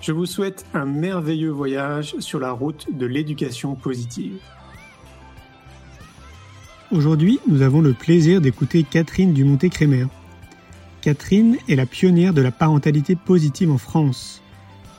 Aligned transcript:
Je 0.00 0.12
vous 0.12 0.24
souhaite 0.24 0.64
un 0.72 0.86
merveilleux 0.86 1.50
voyage 1.50 2.14
sur 2.20 2.40
la 2.40 2.52
route 2.52 2.86
de 2.90 3.04
l'éducation 3.04 3.74
positive. 3.74 4.38
Aujourd'hui, 6.90 7.38
nous 7.46 7.60
avons 7.60 7.82
le 7.82 7.92
plaisir 7.92 8.40
d'écouter 8.40 8.82
Catherine 8.82 9.34
Dumonté-Crémer. 9.34 10.06
Catherine 11.02 11.58
est 11.68 11.76
la 11.76 11.84
pionnière 11.84 12.32
de 12.32 12.40
la 12.40 12.50
parentalité 12.50 13.14
positive 13.14 13.70
en 13.70 13.76
France. 13.76 14.42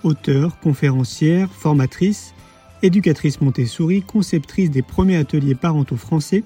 Auteure, 0.04 0.60
conférencière, 0.60 1.50
formatrice, 1.50 2.36
Éducatrice 2.84 3.42
Montessori, 3.42 4.04
conceptrice 4.04 4.70
des 4.70 4.82
premiers 4.84 5.18
ateliers 5.18 5.56
parentaux 5.56 5.98
français, 5.98 6.44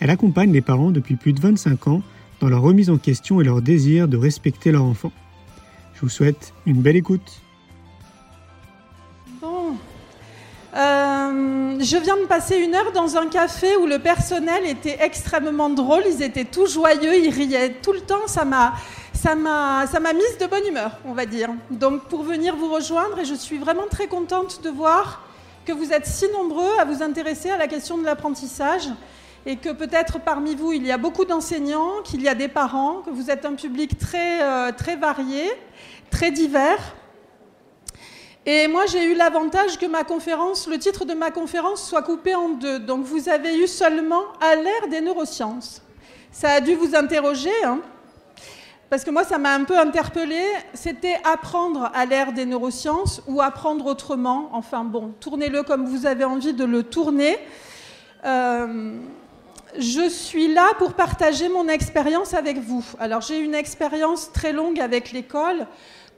elle 0.00 0.10
accompagne 0.10 0.52
les 0.52 0.60
parents 0.62 0.90
depuis 0.90 1.16
plus 1.16 1.34
de 1.34 1.40
25 1.40 1.88
ans 1.88 2.02
dans 2.40 2.48
leur 2.48 2.62
remise 2.62 2.88
en 2.88 2.96
question 2.96 3.42
et 3.42 3.44
leur 3.44 3.60
désir 3.60 4.08
de 4.08 4.16
respecter 4.16 4.72
leur 4.72 4.84
enfant. 4.84 5.12
Je 5.94 6.00
vous 6.00 6.08
souhaite 6.08 6.54
une 6.64 6.80
belle 6.80 6.96
écoute. 6.96 7.42
Euh, 10.76 11.76
je 11.80 11.96
viens 11.96 12.16
de 12.16 12.26
passer 12.26 12.56
une 12.56 12.76
heure 12.76 12.92
dans 12.92 13.16
un 13.16 13.26
café 13.26 13.76
où 13.76 13.86
le 13.86 13.98
personnel 13.98 14.64
était 14.66 14.98
extrêmement 15.00 15.68
drôle, 15.68 16.04
ils 16.06 16.22
étaient 16.22 16.44
tous 16.44 16.74
joyeux, 16.74 17.16
ils 17.18 17.30
riaient 17.30 17.74
tout 17.82 17.92
le 17.92 18.00
temps, 18.00 18.26
ça 18.26 18.44
m'a 18.44 18.74
ça 19.12 19.34
m'a 19.34 19.86
ça 19.88 19.98
m'a 19.98 20.12
mise 20.12 20.38
de 20.38 20.46
bonne 20.46 20.64
humeur, 20.68 20.92
on 21.04 21.12
va 21.12 21.26
dire. 21.26 21.50
Donc 21.70 22.04
pour 22.04 22.22
venir 22.22 22.54
vous 22.54 22.72
rejoindre 22.72 23.18
et 23.18 23.24
je 23.24 23.34
suis 23.34 23.58
vraiment 23.58 23.88
très 23.90 24.06
contente 24.06 24.62
de 24.62 24.70
voir 24.70 25.22
que 25.66 25.72
vous 25.72 25.92
êtes 25.92 26.06
si 26.06 26.26
nombreux 26.30 26.78
à 26.78 26.84
vous 26.84 27.02
intéresser 27.02 27.50
à 27.50 27.56
la 27.56 27.66
question 27.66 27.98
de 27.98 28.04
l'apprentissage 28.04 28.88
et 29.46 29.56
que 29.56 29.70
peut-être 29.70 30.20
parmi 30.20 30.54
vous, 30.54 30.72
il 30.72 30.86
y 30.86 30.92
a 30.92 30.98
beaucoup 30.98 31.24
d'enseignants, 31.24 32.02
qu'il 32.04 32.22
y 32.22 32.28
a 32.28 32.34
des 32.34 32.48
parents, 32.48 33.02
que 33.04 33.10
vous 33.10 33.30
êtes 33.30 33.44
un 33.44 33.54
public 33.54 33.98
très, 33.98 34.42
euh, 34.42 34.70
très 34.72 34.96
varié, 34.96 35.50
très 36.10 36.30
divers. 36.30 36.94
Et 38.46 38.68
moi, 38.68 38.86
j'ai 38.86 39.04
eu 39.04 39.14
l'avantage 39.14 39.78
que 39.78 39.86
ma 39.86 40.02
conférence, 40.02 40.66
le 40.66 40.78
titre 40.78 41.04
de 41.04 41.12
ma 41.14 41.30
conférence 41.30 41.86
soit 41.86 42.02
coupé 42.02 42.34
en 42.34 42.50
deux. 42.50 42.78
Donc, 42.78 43.04
vous 43.04 43.28
avez 43.28 43.58
eu 43.58 43.66
seulement 43.66 44.22
à 44.40 44.54
l'ère 44.54 44.88
des 44.88 45.00
neurosciences. 45.00 45.82
Ça 46.32 46.52
a 46.52 46.60
dû 46.60 46.74
vous 46.74 46.94
interroger, 46.94 47.52
hein 47.64 47.80
parce 48.90 49.04
que 49.04 49.10
moi, 49.12 49.22
ça 49.22 49.38
m'a 49.38 49.54
un 49.54 49.62
peu 49.62 49.78
interpellée, 49.78 50.48
c'était 50.74 51.16
apprendre 51.22 51.92
à 51.94 52.06
l'ère 52.06 52.32
des 52.32 52.44
neurosciences 52.44 53.22
ou 53.28 53.40
apprendre 53.40 53.86
autrement. 53.86 54.50
Enfin 54.52 54.82
bon, 54.82 55.14
tournez-le 55.20 55.62
comme 55.62 55.86
vous 55.86 56.06
avez 56.06 56.24
envie 56.24 56.54
de 56.54 56.64
le 56.64 56.82
tourner. 56.82 57.38
Euh, 58.24 58.98
je 59.78 60.08
suis 60.08 60.52
là 60.52 60.66
pour 60.78 60.94
partager 60.94 61.48
mon 61.48 61.68
expérience 61.68 62.34
avec 62.34 62.58
vous. 62.58 62.84
Alors 62.98 63.20
j'ai 63.20 63.38
une 63.38 63.54
expérience 63.54 64.32
très 64.32 64.52
longue 64.52 64.80
avec 64.80 65.12
l'école. 65.12 65.68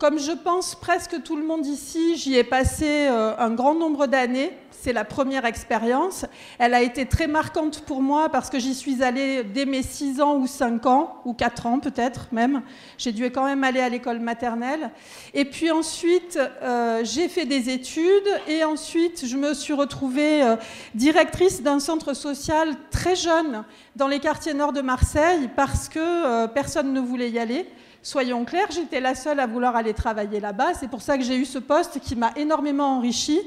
Comme 0.02 0.18
je 0.18 0.32
pense 0.32 0.74
presque 0.74 1.22
tout 1.22 1.36
le 1.36 1.44
monde 1.44 1.64
ici, 1.64 2.16
j'y 2.16 2.34
ai 2.34 2.42
passé 2.42 3.06
euh, 3.08 3.36
un 3.38 3.50
grand 3.50 3.76
nombre 3.76 4.08
d'années 4.08 4.50
c'est 4.82 4.92
la 4.92 5.04
première 5.04 5.44
expérience. 5.44 6.26
Elle 6.58 6.74
a 6.74 6.82
été 6.82 7.06
très 7.06 7.28
marquante 7.28 7.82
pour 7.82 8.02
moi 8.02 8.30
parce 8.30 8.50
que 8.50 8.58
j'y 8.58 8.74
suis 8.74 9.04
allée 9.04 9.44
dès 9.44 9.64
mes 9.64 9.84
6 9.84 10.20
ans 10.20 10.36
ou 10.38 10.48
5 10.48 10.86
ans, 10.86 11.20
ou 11.24 11.34
4 11.34 11.66
ans 11.66 11.78
peut-être 11.78 12.26
même. 12.32 12.62
J'ai 12.98 13.12
dû 13.12 13.30
quand 13.30 13.44
même 13.44 13.62
aller 13.62 13.78
à 13.78 13.88
l'école 13.88 14.18
maternelle. 14.18 14.90
Et 15.34 15.44
puis 15.44 15.70
ensuite, 15.70 16.36
euh, 16.62 17.02
j'ai 17.04 17.28
fait 17.28 17.46
des 17.46 17.70
études 17.70 18.02
et 18.48 18.64
ensuite, 18.64 19.24
je 19.24 19.36
me 19.36 19.54
suis 19.54 19.72
retrouvée 19.72 20.42
euh, 20.42 20.56
directrice 20.96 21.62
d'un 21.62 21.78
centre 21.78 22.12
social 22.12 22.74
très 22.90 23.14
jeune 23.14 23.62
dans 23.94 24.08
les 24.08 24.18
quartiers 24.18 24.54
nord 24.54 24.72
de 24.72 24.80
Marseille 24.80 25.48
parce 25.54 25.88
que 25.88 26.46
personne 26.48 26.92
ne 26.92 27.00
voulait 27.00 27.30
y 27.30 27.38
aller. 27.38 27.68
Soyons 28.04 28.44
clairs, 28.44 28.66
j'étais 28.70 29.00
la 29.00 29.14
seule 29.14 29.38
à 29.38 29.46
vouloir 29.46 29.76
aller 29.76 29.94
travailler 29.94 30.40
là-bas. 30.40 30.74
C'est 30.74 30.88
pour 30.88 31.02
ça 31.02 31.16
que 31.16 31.22
j'ai 31.22 31.36
eu 31.36 31.44
ce 31.44 31.58
poste 31.58 32.00
qui 32.00 32.16
m'a 32.16 32.32
énormément 32.34 32.96
enrichie. 32.96 33.40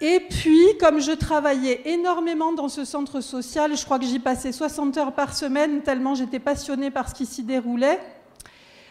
Et 0.00 0.20
puis, 0.20 0.62
comme 0.78 1.00
je 1.00 1.10
travaillais 1.10 1.80
énormément 1.86 2.52
dans 2.52 2.68
ce 2.68 2.84
centre 2.84 3.20
social, 3.20 3.76
je 3.76 3.84
crois 3.84 3.98
que 3.98 4.04
j'y 4.04 4.20
passais 4.20 4.52
60 4.52 4.96
heures 4.98 5.12
par 5.14 5.34
semaine, 5.34 5.82
tellement 5.82 6.14
j'étais 6.14 6.38
passionnée 6.38 6.92
par 6.92 7.08
ce 7.08 7.14
qui 7.14 7.26
s'y 7.26 7.42
déroulait, 7.42 7.98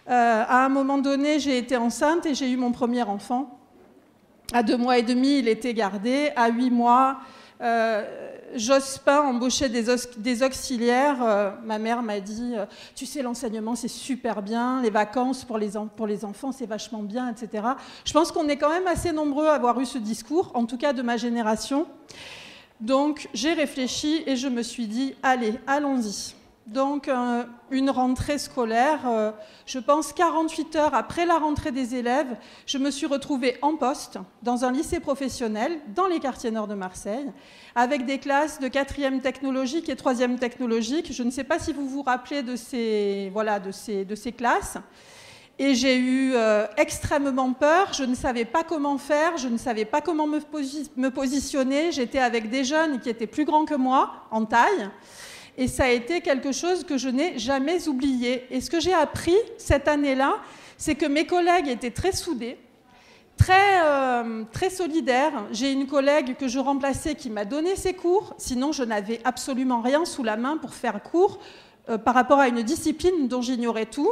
euh, 0.09 0.43
à 0.47 0.65
un 0.65 0.69
moment 0.69 0.97
donné, 0.97 1.39
j'ai 1.39 1.57
été 1.57 1.77
enceinte 1.77 2.25
et 2.25 2.35
j'ai 2.35 2.49
eu 2.49 2.57
mon 2.57 2.71
premier 2.71 3.03
enfant. 3.03 3.57
À 4.51 4.61
deux 4.61 4.77
mois 4.77 4.97
et 4.97 5.03
demi, 5.03 5.39
il 5.39 5.47
était 5.47 5.73
gardé. 5.73 6.31
À 6.35 6.49
huit 6.49 6.69
mois, 6.69 7.21
euh, 7.61 8.03
Jospin 8.55 9.21
embauchait 9.21 9.69
des, 9.69 9.85
des 10.17 10.43
auxiliaires. 10.43 11.17
Euh, 11.21 11.51
ma 11.63 11.77
mère 11.77 12.01
m'a 12.01 12.19
dit 12.19 12.53
euh, 12.55 12.66
Tu 12.95 13.05
sais, 13.05 13.21
l'enseignement, 13.21 13.75
c'est 13.75 13.88
super 13.88 14.41
bien. 14.41 14.81
Les 14.81 14.89
vacances 14.89 15.43
pour 15.43 15.57
les, 15.57 15.71
pour 15.95 16.07
les 16.07 16.25
enfants, 16.25 16.51
c'est 16.51 16.66
vachement 16.66 17.03
bien, 17.03 17.29
etc. 17.31 17.63
Je 18.03 18.13
pense 18.13 18.31
qu'on 18.31 18.47
est 18.47 18.57
quand 18.57 18.69
même 18.69 18.88
assez 18.88 19.11
nombreux 19.11 19.47
à 19.47 19.53
avoir 19.53 19.79
eu 19.79 19.85
ce 19.85 19.97
discours, 19.97 20.51
en 20.53 20.66
tout 20.66 20.77
cas 20.77 20.93
de 20.93 21.01
ma 21.01 21.17
génération. 21.17 21.88
Donc, 22.79 23.29
j'ai 23.33 23.53
réfléchi 23.53 24.23
et 24.25 24.35
je 24.35 24.47
me 24.47 24.61
suis 24.61 24.87
dit 24.87 25.16
Allez, 25.23 25.55
allons-y. 25.66 26.34
Donc, 26.67 27.07
euh, 27.07 27.43
une 27.69 27.91
rentrée 27.91 28.39
scolaire, 28.39 29.01
euh, 29.07 29.31
je 29.67 29.77
pense 29.77 30.13
48 30.13 30.75
heures 30.77 30.95
après 30.95 31.27
la 31.27 31.37
rentrée 31.37 31.71
des 31.71 31.93
élèves, 31.93 32.35
je 32.65 32.79
me 32.79 32.89
suis 32.89 33.05
retrouvée 33.05 33.57
en 33.61 33.75
poste 33.75 34.17
dans 34.41 34.65
un 34.65 34.71
lycée 34.71 34.99
professionnel 34.99 35.79
dans 35.93 36.07
les 36.07 36.19
quartiers 36.19 36.49
nord 36.49 36.67
de 36.67 36.73
Marseille, 36.73 37.31
avec 37.75 38.07
des 38.07 38.17
classes 38.17 38.59
de 38.59 38.67
quatrième 38.67 39.21
technologique 39.21 39.89
et 39.89 39.95
troisième 39.95 40.39
technologique. 40.39 41.13
Je 41.13 41.21
ne 41.21 41.29
sais 41.29 41.43
pas 41.43 41.59
si 41.59 41.71
vous 41.71 41.87
vous 41.87 42.01
rappelez 42.01 42.41
de 42.41 42.55
ces, 42.55 43.29
voilà, 43.31 43.59
de 43.59 43.71
ces, 43.71 44.03
de 44.03 44.15
ces 44.15 44.31
classes. 44.31 44.79
Et 45.59 45.75
j'ai 45.75 45.97
eu 45.97 46.33
euh, 46.33 46.65
extrêmement 46.77 47.53
peur, 47.53 47.93
je 47.93 48.03
ne 48.03 48.15
savais 48.15 48.43
pas 48.43 48.63
comment 48.63 48.97
faire, 48.97 49.37
je 49.37 49.47
ne 49.47 49.57
savais 49.57 49.85
pas 49.85 50.01
comment 50.01 50.25
me, 50.25 50.39
me 50.97 51.09
positionner. 51.09 51.91
J'étais 51.91 52.19
avec 52.19 52.49
des 52.49 52.63
jeunes 52.63 52.99
qui 52.99 53.09
étaient 53.09 53.27
plus 53.27 53.45
grands 53.45 53.65
que 53.65 53.75
moi 53.75 54.27
en 54.31 54.45
taille. 54.45 54.89
Et 55.57 55.67
ça 55.67 55.85
a 55.85 55.89
été 55.89 56.21
quelque 56.21 56.51
chose 56.51 56.83
que 56.83 56.97
je 56.97 57.09
n'ai 57.09 57.38
jamais 57.39 57.88
oublié. 57.88 58.45
Et 58.51 58.59
ce 58.61 58.69
que 58.69 58.79
j'ai 58.79 58.93
appris 58.93 59.35
cette 59.57 59.88
année-là, 59.88 60.35
c'est 60.77 60.95
que 60.95 61.05
mes 61.05 61.25
collègues 61.25 61.69
étaient 61.69 61.91
très 61.91 62.11
soudés, 62.11 62.57
très, 63.38 63.81
euh, 63.83 64.43
solidaires. 64.69 65.46
J'ai 65.52 65.72
une 65.72 65.87
collègue 65.87 66.35
que 66.37 66.47
je 66.47 66.59
remplaçais 66.59 67.16
qui 67.16 67.29
m'a 67.29 67.46
donné 67.46 67.75
ses 67.75 67.93
cours, 67.93 68.34
sinon 68.37 68.72
je 68.72 68.84
n'avais 68.84 69.22
absolument 69.23 69.81
rien 69.81 70.05
sous 70.05 70.23
la 70.23 70.35
main 70.35 70.57
pour 70.57 70.73
faire 70.73 71.02
cours 71.02 71.40
euh, 71.90 71.97
par 71.97 72.16
rapport 72.16 72.40
à 72.40 72.47
une 72.47 72.63
discipline 72.63 73.28
dont 73.28 73.41
j'ignorais 73.41 73.85
tout. 73.85 74.11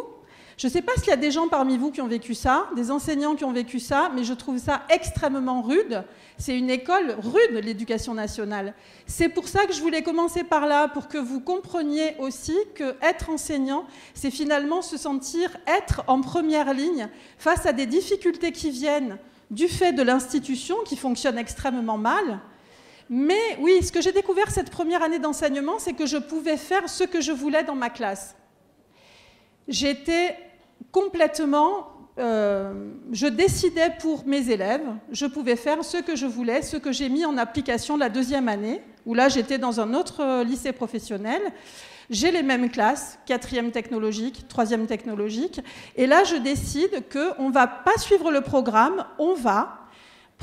Je 0.58 0.68
ne 0.68 0.72
sais 0.72 0.82
pas 0.82 0.94
s'il 0.96 1.08
y 1.08 1.12
a 1.12 1.18
des 1.18 1.32
gens 1.32 1.48
parmi 1.48 1.78
vous 1.78 1.92
qui 1.92 2.02
ont 2.02 2.08
vécu 2.08 2.36
ça, 2.36 2.70
des 2.76 2.92
enseignants 2.92 3.36
qui 3.36 3.44
ont 3.44 3.52
vécu 3.52 3.80
ça, 3.80 4.12
mais 4.16 4.24
je 4.24 4.34
trouve 4.34 4.60
ça 4.60 4.84
extrêmement 4.90 5.62
rude. 5.62 6.04
C'est 6.38 6.58
une 6.58 6.70
école 6.70 7.16
rude, 7.20 7.64
l'éducation 7.64 8.14
nationale. 8.14 8.74
C'est 9.08 9.30
pour 9.30 9.48
ça 9.48 9.66
que 9.66 9.74
je 9.74 9.82
voulais 9.82 10.04
commencer 10.04 10.44
par 10.44 10.68
là, 10.68 10.88
pour 10.88 11.08
que 11.08 11.18
vous 11.18 11.40
compreniez 11.40 12.16
aussi 12.20 12.56
que 12.76 12.96
être 13.02 13.30
enseignant, 13.30 13.86
c'est 14.14 14.32
finalement 14.32 14.82
se 14.82 14.98
sentir 14.98 15.58
être 15.66 16.04
en 16.08 16.22
première 16.22 16.74
ligne 16.74 17.08
face 17.38 17.66
à 17.66 17.74
des 17.74 17.86
difficultés 17.86 18.52
qui 18.52 18.70
viennent 18.70 19.18
du 19.50 19.68
fait 19.68 19.94
de 19.94 20.04
l'institution 20.04 20.78
qui 20.86 20.98
fonctionne 20.98 21.38
extrêmement 21.38 21.98
mal. 21.98 22.40
Mais 23.10 23.58
oui, 23.60 23.84
ce 23.84 23.92
que 23.92 24.02
j'ai 24.02 24.12
découvert 24.12 24.50
cette 24.50 24.70
première 24.70 25.04
année 25.04 25.20
d'enseignement, 25.20 25.78
c'est 25.78 25.94
que 25.94 26.06
je 26.06 26.18
pouvais 26.18 26.58
faire 26.58 26.90
ce 26.90 27.04
que 27.04 27.22
je 27.22 27.32
voulais 27.32 27.64
dans 27.64 27.76
ma 27.76 27.90
classe. 27.90 28.36
J'étais 29.68 30.38
complètement 30.92 31.94
euh, 32.20 32.92
je 33.12 33.26
décidais 33.26 33.90
pour 34.00 34.28
mes 34.28 34.52
élèves, 34.52 34.86
je 35.12 35.26
pouvais 35.26 35.56
faire 35.56 35.84
ce 35.84 35.98
que 35.98 36.16
je 36.16 36.28
voulais, 36.28 36.62
ce 36.62 36.78
que 36.78 36.92
j'ai 36.92 37.10
mis 37.10 37.26
en 37.26 37.38
application 37.38 37.98
la 37.98 38.10
deuxième 38.10 38.48
année, 38.48 38.82
où 39.08 39.16
là 39.16 39.30
j'étais 39.30 39.58
dans 39.58 39.80
un 39.80 39.96
autre 39.96 40.22
euh, 40.22 40.44
lycée 40.44 40.74
professionnel. 40.74 41.42
J'ai 42.12 42.32
les 42.32 42.44
mêmes 42.44 42.70
classes, 42.70 43.18
quatrième 43.26 43.72
technologique, 43.72 44.48
troisième 44.48 44.86
technologique, 44.86 45.62
et 45.96 46.06
là 46.06 46.24
je 46.24 46.36
décide 46.36 47.04
qu'on 47.12 47.48
ne 47.48 47.54
va 47.54 47.66
pas 47.66 47.98
suivre 47.98 48.30
le 48.30 48.42
programme, 48.42 49.06
on 49.18 49.34
va 49.34 49.80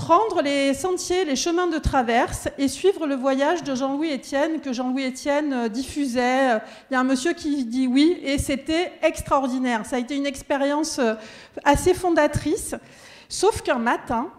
prendre 0.00 0.40
les 0.40 0.72
sentiers, 0.72 1.26
les 1.26 1.36
chemins 1.36 1.66
de 1.66 1.76
traverse 1.76 2.48
et 2.56 2.68
suivre 2.68 3.06
le 3.06 3.14
voyage 3.14 3.62
de 3.64 3.74
Jean-Louis 3.74 4.14
Etienne 4.14 4.62
que 4.62 4.72
Jean-Louis 4.72 5.04
Etienne 5.08 5.52
euh, 5.52 5.68
diffusait. 5.68 6.56
Il 6.90 6.94
y 6.94 6.96
a 6.96 7.00
un 7.00 7.04
monsieur 7.04 7.34
qui 7.34 7.66
dit 7.66 7.86
oui 7.86 8.18
et 8.22 8.38
c'était 8.38 8.92
extraordinaire. 9.02 9.84
Ça 9.84 9.96
a 9.96 9.98
été 9.98 10.16
une 10.16 10.24
expérience 10.24 10.98
euh, 10.98 11.16
assez 11.64 11.92
fondatrice. 11.92 12.74
Sauf 13.28 13.60
qu'un 13.60 13.78
matin, 13.78 14.32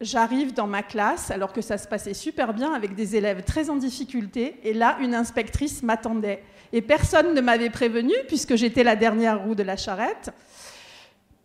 j'arrive 0.00 0.52
dans 0.52 0.66
ma 0.66 0.82
classe 0.82 1.30
alors 1.30 1.52
que 1.52 1.62
ça 1.62 1.78
se 1.78 1.86
passait 1.86 2.12
super 2.12 2.52
bien 2.54 2.72
avec 2.72 2.96
des 2.96 3.14
élèves 3.14 3.44
très 3.44 3.70
en 3.70 3.76
difficulté 3.76 4.58
et 4.64 4.74
là 4.74 4.96
une 5.00 5.14
inspectrice 5.14 5.84
m'attendait. 5.84 6.42
Et 6.72 6.82
personne 6.82 7.34
ne 7.34 7.40
m'avait 7.40 7.70
prévenu 7.70 8.14
puisque 8.26 8.56
j'étais 8.56 8.82
la 8.82 8.96
dernière 8.96 9.44
roue 9.44 9.54
de 9.54 9.62
la 9.62 9.76
charrette. 9.76 10.32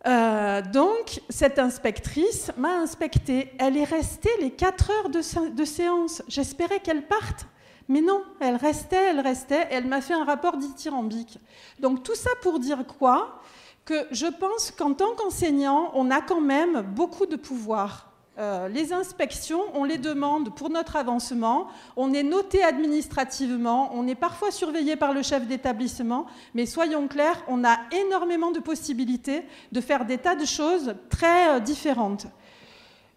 Euh, 0.06 0.60
donc, 0.60 1.22
cette 1.30 1.58
inspectrice 1.58 2.50
m'a 2.56 2.76
inspectée. 2.76 3.52
Elle 3.58 3.76
est 3.76 3.84
restée 3.84 4.30
les 4.40 4.50
4 4.50 4.90
heures 4.90 5.08
de, 5.08 5.64
séance. 5.64 6.22
J'espérais 6.28 6.80
qu'elle 6.80 7.06
parte. 7.06 7.46
Mais 7.88 8.00
non, 8.00 8.22
elle 8.40 8.56
restait, 8.56 9.10
elle 9.10 9.20
restait, 9.20 9.68
et 9.70 9.74
elle 9.74 9.86
m'a 9.86 10.00
fait 10.00 10.14
un 10.14 10.24
rapport 10.24 10.56
dithyrambique. 10.56 11.38
Donc 11.80 12.02
tout 12.02 12.14
ça 12.14 12.30
pour 12.42 12.58
dire 12.58 12.84
quoi? 12.86 13.40
Que 13.84 14.06
je 14.10 14.26
pense 14.26 14.70
qu'en 14.70 14.94
tant 14.94 15.14
qu'enseignant, 15.14 15.90
on 15.94 16.10
a 16.10 16.22
quand 16.22 16.40
même 16.40 16.80
beaucoup 16.80 17.26
de 17.26 17.36
pouvoir. 17.36 18.13
Euh, 18.36 18.66
les 18.66 18.92
inspections, 18.92 19.60
on 19.74 19.84
les 19.84 19.96
demande 19.98 20.52
pour 20.56 20.68
notre 20.68 20.96
avancement, 20.96 21.68
on 21.96 22.12
est 22.12 22.24
noté 22.24 22.64
administrativement, 22.64 23.92
on 23.94 24.08
est 24.08 24.16
parfois 24.16 24.50
surveillé 24.50 24.96
par 24.96 25.12
le 25.12 25.22
chef 25.22 25.46
d'établissement, 25.46 26.26
mais 26.52 26.66
soyons 26.66 27.06
clairs, 27.06 27.44
on 27.46 27.62
a 27.64 27.78
énormément 27.92 28.50
de 28.50 28.58
possibilités 28.58 29.44
de 29.70 29.80
faire 29.80 30.04
des 30.04 30.18
tas 30.18 30.34
de 30.34 30.44
choses 30.44 30.96
très 31.10 31.50
euh, 31.50 31.60
différentes. 31.60 32.26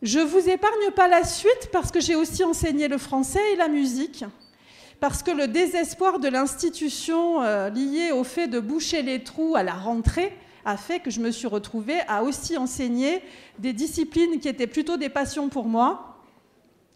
Je 0.03 0.19
vous 0.19 0.49
épargne 0.49 0.91
pas 0.95 1.07
la 1.07 1.23
suite 1.23 1.69
parce 1.71 1.91
que 1.91 1.99
j'ai 1.99 2.13
aussi 2.13 2.43
enseigné 2.43 2.87
le 2.87 2.99
français 2.99 3.41
et 3.53 3.55
la 3.55 3.69
musique, 3.69 4.23
parce 4.99 5.23
que 5.23 5.31
le 5.31 5.47
désespoir 5.47 6.19
de 6.19 6.27
l'institution 6.27 7.41
euh, 7.41 7.71
lié 7.71 8.11
au 8.11 8.23
fait 8.23 8.47
de 8.47 8.59
boucher 8.59 9.01
les 9.01 9.23
trous 9.23 9.55
à 9.55 9.63
la 9.63 9.73
rentrée, 9.73 10.37
a 10.67 10.75
fait 10.75 10.99
que 10.99 11.09
je 11.09 11.21
me 11.21 11.31
suis 11.31 11.47
retrouvée 11.47 12.01
à 12.09 12.23
aussi 12.23 12.57
enseigner 12.57 13.21
des 13.57 13.71
disciplines 13.71 14.37
qui 14.41 14.49
étaient 14.49 14.67
plutôt 14.67 14.97
des 14.97 15.07
passions 15.07 15.47
pour 15.47 15.65
moi. 15.65 16.17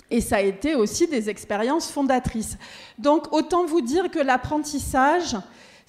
Et 0.09 0.19
ça 0.19 0.35
a 0.35 0.41
été 0.41 0.75
aussi 0.75 1.07
des 1.07 1.29
expériences 1.29 1.89
fondatrices. 1.89 2.57
Donc 2.99 3.31
autant 3.31 3.65
vous 3.65 3.79
dire 3.79 4.11
que 4.11 4.19
l'apprentissage, 4.19 5.37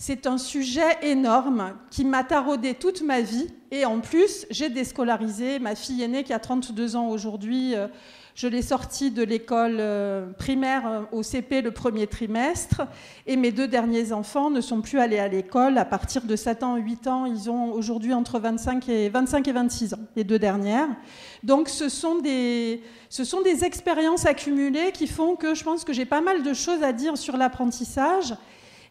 c'est 0.05 0.27
un 0.27 0.37
sujet 0.37 0.99
énorme 1.03 1.75
qui 1.89 2.05
m'a 2.05 2.25
taraudé 2.25 2.75
toute 2.75 3.03
ma 3.03 3.21
vie. 3.21 3.47
Et 3.71 3.85
en 3.85 4.01
plus, 4.01 4.47
j'ai 4.51 4.69
déscolarisé 4.69 5.61
ma 5.61 5.77
fille 5.77 6.03
aînée 6.03 6.25
qui 6.25 6.33
a 6.33 6.41
32 6.41 6.97
ans 6.97 7.07
aujourd'hui. 7.07 7.77
Euh, 7.77 7.87
je 8.35 8.49
l'ai 8.49 8.63
sortie 8.63 9.13
de 9.13 9.23
l'école 9.23 9.77
euh, 9.79 10.27
primaire 10.33 10.89
euh, 10.89 11.01
au 11.13 11.23
CP 11.23 11.63
le 11.63 11.71
premier 11.71 12.09
trimestre 12.09 12.83
et 13.29 13.37
mes 13.37 13.53
deux 13.53 13.69
derniers 13.69 14.13
enfants 14.13 14.51
ne 14.51 14.61
sont 14.61 14.81
plus 14.81 14.99
allés 14.99 15.21
à 15.21 15.29
l'école 15.29 15.79
à 15.79 15.85
partir 15.85 16.23
de 16.23 16.35
7 16.35 16.65
ans, 16.65 16.75
8 16.75 17.07
ans. 17.07 17.25
Ils 17.25 17.49
ont 17.49 17.71
aujourd'hui 17.73 18.13
entre 18.13 18.41
25 18.41 18.89
et, 18.89 19.09
25 19.09 19.47
et 19.47 19.53
26 19.53 19.95
ans, 19.95 20.01
les 20.17 20.25
deux 20.25 20.41
dernières. 20.41 20.89
Donc 21.45 21.69
ce 21.69 21.89
sont, 21.89 22.19
des, 22.19 22.83
ce 23.09 23.23
sont 23.23 23.43
des 23.43 23.63
expériences 23.63 24.27
accumulées 24.27 24.91
qui 24.93 25.07
font 25.07 25.37
que 25.37 25.55
je 25.55 25.63
pense 25.63 25.85
que 25.85 25.93
j'ai 25.93 26.07
pas 26.07 26.21
mal 26.21 26.43
de 26.43 26.55
choses 26.55 26.83
à 26.83 26.93
dire 26.93 27.17
sur 27.17 27.37
l'apprentissage 27.37 28.35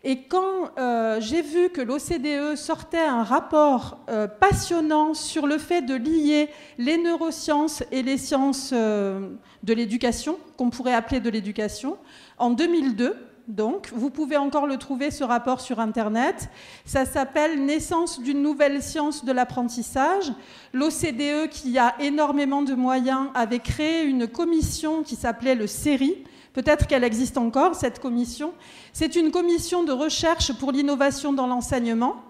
et 0.03 0.23
quand 0.23 0.71
euh, 0.79 1.21
j'ai 1.21 1.43
vu 1.43 1.69
que 1.69 1.79
l'OCDE 1.79 2.55
sortait 2.55 3.05
un 3.05 3.23
rapport 3.23 3.99
euh, 4.09 4.27
passionnant 4.27 5.13
sur 5.13 5.45
le 5.45 5.59
fait 5.59 5.83
de 5.83 5.93
lier 5.93 6.49
les 6.79 6.97
neurosciences 6.97 7.83
et 7.91 8.01
les 8.01 8.17
sciences 8.17 8.71
euh, 8.73 9.29
de 9.61 9.73
l'éducation, 9.73 10.39
qu'on 10.57 10.71
pourrait 10.71 10.95
appeler 10.95 11.19
de 11.19 11.29
l'éducation, 11.29 11.97
en 12.39 12.49
2002, 12.49 13.15
donc, 13.47 13.89
vous 13.93 14.09
pouvez 14.09 14.37
encore 14.37 14.65
le 14.65 14.77
trouver, 14.77 15.11
ce 15.11 15.23
rapport 15.23 15.61
sur 15.61 15.79
Internet. 15.79 16.49
Ça 16.85 17.05
s'appelle 17.05 17.65
Naissance 17.65 18.21
d'une 18.21 18.41
nouvelle 18.41 18.81
science 18.81 19.25
de 19.25 19.31
l'apprentissage. 19.31 20.31
L'OCDE, 20.73 21.49
qui 21.49 21.77
a 21.77 21.95
énormément 21.99 22.61
de 22.61 22.75
moyens, 22.75 23.27
avait 23.33 23.59
créé 23.59 24.03
une 24.03 24.27
commission 24.27 25.03
qui 25.03 25.15
s'appelait 25.15 25.55
le 25.55 25.67
CERI, 25.67 26.23
Peut-être 26.53 26.87
qu'elle 26.87 27.03
existe 27.03 27.37
encore, 27.37 27.75
cette 27.75 27.99
commission. 27.99 28.53
C'est 28.93 29.15
une 29.15 29.31
commission 29.31 29.83
de 29.83 29.91
recherche 29.91 30.53
pour 30.53 30.71
l'innovation 30.71 31.31
dans 31.31 31.47
l'enseignement. 31.47 32.23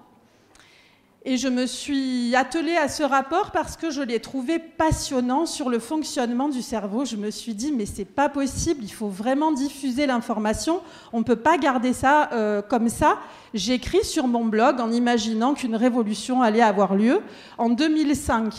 Et 1.23 1.37
je 1.37 1.47
me 1.47 1.67
suis 1.67 2.35
attelée 2.35 2.77
à 2.77 2.87
ce 2.87 3.03
rapport 3.03 3.51
parce 3.51 3.77
que 3.77 3.91
je 3.91 4.01
l'ai 4.01 4.19
trouvé 4.19 4.57
passionnant 4.57 5.45
sur 5.45 5.69
le 5.69 5.77
fonctionnement 5.77 6.49
du 6.49 6.63
cerveau. 6.63 7.05
Je 7.05 7.15
me 7.15 7.29
suis 7.29 7.53
dit, 7.53 7.71
mais 7.71 7.85
c'est 7.85 8.05
pas 8.05 8.27
possible, 8.27 8.83
il 8.83 8.91
faut 8.91 9.07
vraiment 9.07 9.51
diffuser 9.51 10.07
l'information. 10.07 10.81
On 11.13 11.19
ne 11.19 11.23
peut 11.23 11.35
pas 11.35 11.59
garder 11.59 11.93
ça 11.93 12.31
euh, 12.33 12.63
comme 12.63 12.89
ça. 12.89 13.19
J'écris 13.53 14.03
sur 14.03 14.25
mon 14.25 14.45
blog 14.45 14.79
en 14.79 14.91
imaginant 14.91 15.53
qu'une 15.53 15.75
révolution 15.75 16.41
allait 16.41 16.61
avoir 16.61 16.95
lieu 16.95 17.21
en 17.59 17.69
2005. 17.69 18.55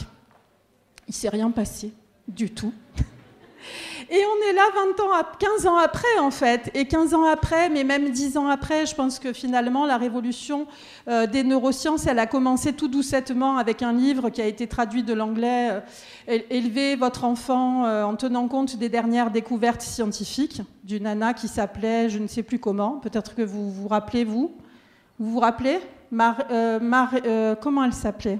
Il 1.08 1.14
s'est 1.14 1.30
rien 1.30 1.50
passé 1.50 1.92
du 2.28 2.50
tout. 2.50 2.72
Et 4.10 4.22
on 4.24 4.50
est 4.50 4.52
là 4.52 4.62
20 4.96 5.04
ans, 5.04 5.26
15 5.38 5.66
ans 5.66 5.76
après, 5.76 6.18
en 6.20 6.30
fait. 6.30 6.70
Et 6.74 6.86
15 6.86 7.14
ans 7.14 7.24
après, 7.24 7.68
mais 7.68 7.84
même 7.84 8.10
10 8.10 8.36
ans 8.36 8.48
après, 8.48 8.86
je 8.86 8.94
pense 8.94 9.18
que 9.18 9.32
finalement, 9.32 9.86
la 9.86 9.96
révolution 9.96 10.66
euh, 11.08 11.26
des 11.26 11.44
neurosciences, 11.44 12.06
elle 12.06 12.18
a 12.18 12.26
commencé 12.26 12.72
tout 12.72 12.88
doucettement 12.88 13.56
avec 13.56 13.82
un 13.82 13.92
livre 13.92 14.30
qui 14.30 14.42
a 14.42 14.46
été 14.46 14.66
traduit 14.66 15.02
de 15.02 15.12
l'anglais, 15.14 15.70
euh, 16.28 16.38
Élever 16.50 16.96
votre 16.96 17.24
enfant 17.24 17.84
euh, 17.84 18.04
en 18.04 18.14
tenant 18.14 18.46
compte 18.48 18.76
des 18.76 18.88
dernières 18.88 19.30
découvertes 19.30 19.82
scientifiques, 19.82 20.62
d'une 20.84 21.04
nana 21.04 21.34
qui 21.34 21.48
s'appelait, 21.48 22.08
je 22.08 22.18
ne 22.18 22.26
sais 22.26 22.42
plus 22.42 22.58
comment, 22.58 22.98
peut-être 22.98 23.34
que 23.34 23.42
vous 23.42 23.70
vous 23.70 23.88
rappelez, 23.88 24.24
vous 24.24 24.54
Vous 25.18 25.32
vous 25.32 25.40
rappelez? 25.40 25.80
Comment 27.60 27.84
elle 27.84 27.92
s'appelait? 27.92 28.38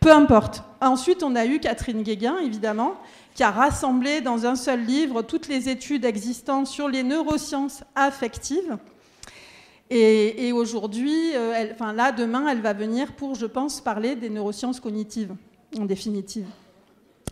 Peu 0.00 0.12
importe. 0.12 0.62
Ensuite, 0.80 1.22
on 1.22 1.34
a 1.34 1.46
eu 1.46 1.60
Catherine 1.60 2.02
Guéguin, 2.02 2.36
évidemment, 2.38 2.94
qui 3.34 3.42
a 3.42 3.50
rassemblé 3.50 4.20
dans 4.20 4.46
un 4.46 4.54
seul 4.54 4.84
livre 4.84 5.22
toutes 5.22 5.48
les 5.48 5.68
études 5.68 6.04
existantes 6.04 6.68
sur 6.68 6.88
les 6.88 7.02
neurosciences 7.02 7.82
affectives. 7.94 8.78
Et, 9.90 10.52
aujourd'hui, 10.52 11.34
euh, 11.34 11.66
enfin 11.72 11.92
là, 11.92 12.10
demain, 12.10 12.48
elle 12.48 12.60
va 12.60 12.72
venir 12.72 13.12
pour, 13.12 13.34
je 13.34 13.46
pense, 13.46 13.80
parler 13.80 14.16
des 14.16 14.30
neurosciences 14.30 14.80
cognitives, 14.80 15.34
en 15.78 15.84
définitive. 15.84 16.46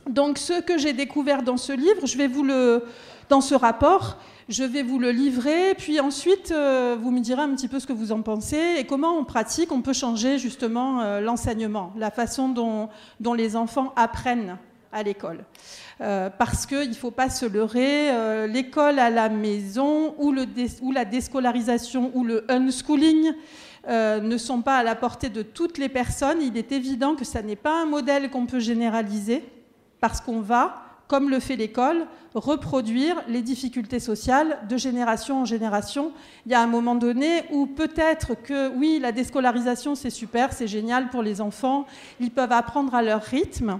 Donc, 0.08 0.38
ce 0.38 0.60
que 0.60 0.78
j'ai 0.78 0.92
découvert 0.92 1.42
dans 1.42 1.56
ce 1.56 1.72
livre, 1.72 2.06
je 2.06 2.18
vais 2.18 2.28
vous 2.28 2.42
le, 2.42 2.84
dans 3.28 3.40
ce 3.40 3.54
rapport, 3.54 4.18
je 4.48 4.64
vais 4.64 4.82
vous 4.82 4.98
le 4.98 5.10
livrer, 5.10 5.74
puis 5.78 5.98
ensuite, 6.00 6.50
euh, 6.50 6.96
vous 7.00 7.10
me 7.10 7.20
direz 7.20 7.42
un 7.42 7.54
petit 7.54 7.68
peu 7.68 7.80
ce 7.80 7.86
que 7.86 7.92
vous 7.92 8.12
en 8.12 8.22
pensez 8.22 8.60
et 8.78 8.84
comment 8.84 9.16
en 9.18 9.24
pratique 9.24 9.72
on 9.72 9.80
peut 9.80 9.92
changer 9.92 10.38
justement 10.38 11.00
euh, 11.00 11.20
l'enseignement, 11.20 11.92
la 11.96 12.10
façon 12.10 12.48
dont, 12.48 12.90
dont 13.20 13.34
les 13.34 13.56
enfants 13.56 13.92
apprennent 13.96 14.58
à 14.92 15.02
l'école. 15.02 15.44
Euh, 16.00 16.30
parce 16.30 16.66
qu'il 16.66 16.88
ne 16.88 16.94
faut 16.94 17.10
pas 17.10 17.30
se 17.30 17.46
leurrer, 17.46 18.10
euh, 18.10 18.46
l'école 18.46 18.98
à 18.98 19.10
la 19.10 19.28
maison 19.28 20.14
ou, 20.18 20.32
la 20.92 21.04
déscolarisation 21.04 22.10
ou 22.14 22.24
le 22.24 22.44
unschooling 22.50 23.32
euh, 23.88 24.20
ne 24.20 24.36
sont 24.36 24.62
pas 24.62 24.78
à 24.78 24.82
la 24.82 24.94
portée 24.94 25.28
de 25.28 25.42
toutes 25.42 25.78
les 25.78 25.88
personnes. 25.88 26.42
Il 26.42 26.56
est 26.56 26.72
évident 26.72 27.14
que 27.14 27.24
ça 27.24 27.42
n'est 27.42 27.56
pas 27.56 27.82
un 27.82 27.86
modèle 27.86 28.30
qu'on 28.30 28.46
peut 28.46 28.60
généraliser 28.60 29.44
parce 30.00 30.20
qu'on 30.20 30.40
va, 30.40 30.82
comme 31.08 31.30
le 31.30 31.40
fait 31.40 31.56
l'école, 31.56 32.06
reproduire 32.34 33.22
les 33.28 33.42
difficultés 33.42 34.00
sociales 34.00 34.58
de 34.68 34.76
génération 34.76 35.42
en 35.42 35.44
génération. 35.44 36.12
Il 36.46 36.52
y 36.52 36.54
a 36.54 36.60
un 36.60 36.66
moment 36.66 36.94
donné 36.94 37.42
où 37.50 37.66
peut-être 37.66 38.34
que 38.34 38.70
oui, 38.70 38.98
la 39.00 39.12
déscolarisation 39.12 39.94
c'est 39.94 40.10
super, 40.10 40.52
c'est 40.52 40.66
génial 40.66 41.10
pour 41.10 41.22
les 41.22 41.40
enfants, 41.40 41.86
ils 42.18 42.30
peuvent 42.30 42.52
apprendre 42.52 42.94
à 42.94 43.02
leur 43.02 43.22
rythme. 43.22 43.78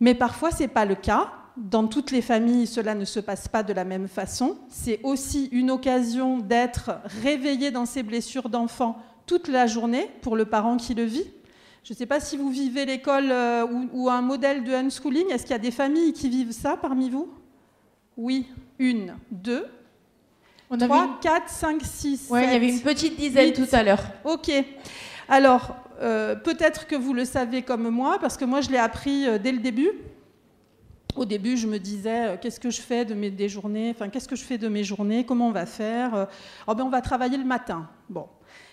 Mais 0.00 0.14
parfois, 0.14 0.50
ce 0.50 0.60
n'est 0.60 0.68
pas 0.68 0.84
le 0.84 0.94
cas. 0.94 1.30
Dans 1.56 1.86
toutes 1.86 2.10
les 2.10 2.22
familles, 2.22 2.66
cela 2.66 2.94
ne 2.94 3.04
se 3.04 3.20
passe 3.20 3.46
pas 3.46 3.62
de 3.62 3.72
la 3.72 3.84
même 3.84 4.08
façon. 4.08 4.56
C'est 4.68 5.00
aussi 5.02 5.48
une 5.52 5.70
occasion 5.70 6.38
d'être 6.38 6.92
réveillé 7.04 7.70
dans 7.70 7.86
ses 7.86 8.02
blessures 8.02 8.48
d'enfant 8.48 8.96
toute 9.26 9.48
la 9.48 9.66
journée 9.66 10.10
pour 10.22 10.36
le 10.36 10.46
parent 10.46 10.76
qui 10.76 10.94
le 10.94 11.04
vit. 11.04 11.26
Je 11.84 11.92
ne 11.92 11.96
sais 11.96 12.06
pas 12.06 12.20
si 12.20 12.36
vous 12.36 12.50
vivez 12.50 12.84
l'école 12.84 13.30
euh, 13.30 13.66
ou, 13.92 14.08
un 14.08 14.22
modèle 14.22 14.64
de 14.64 14.72
unschooling. 14.72 15.30
Est-ce 15.30 15.42
qu'il 15.42 15.52
y 15.52 15.54
a 15.54 15.58
des 15.58 15.70
familles 15.70 16.12
qui 16.12 16.28
vivent 16.28 16.52
ça 16.52 16.76
parmi 16.76 17.10
vous? 17.10 17.32
Oui, 18.16 18.46
une, 18.78 19.14
deux, 19.30 19.66
trois, 20.78 21.18
quatre, 21.22 21.48
cinq, 21.48 21.80
six. 21.82 22.26
Oui, 22.30 22.40
il 22.44 22.52
y 22.52 22.56
avait 22.56 22.68
une 22.68 22.80
petite 22.80 23.16
dizaine 23.16 23.52
tout 23.52 23.68
à 23.72 23.82
l'heure. 23.82 24.02
Ok. 24.24 24.50
Alors, 25.28 25.76
euh, 26.00 26.34
peut-être 26.34 26.86
que 26.86 26.96
vous 26.96 27.12
le 27.12 27.24
savez 27.24 27.62
comme 27.62 27.88
moi, 27.90 28.18
parce 28.20 28.36
que 28.36 28.44
moi 28.44 28.60
je 28.60 28.70
l'ai 28.70 28.78
appris 28.78 29.26
euh, 29.26 29.38
dès 29.38 29.52
le 29.52 29.58
début. 29.58 29.90
Au 31.16 31.24
début, 31.24 31.56
je 31.56 31.66
me 31.66 31.78
disais, 31.78 32.28
euh, 32.28 32.36
qu'est-ce 32.40 32.60
que 32.60 32.70
je 32.70 32.80
fais 32.80 33.04
de 33.04 33.14
mes 33.14 33.48
journées 33.48 33.90
Enfin, 33.90 34.08
qu'est-ce 34.08 34.28
que 34.28 34.36
je 34.36 34.44
fais 34.44 34.58
de 34.58 34.68
mes 34.68 34.84
journées 34.84 35.24
Comment 35.24 35.48
on 35.48 35.52
va 35.52 35.66
faire 35.66 36.28
oh 36.66 36.74
ben, 36.74 36.84
On 36.84 36.88
va 36.88 37.02
travailler 37.02 37.36
le 37.36 37.44
matin. 37.44 37.88
Bon, 38.08 38.26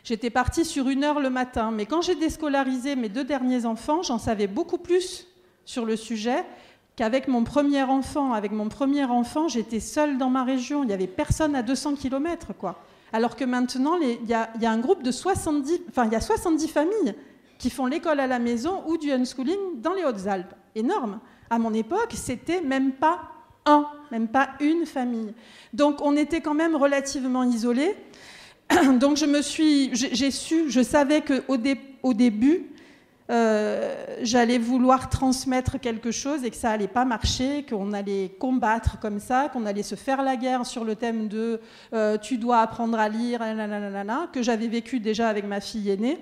j'étais 0.04 0.30
partie 0.30 0.64
sur 0.64 0.88
une 0.88 1.04
heure 1.04 1.20
le 1.20 1.30
matin, 1.30 1.72
mais 1.72 1.86
quand 1.86 2.02
j'ai 2.02 2.16
déscolarisé 2.16 2.96
mes 2.96 3.10
deux 3.10 3.26
derniers 3.26 3.66
enfants, 3.66 4.04
j'en 4.04 4.20
savais 4.20 4.48
beaucoup 4.48 4.78
plus 4.78 5.28
sur 5.66 5.84
le 5.84 5.98
sujet 5.98 6.46
qu'avec 6.96 7.28
mon 7.28 7.44
premier 7.44 7.84
enfant. 7.84 8.34
Avec 8.34 8.52
mon 8.52 8.70
premier 8.70 9.04
enfant, 9.04 9.50
j'étais 9.50 9.82
seule 9.82 10.18
dans 10.18 10.30
ma 10.30 10.46
région. 10.46 10.84
Il 10.84 10.88
n'y 10.88 10.94
avait 10.94 11.08
personne 11.08 11.56
à 11.56 11.64
200 11.64 11.96
km, 11.96 12.54
quoi. 12.58 12.82
Alors 13.14 13.36
que 13.36 13.46
maintenant, 13.46 13.98
il 13.98 14.28
y, 14.28 14.34
a 14.34 14.72
un 14.72 14.80
groupe 14.80 15.04
de 15.04 15.12
70, 15.12 15.82
enfin, 15.90 16.10
y 16.10 16.16
a 16.16 16.22
70 16.22 16.68
familles 16.68 17.16
qui 17.58 17.70
font 17.70 17.86
l'école 17.86 18.20
à 18.20 18.28
la 18.28 18.40
maison 18.40 18.84
ou 18.88 18.98
du 18.98 19.12
unschooling 19.12 19.82
dans 19.82 19.94
les 19.94 20.04
Hautes-Alpes. 20.04 20.54
Énorme. 20.76 21.20
À 21.50 21.58
mon 21.58 21.74
époque, 21.74 22.14
c'était 22.14 22.62
même 22.62 22.92
pas 22.94 23.22
un, 23.66 23.88
même 24.12 24.28
pas 24.28 24.50
une 24.60 24.86
famille. 24.86 25.34
Donc, 25.74 26.02
on 26.02 26.16
était 26.16 26.42
quand 26.42 26.54
même 26.54 26.76
relativement 26.76 27.44
isolés. 27.44 27.96
Donc, 29.00 29.18
je 29.18 29.26
me 29.26 29.42
suis, 29.42 29.92
j'ai 29.94 30.32
su, 30.32 30.70
je 30.70 30.82
savais 30.82 31.22
qu'au 31.22 31.58
au 32.04 32.14
début, 32.14 32.68
j'allais 33.30 34.58
vouloir 34.58 35.10
transmettre 35.10 35.80
quelque 35.80 36.12
chose 36.12 36.44
et 36.44 36.50
que 36.50 36.56
ça 36.56 36.72
allait 36.72 36.88
pas 36.88 37.06
marcher, 37.06 37.66
qu'on 37.70 37.94
allait 37.94 38.30
combattre 38.40 39.00
comme 39.00 39.20
ça, 39.20 39.50
qu'on 39.50 39.66
allait 39.66 39.84
se 39.84 39.96
faire 39.96 40.24
la 40.24 40.36
guerre 40.38 40.66
sur 40.66 40.84
le 40.84 40.96
thème 40.96 41.28
de 41.28 41.60
euh, 41.94 42.18
tu 42.18 42.38
dois 42.38 42.60
apprendre 42.60 42.98
à 42.98 43.10
lire, 43.10 43.42
que 44.32 44.42
j'avais 44.42 44.68
vécu 44.68 45.00
déjà 45.00 45.28
avec 45.28 45.46
ma 45.46 45.60
fille 45.60 45.90
aînée. 45.90 46.20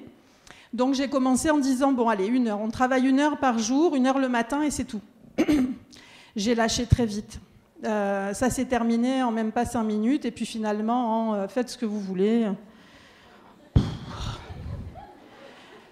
Donc 0.73 0.95
j'ai 0.95 1.07
commencé 1.07 1.49
en 1.49 1.57
disant 1.57 1.93
bon 1.93 2.09
allez 2.09 2.27
une 2.27 2.47
heure, 2.47 2.59
on 2.59 2.69
travaille 2.69 3.07
une 3.07 3.19
heure 3.19 3.37
par 3.37 3.59
jour, 3.59 3.95
une 3.95 4.07
heure 4.07 4.19
le 4.19 4.27
matin 4.27 4.61
et 4.63 4.71
c'est 4.71 4.83
tout. 4.83 5.01
j'ai 6.35 6.55
lâché 6.55 6.85
très 6.85 7.05
vite. 7.05 7.39
Euh, 7.85 8.33
ça 8.33 8.49
s'est 8.49 8.65
terminé 8.65 9.21
en 9.21 9.31
même 9.31 9.51
pas 9.51 9.65
cinq 9.65 9.83
minutes 9.83 10.25
et 10.25 10.31
puis 10.31 10.45
finalement 10.45 11.29
en 11.29 11.47
faites 11.47 11.69
ce 11.69 11.77
que 11.77 11.85
vous 11.85 11.99
voulez. 11.99 12.47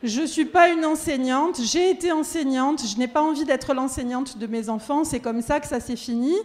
Je 0.03 0.19
ne 0.19 0.25
suis 0.25 0.43
pas 0.43 0.67
une 0.67 0.83
enseignante, 0.83 1.61
j'ai 1.63 1.89
été 1.89 2.11
enseignante, 2.11 2.85
je 2.85 2.97
n'ai 2.97 3.07
pas 3.07 3.21
envie 3.21 3.45
d'être 3.45 3.73
l'enseignante 3.73 4.37
de 4.37 4.47
mes 4.47 4.67
enfants, 4.67 5.05
c'est 5.05 5.21
comme 5.21 5.41
ça 5.41 5.61
que 5.61 5.67
ça 5.67 5.79
s'est 5.79 5.95
fini. 5.95 6.35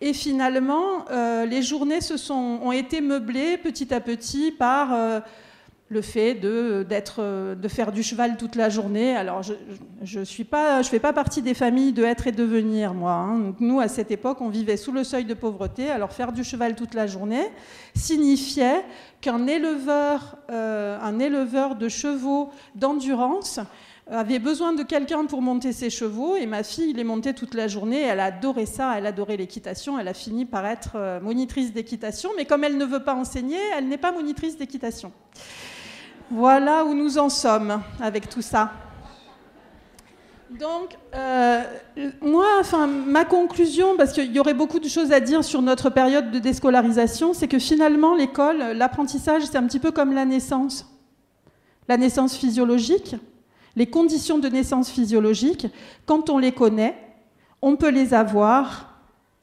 Et 0.00 0.12
finalement, 0.12 1.04
euh, 1.10 1.44
les 1.44 1.60
journées 1.60 2.00
se 2.00 2.16
sont, 2.16 2.60
ont 2.62 2.70
été 2.70 3.00
meublées 3.00 3.56
petit 3.56 3.92
à 3.92 4.00
petit 4.00 4.52
par... 4.52 4.94
Euh, 4.94 5.18
le 5.90 6.02
fait 6.02 6.34
de, 6.34 6.84
d'être, 6.88 7.54
de 7.54 7.68
faire 7.68 7.92
du 7.92 8.02
cheval 8.02 8.36
toute 8.36 8.56
la 8.56 8.68
journée. 8.68 9.16
Alors, 9.16 9.42
je 9.42 10.18
ne 10.20 10.24
fais 10.24 10.98
pas 10.98 11.12
partie 11.12 11.40
des 11.40 11.54
familles 11.54 11.92
de 11.92 12.04
être 12.04 12.26
et 12.26 12.32
devenir, 12.32 12.94
moi. 12.94 13.12
Hein. 13.12 13.54
nous, 13.60 13.80
à 13.80 13.88
cette 13.88 14.10
époque, 14.10 14.40
on 14.40 14.48
vivait 14.48 14.76
sous 14.76 14.92
le 14.92 15.02
seuil 15.04 15.24
de 15.24 15.34
pauvreté. 15.34 15.90
Alors, 15.90 16.12
faire 16.12 16.32
du 16.32 16.44
cheval 16.44 16.74
toute 16.74 16.94
la 16.94 17.06
journée 17.06 17.46
signifiait 17.94 18.84
qu'un 19.20 19.46
éleveur, 19.46 20.36
euh, 20.50 20.98
un 21.00 21.18
de 21.74 21.88
chevaux 21.88 22.50
d'endurance 22.74 23.60
avait 24.10 24.38
besoin 24.38 24.72
de 24.72 24.82
quelqu'un 24.82 25.26
pour 25.26 25.42
monter 25.42 25.72
ses 25.72 25.90
chevaux 25.90 26.36
et 26.36 26.46
ma 26.46 26.62
fille 26.62 26.92
les 26.92 27.04
montait 27.04 27.34
toute 27.34 27.54
la 27.54 27.68
journée. 27.68 28.00
Elle 28.00 28.20
adorait 28.20 28.66
ça, 28.66 28.96
elle 28.96 29.06
adorait 29.06 29.36
l'équitation. 29.36 29.98
Elle 29.98 30.08
a 30.08 30.14
fini 30.14 30.44
par 30.44 30.64
être 30.66 30.92
euh, 30.94 31.20
monitrice 31.20 31.72
d'équitation, 31.72 32.30
mais 32.36 32.44
comme 32.44 32.64
elle 32.64 32.78
ne 32.78 32.84
veut 32.84 33.04
pas 33.04 33.14
enseigner, 33.14 33.58
elle 33.76 33.88
n'est 33.88 33.98
pas 33.98 34.12
monitrice 34.12 34.56
d'équitation. 34.56 35.12
Voilà 36.30 36.84
où 36.84 36.94
nous 36.94 37.16
en 37.16 37.30
sommes 37.30 37.80
avec 38.00 38.28
tout 38.28 38.42
ça. 38.42 38.72
Donc, 40.50 40.96
euh, 41.14 41.62
moi, 42.22 42.46
enfin, 42.60 42.86
ma 42.86 43.24
conclusion, 43.24 43.96
parce 43.96 44.12
qu'il 44.12 44.32
y 44.32 44.40
aurait 44.40 44.54
beaucoup 44.54 44.78
de 44.78 44.88
choses 44.88 45.12
à 45.12 45.20
dire 45.20 45.44
sur 45.44 45.60
notre 45.60 45.90
période 45.90 46.30
de 46.30 46.38
déscolarisation, 46.38 47.34
c'est 47.34 47.48
que 47.48 47.58
finalement, 47.58 48.14
l'école, 48.14 48.58
l'apprentissage, 48.74 49.44
c'est 49.44 49.56
un 49.56 49.66
petit 49.66 49.78
peu 49.78 49.90
comme 49.90 50.14
la 50.14 50.24
naissance. 50.24 50.86
La 51.86 51.96
naissance 51.96 52.36
physiologique, 52.36 53.16
les 53.76 53.86
conditions 53.86 54.38
de 54.38 54.48
naissance 54.48 54.90
physiologique, 54.90 55.66
quand 56.06 56.30
on 56.30 56.38
les 56.38 56.52
connaît, 56.52 56.96
on 57.60 57.76
peut 57.76 57.90
les 57.90 58.14
avoir, 58.14 59.00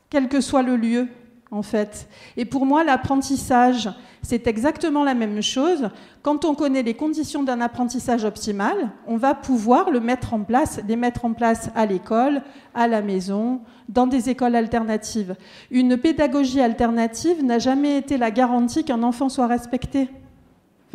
quel 0.09 0.27
que 0.27 0.41
soit 0.41 0.63
le 0.63 0.75
lieu, 0.75 1.07
en 1.51 1.61
fait. 1.61 2.07
Et 2.37 2.45
pour 2.45 2.65
moi, 2.65 2.83
l'apprentissage, 2.83 3.89
c'est 4.21 4.47
exactement 4.47 5.03
la 5.03 5.13
même 5.13 5.41
chose. 5.41 5.89
Quand 6.21 6.45
on 6.45 6.55
connaît 6.55 6.83
les 6.83 6.95
conditions 6.95 7.43
d'un 7.43 7.61
apprentissage 7.61 8.25
optimal, 8.25 8.91
on 9.07 9.17
va 9.17 9.35
pouvoir 9.35 9.91
le 9.91 9.99
mettre 9.99 10.33
en 10.33 10.41
place, 10.41 10.81
les 10.87 10.95
mettre 10.95 11.25
en 11.25 11.33
place 11.33 11.69
à 11.75 11.85
l'école, 11.85 12.41
à 12.73 12.87
la 12.87 13.01
maison, 13.01 13.61
dans 13.87 14.07
des 14.07 14.29
écoles 14.29 14.55
alternatives. 14.55 15.35
Une 15.69 15.97
pédagogie 15.97 16.61
alternative 16.61 17.43
n'a 17.43 17.59
jamais 17.59 17.97
été 17.97 18.17
la 18.17 18.31
garantie 18.31 18.83
qu'un 18.83 19.03
enfant 19.03 19.29
soit 19.29 19.47
respecté. 19.47 20.09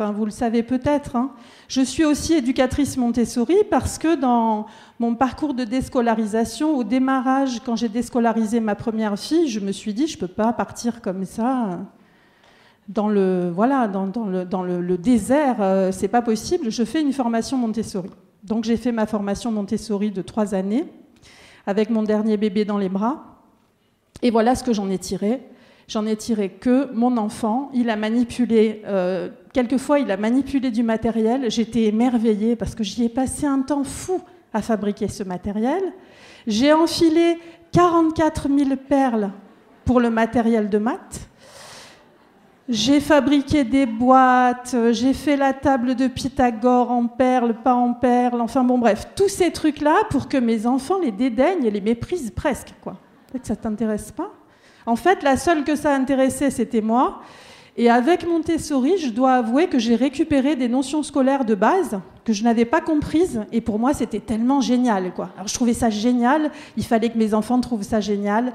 Vous 0.09 0.25
le 0.25 0.31
savez 0.31 0.63
peut-être. 0.63 1.15
Hein. 1.15 1.31
Je 1.67 1.81
suis 1.81 2.05
aussi 2.05 2.33
éducatrice 2.33 2.97
Montessori 2.97 3.57
parce 3.69 3.99
que 3.99 4.15
dans 4.15 4.65
mon 4.99 5.13
parcours 5.13 5.53
de 5.53 5.63
déscolarisation, 5.63 6.75
au 6.75 6.83
démarrage, 6.83 7.61
quand 7.63 7.75
j'ai 7.75 7.89
déscolarisé 7.89 8.59
ma 8.59 8.73
première 8.75 9.19
fille, 9.19 9.47
je 9.47 9.59
me 9.59 9.71
suis 9.71 9.93
dit, 9.93 10.07
je 10.07 10.15
ne 10.15 10.21
peux 10.21 10.27
pas 10.27 10.53
partir 10.53 11.01
comme 11.01 11.25
ça 11.25 11.79
dans 12.91 13.07
le, 13.07 13.51
voilà, 13.53 13.87
dans, 13.87 14.05
le, 14.25 14.45
dans 14.45 14.63
le, 14.63 14.97
désert, 14.97 15.57
euh, 15.61 15.91
c'est 15.91 16.07
pas 16.07 16.21
possible. 16.21 16.69
Je 16.69 16.83
fais 16.83 17.01
une 17.01 17.13
formation 17.13 17.57
Montessori. 17.57 18.09
Donc 18.43 18.63
j'ai 18.63 18.77
fait 18.77 18.91
ma 18.91 19.05
formation 19.05 19.51
Montessori 19.51 20.11
de 20.11 20.21
trois 20.21 20.55
années 20.55 20.85
avec 21.65 21.89
mon 21.89 22.03
dernier 22.03 22.37
bébé 22.37 22.65
dans 22.65 22.77
les 22.77 22.89
bras. 22.89 23.37
Et 24.21 24.31
voilà 24.31 24.55
ce 24.55 24.63
que 24.63 24.73
j'en 24.73 24.89
ai 24.89 24.97
tiré. 24.97 25.41
J'en 25.91 26.05
ai 26.05 26.15
tiré 26.15 26.47
que 26.47 26.89
mon 26.93 27.17
enfant, 27.17 27.69
il 27.73 27.89
a 27.89 27.97
manipulé, 27.97 28.81
euh, 28.85 29.27
quelquefois 29.51 29.99
il 29.99 30.09
a 30.09 30.15
manipulé 30.15 30.71
du 30.71 30.83
matériel. 30.83 31.51
J'étais 31.51 31.83
émerveillée 31.83 32.55
parce 32.55 32.75
que 32.75 32.81
j'y 32.81 33.03
ai 33.03 33.09
passé 33.09 33.45
un 33.45 33.59
temps 33.59 33.83
fou 33.83 34.21
à 34.53 34.61
fabriquer 34.61 35.09
ce 35.09 35.23
matériel. 35.23 35.83
J'ai 36.47 36.71
enfilé 36.71 37.37
44 37.73 38.47
000 38.47 38.69
perles 38.87 39.31
pour 39.83 39.99
le 39.99 40.09
matériel 40.09 40.69
de 40.69 40.77
maths. 40.77 41.27
J'ai 42.69 43.01
fabriqué 43.01 43.65
des 43.65 43.85
boîtes, 43.85 44.73
j'ai 44.91 45.11
fait 45.11 45.35
la 45.35 45.51
table 45.51 45.95
de 45.95 46.07
Pythagore 46.07 46.89
en 46.89 47.07
perles, 47.07 47.53
pas 47.65 47.73
en 47.73 47.93
perles, 47.93 48.39
enfin 48.39 48.63
bon 48.63 48.77
bref, 48.77 49.09
tous 49.13 49.27
ces 49.27 49.51
trucs-là 49.51 50.03
pour 50.09 50.29
que 50.29 50.37
mes 50.37 50.65
enfants 50.65 50.99
les 50.99 51.11
dédaignent 51.11 51.65
et 51.65 51.71
les 51.71 51.81
méprisent 51.81 52.31
presque. 52.31 52.73
quoi. 52.81 52.93
Peut-être 53.27 53.41
que 53.41 53.47
ça 53.49 53.57
t'intéresse 53.57 54.13
pas. 54.13 54.31
En 54.85 54.95
fait, 54.95 55.23
la 55.23 55.37
seule 55.37 55.63
que 55.63 55.75
ça 55.75 55.93
intéressait, 55.93 56.49
c'était 56.49 56.81
moi. 56.81 57.21
Et 57.77 57.89
avec 57.89 58.27
Montessori, 58.27 58.97
je 58.97 59.09
dois 59.09 59.33
avouer 59.33 59.67
que 59.67 59.79
j'ai 59.79 59.95
récupéré 59.95 60.55
des 60.55 60.67
notions 60.67 61.03
scolaires 61.03 61.45
de 61.45 61.55
base 61.55 61.99
que 62.25 62.33
je 62.33 62.43
n'avais 62.43 62.65
pas 62.65 62.81
comprises. 62.81 63.41
Et 63.51 63.61
pour 63.61 63.79
moi, 63.79 63.93
c'était 63.93 64.19
tellement 64.19 64.61
génial. 64.61 65.13
Quoi. 65.13 65.29
Alors, 65.35 65.47
je 65.47 65.53
trouvais 65.53 65.73
ça 65.73 65.89
génial. 65.89 66.51
Il 66.75 66.83
fallait 66.83 67.09
que 67.09 67.17
mes 67.17 67.33
enfants 67.33 67.59
trouvent 67.61 67.83
ça 67.83 68.01
génial. 68.01 68.53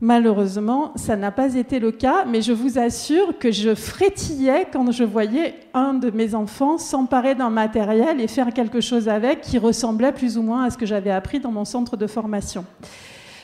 Malheureusement, 0.00 0.92
ça 0.94 1.16
n'a 1.16 1.32
pas 1.32 1.56
été 1.56 1.80
le 1.80 1.90
cas, 1.90 2.24
mais 2.24 2.40
je 2.40 2.52
vous 2.52 2.78
assure 2.78 3.36
que 3.36 3.50
je 3.50 3.74
frétillais 3.74 4.68
quand 4.72 4.92
je 4.92 5.02
voyais 5.02 5.54
un 5.74 5.94
de 5.94 6.10
mes 6.10 6.36
enfants 6.36 6.78
s'emparer 6.78 7.34
d'un 7.34 7.50
matériel 7.50 8.20
et 8.20 8.28
faire 8.28 8.52
quelque 8.52 8.80
chose 8.80 9.08
avec 9.08 9.40
qui 9.40 9.58
ressemblait 9.58 10.12
plus 10.12 10.38
ou 10.38 10.42
moins 10.42 10.62
à 10.62 10.70
ce 10.70 10.78
que 10.78 10.86
j'avais 10.86 11.10
appris 11.10 11.40
dans 11.40 11.50
mon 11.50 11.64
centre 11.64 11.96
de 11.96 12.06
formation. 12.06 12.64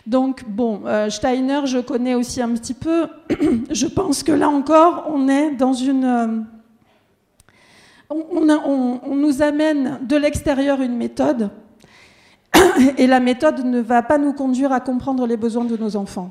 Donc, 0.06 0.44
bon, 0.46 0.82
euh, 0.86 1.08
Steiner, 1.08 1.60
je 1.64 1.78
connais 1.78 2.14
aussi 2.14 2.42
un 2.42 2.50
petit 2.50 2.74
peu. 2.74 3.06
je 3.70 3.86
pense 3.86 4.22
que 4.22 4.32
là 4.32 4.48
encore, 4.48 5.06
on 5.08 5.28
est 5.28 5.52
dans 5.52 5.72
une... 5.72 6.04
Euh, 6.04 6.26
on 8.10 9.16
nous 9.16 9.42
amène 9.42 9.98
de 10.06 10.16
l'extérieur 10.16 10.80
une 10.82 10.96
méthode, 10.96 11.50
et 12.98 13.06
la 13.06 13.20
méthode 13.20 13.64
ne 13.64 13.80
va 13.80 14.02
pas 14.02 14.18
nous 14.18 14.32
conduire 14.32 14.72
à 14.72 14.80
comprendre 14.80 15.26
les 15.26 15.36
besoins 15.36 15.64
de 15.64 15.76
nos 15.76 15.96
enfants. 15.96 16.30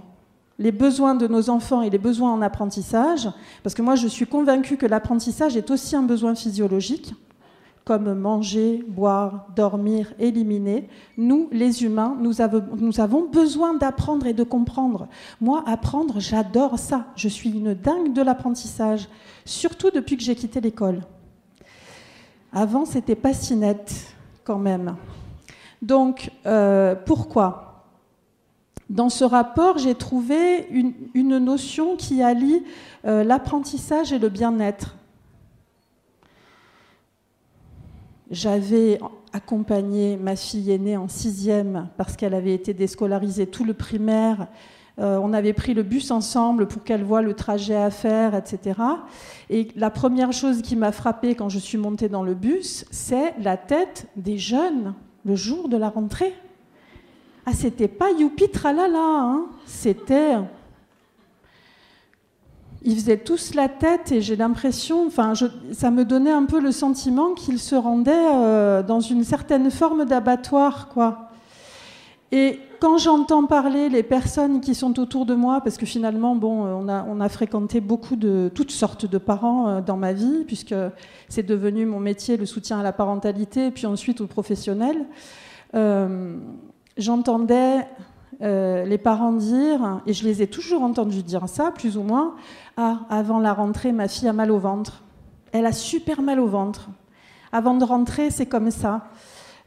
Les 0.59 0.71
besoins 0.71 1.15
de 1.15 1.27
nos 1.27 1.49
enfants 1.49 1.81
et 1.81 1.89
les 1.89 1.97
besoins 1.97 2.31
en 2.31 2.41
apprentissage, 2.41 3.27
parce 3.63 3.73
que 3.73 3.81
moi 3.81 3.95
je 3.95 4.07
suis 4.07 4.27
convaincue 4.27 4.77
que 4.77 4.85
l'apprentissage 4.85 5.57
est 5.57 5.71
aussi 5.71 5.95
un 5.95 6.03
besoin 6.03 6.35
physiologique, 6.35 7.13
comme 7.85 8.13
manger, 8.13 8.83
boire, 8.87 9.47
dormir, 9.55 10.13
éliminer. 10.19 10.87
Nous, 11.17 11.49
les 11.51 11.83
humains, 11.83 12.17
nous 12.19 12.41
avons, 12.41 13.27
besoin 13.27 13.73
d'apprendre 13.73 14.25
et 14.25 14.33
de 14.33 14.43
comprendre. 14.43 15.07
Moi, 15.41 15.63
apprendre, 15.67 16.19
j'adore 16.19 16.79
ça. 16.79 17.07
Je 17.15 17.27
suis 17.27 17.51
une 17.51 17.73
dingue 17.73 18.13
de 18.13 18.21
l'apprentissage, 18.21 19.09
surtout 19.43 19.91
depuis 19.91 20.15
que 20.15 20.23
j'ai 20.23 20.35
quitté 20.35 20.61
l'école. 20.61 21.01
Avant, 22.53 22.85
c'était 22.85 23.15
pas 23.15 23.33
si 23.33 23.55
net 23.55 24.13
quand 24.43 24.59
même. 24.59 24.95
Donc, 25.81 26.31
euh, 26.45 26.95
pourquoi? 26.95 27.85
Dans 28.89 29.09
ce 29.09 29.23
rapport, 29.23 29.77
j'ai 29.77 29.95
trouvé 29.95 30.67
une, 30.69 31.37
notion 31.39 31.95
qui 31.95 32.21
allie 32.21 32.63
euh, 33.05 33.23
l'apprentissage 33.23 34.13
et 34.13 34.19
le 34.19 34.29
bien-être. 34.29 34.95
J'avais 38.33 38.99
accompagné 39.31 40.17
ma 40.17 40.35
fille 40.35 40.71
aînée 40.71 40.97
en 40.97 41.07
sixième 41.07 41.87
parce 41.97 42.17
qu'elle 42.17 42.33
avait 42.33 42.53
été 42.53 42.73
déscolarisée 42.73 43.47
tout 43.47 43.63
le 43.63 43.73
primaire. 43.73 44.47
Euh, 44.99 45.19
on 45.21 45.33
avait 45.33 45.53
pris 45.53 45.73
le 45.73 45.83
bus 45.83 46.11
ensemble 46.11 46.67
pour 46.67 46.83
qu'elle 46.83 47.03
voie 47.03 47.21
le 47.21 47.33
trajet 47.33 47.75
à 47.75 47.89
faire, 47.89 48.35
etc. 48.35 48.79
Et 49.49 49.69
la 49.75 49.89
première 49.89 50.33
chose 50.33 50.61
qui 50.61 50.75
m'a 50.75 50.91
frappée 50.91 51.35
quand 51.35 51.49
je 51.49 51.59
suis 51.59 51.77
montée 51.77 52.09
dans 52.09 52.23
le 52.23 52.33
bus, 52.33 52.85
c'est 52.91 53.33
la 53.39 53.57
tête 53.57 54.07
des 54.15 54.37
jeunes 54.37 54.93
le 55.25 55.35
jour 55.35 55.69
de 55.69 55.77
la 55.77 55.89
rentrée. 55.89 56.33
Ah, 57.45 57.53
c'était 57.53 57.87
pas 57.87 58.11
youpi 58.11 58.49
tralala, 58.49 58.97
hein. 58.97 59.45
c'était 59.65 60.35
ils 62.83 62.95
faisaient 62.95 63.17
tous 63.17 63.53
la 63.55 63.69
tête 63.69 64.11
et 64.11 64.21
j'ai 64.21 64.35
l'impression, 64.35 65.07
enfin, 65.07 65.33
ça 65.71 65.91
me 65.91 66.05
donnait 66.05 66.31
un 66.31 66.45
peu 66.45 66.59
le 66.59 66.71
sentiment 66.71 67.33
qu'ils 67.33 67.59
se 67.59 67.75
rendaient 67.75 68.11
euh, 68.13 68.83
dans 68.83 68.99
une 68.99 69.23
certaine 69.23 69.71
forme 69.71 70.05
d'abattoir, 70.05 70.89
quoi. 70.89 71.29
Et 72.31 72.59
quand 72.79 72.97
j'entends 72.97 73.45
parler 73.45 73.89
les 73.89 74.01
personnes 74.01 74.59
qui 74.59 74.73
sont 74.73 74.99
autour 74.99 75.27
de 75.27 75.35
moi, 75.35 75.61
parce 75.61 75.77
que 75.77 75.85
finalement, 75.85 76.35
bon, 76.35 76.63
on 76.65 76.89
a, 76.89 77.05
on 77.07 77.21
a 77.21 77.29
fréquenté 77.29 77.79
beaucoup 77.79 78.15
de 78.15 78.49
toutes 78.53 78.71
sortes 78.71 79.05
de 79.05 79.17
parents 79.19 79.67
euh, 79.67 79.81
dans 79.81 79.97
ma 79.97 80.13
vie, 80.13 80.43
puisque 80.45 80.73
c'est 81.29 81.43
devenu 81.45 81.85
mon 81.85 81.99
métier, 81.99 82.35
le 82.35 82.47
soutien 82.47 82.79
à 82.79 82.83
la 82.83 82.91
parentalité, 82.91 83.69
puis 83.69 83.85
ensuite 83.85 84.19
au 84.19 84.25
professionnel, 84.25 85.05
euh, 85.75 86.35
j'entendais 86.97 87.87
les 88.41 88.97
parents 88.97 89.33
dire, 89.33 90.01
et 90.05 90.13
je 90.13 90.23
les 90.23 90.41
ai 90.41 90.47
toujours 90.47 90.83
entendus 90.83 91.23
dire 91.23 91.47
ça, 91.47 91.71
plus 91.71 91.97
ou 91.97 92.03
moins, 92.03 92.35
ah, 92.77 93.01
avant 93.09 93.39
la 93.39 93.53
rentrée, 93.53 93.91
ma 93.91 94.07
fille 94.07 94.27
a 94.27 94.33
mal 94.33 94.51
au 94.51 94.59
ventre. 94.59 95.03
Elle 95.51 95.65
a 95.65 95.71
super 95.71 96.21
mal 96.21 96.39
au 96.39 96.47
ventre. 96.47 96.89
Avant 97.51 97.75
de 97.75 97.83
rentrer, 97.83 98.31
c'est 98.31 98.47
comme 98.47 98.71
ça. 98.71 99.09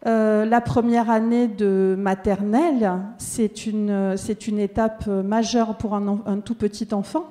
Euh, 0.07 0.45
la 0.45 0.61
première 0.61 1.09
année 1.09 1.47
de 1.47 1.95
maternelle, 1.97 2.99
c'est 3.19 3.67
une, 3.67 4.17
c'est 4.17 4.49
une 4.49 4.59
étape 4.59 5.07
majeure 5.07 5.77
pour 5.77 5.95
un, 5.95 6.21
un, 6.27 6.41
tout 6.41 6.57
petit 6.57 6.93
enfant. 6.93 7.27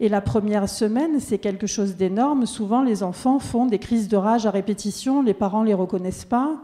Et 0.00 0.08
la 0.08 0.20
première 0.20 0.68
semaine, 0.68 1.18
c'est 1.18 1.38
quelque 1.38 1.66
chose 1.66 1.96
d'énorme. 1.96 2.46
Souvent, 2.46 2.82
les 2.82 3.02
enfants 3.02 3.40
font 3.40 3.66
des 3.66 3.80
crises 3.80 4.08
de 4.08 4.16
rage 4.16 4.46
à 4.46 4.50
répétition, 4.50 5.22
les 5.22 5.34
parents 5.34 5.62
ne 5.62 5.66
les 5.66 5.74
reconnaissent 5.74 6.24
pas. 6.24 6.62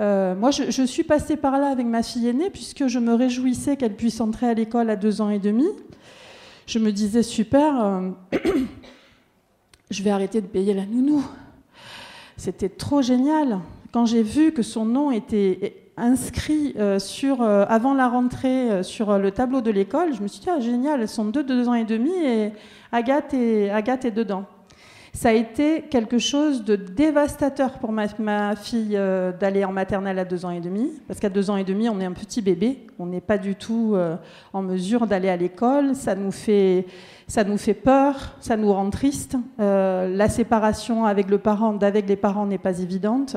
Euh, 0.00 0.34
moi, 0.34 0.50
je, 0.50 0.82
suis 0.82 1.04
passée 1.04 1.36
par 1.36 1.58
là 1.58 1.68
avec 1.68 1.86
ma 1.86 2.02
fille 2.02 2.28
aînée, 2.28 2.50
puisque 2.50 2.88
je 2.88 2.98
me 2.98 3.14
réjouissais 3.14 3.76
qu'elle 3.76 3.94
puisse 3.94 4.20
entrer 4.20 4.48
à 4.48 4.54
l'école 4.54 4.90
à 4.90 4.96
deux 4.96 5.20
ans 5.20 5.30
et 5.30 5.38
demi 5.38 5.66
je 6.66 6.78
me 6.78 6.92
disais 6.92 7.22
super, 7.22 7.84
euh, 7.84 8.10
je 9.90 10.02
vais 10.02 10.08
arrêter 10.08 10.40
de 10.40 10.46
payer 10.46 10.72
la 10.72 10.86
nounou. 10.86 11.22
C'était 12.38 12.70
trop 12.70 13.02
génial. 13.02 13.58
Quand 13.92 14.06
j'ai 14.06 14.22
vu 14.22 14.50
que 14.52 14.62
son 14.62 14.86
nom 14.86 15.10
était 15.10 15.90
inscrit 15.98 16.72
euh, 16.78 16.98
sur, 16.98 17.42
avant 17.42 17.92
la 17.92 18.08
rentrée 18.08 18.82
sur 18.82 19.18
le 19.18 19.30
tableau 19.30 19.60
de 19.60 19.70
l'école, 19.70 20.14
je 20.14 20.22
me 20.22 20.26
suis 20.26 20.40
dit, 20.40 20.48
ah, 20.48 20.58
génial, 20.58 21.02
elles 21.02 21.08
sont 21.08 21.26
deux, 21.26 21.44
deux 21.44 21.68
ans 21.68 21.74
et 21.74 21.84
demi 21.84 22.14
et 22.24 22.52
Agathe 22.92 23.34
est 23.34 24.10
dedans 24.10 24.46
ça 25.14 25.28
a 25.28 25.32
été 25.32 25.82
quelque 25.82 26.18
chose 26.18 26.64
de 26.64 26.74
dévastateur 26.74 27.78
pour 27.78 27.92
ma, 27.92 28.56
fille 28.56 28.96
euh, 28.96 29.30
d'aller 29.30 29.64
en 29.64 29.70
maternelle 29.70 30.18
à 30.18 30.24
deux 30.24 30.44
ans 30.44 30.50
et 30.50 30.60
demi, 30.60 30.90
parce 31.06 31.20
qu'à 31.20 31.28
deux 31.28 31.50
ans 31.50 31.56
et 31.56 31.62
demi, 31.62 31.88
on 31.88 32.00
est 32.00 32.04
un 32.04 32.12
petit 32.12 32.42
bébé, 32.42 32.84
on 32.98 33.06
n'est 33.06 33.20
pas 33.20 33.38
du 33.38 33.54
tout 33.54 33.92
euh, 33.94 34.16
en 34.52 34.60
mesure 34.60 35.06
d'aller 35.06 35.28
à 35.28 35.36
l'école, 35.36 35.94
ça 35.94 36.16
nous 36.16 36.32
fait 36.32 36.86
ça 37.28 37.44
nous 37.44 37.56
fait 37.56 37.74
peur, 37.74 38.36
ça 38.40 38.56
nous 38.56 38.70
rend 38.72 38.90
triste. 38.90 39.36
Euh, 39.60 40.14
la 40.14 40.28
séparation 40.28 41.06
avec 41.06 41.30
le 41.30 41.38
parent, 41.38 41.72
d'avec 41.72 42.06
les 42.06 42.16
parents 42.16 42.44
n'est 42.44 42.58
pas 42.58 42.80
évidente. 42.80 43.36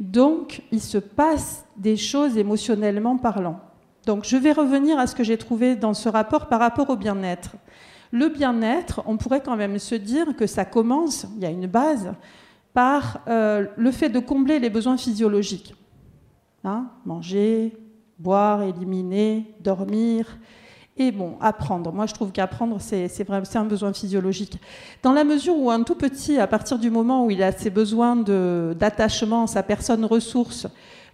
Donc, 0.00 0.62
il 0.72 0.80
se 0.80 0.96
passe 0.96 1.66
des 1.76 1.96
choses 1.96 2.38
émotionnellement 2.38 3.18
parlant. 3.18 3.60
Donc, 4.06 4.24
je 4.24 4.36
vais 4.36 4.52
revenir 4.52 4.98
à 4.98 5.06
ce 5.06 5.14
que 5.14 5.24
j'ai 5.24 5.36
trouvé 5.36 5.76
dans 5.76 5.92
ce 5.92 6.08
rapport 6.08 6.46
par 6.46 6.60
rapport 6.60 6.88
au 6.88 6.96
bien-être. 6.96 7.56
Le 8.10 8.28
bien-être, 8.28 9.02
on 9.06 9.16
pourrait 9.16 9.42
quand 9.42 9.56
même 9.56 9.78
se 9.78 9.94
dire 9.94 10.36
que 10.36 10.46
ça 10.46 10.64
commence, 10.64 11.26
il 11.36 11.42
y 11.42 11.46
a 11.46 11.50
une 11.50 11.66
base, 11.66 12.12
par 12.72 13.20
euh, 13.28 13.66
le 13.76 13.90
fait 13.90 14.08
de 14.08 14.18
combler 14.18 14.58
les 14.58 14.70
besoins 14.70 14.96
physiologiques. 14.96 15.74
Hein, 16.64 16.86
manger, 17.04 17.76
boire, 18.18 18.62
éliminer, 18.62 19.54
dormir. 19.60 20.38
Et 20.96 21.12
bon, 21.12 21.36
apprendre. 21.40 21.92
Moi, 21.92 22.06
je 22.06 22.14
trouve 22.14 22.32
qu'apprendre, 22.32 22.78
c'est, 22.80 23.08
un 23.54 23.64
besoin 23.64 23.92
physiologique. 23.92 24.58
Dans 25.02 25.12
la 25.12 25.22
mesure 25.22 25.56
où 25.56 25.70
un 25.70 25.84
tout 25.84 25.94
petit, 25.94 26.38
à 26.38 26.48
partir 26.48 26.78
du 26.78 26.90
moment 26.90 27.24
où 27.24 27.30
il 27.30 27.40
a 27.42 27.52
ses 27.52 27.70
besoins 27.70 28.16
d'attachement, 28.16 29.46
sa 29.46 29.62
personne 29.62 30.04
ressource, 30.04 30.66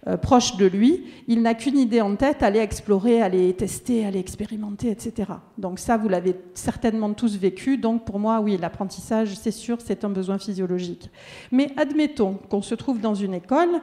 euh, 0.07 0.17
proche 0.17 0.55
de 0.57 0.67
lui, 0.67 1.03
il 1.27 1.41
n'a 1.41 1.55
qu'une 1.55 1.79
idée 1.79 1.99
en 1.99 2.15
tête, 2.15 2.43
aller 2.43 2.59
explorer, 2.59 3.23
aller 3.23 3.51
tester, 3.53 4.05
aller 4.05 4.19
expérimenter, 4.19 4.91
etc. 4.91 5.31
Donc 5.57 5.79
ça, 5.79 5.97
vous 5.97 6.07
l'avez 6.07 6.35
certainement 6.53 7.11
tous 7.13 7.37
vécu. 7.37 7.77
Donc 7.77 8.05
pour 8.05 8.19
moi, 8.19 8.39
oui, 8.39 8.55
l'apprentissage, 8.57 9.35
c'est 9.35 9.51
sûr, 9.51 9.77
c'est 9.83 10.05
un 10.05 10.09
besoin 10.09 10.37
physiologique. 10.37 11.09
Mais 11.51 11.71
admettons 11.75 12.35
qu'on 12.49 12.61
se 12.61 12.75
trouve 12.75 13.01
dans 13.01 13.15
une 13.15 13.33
école 13.33 13.81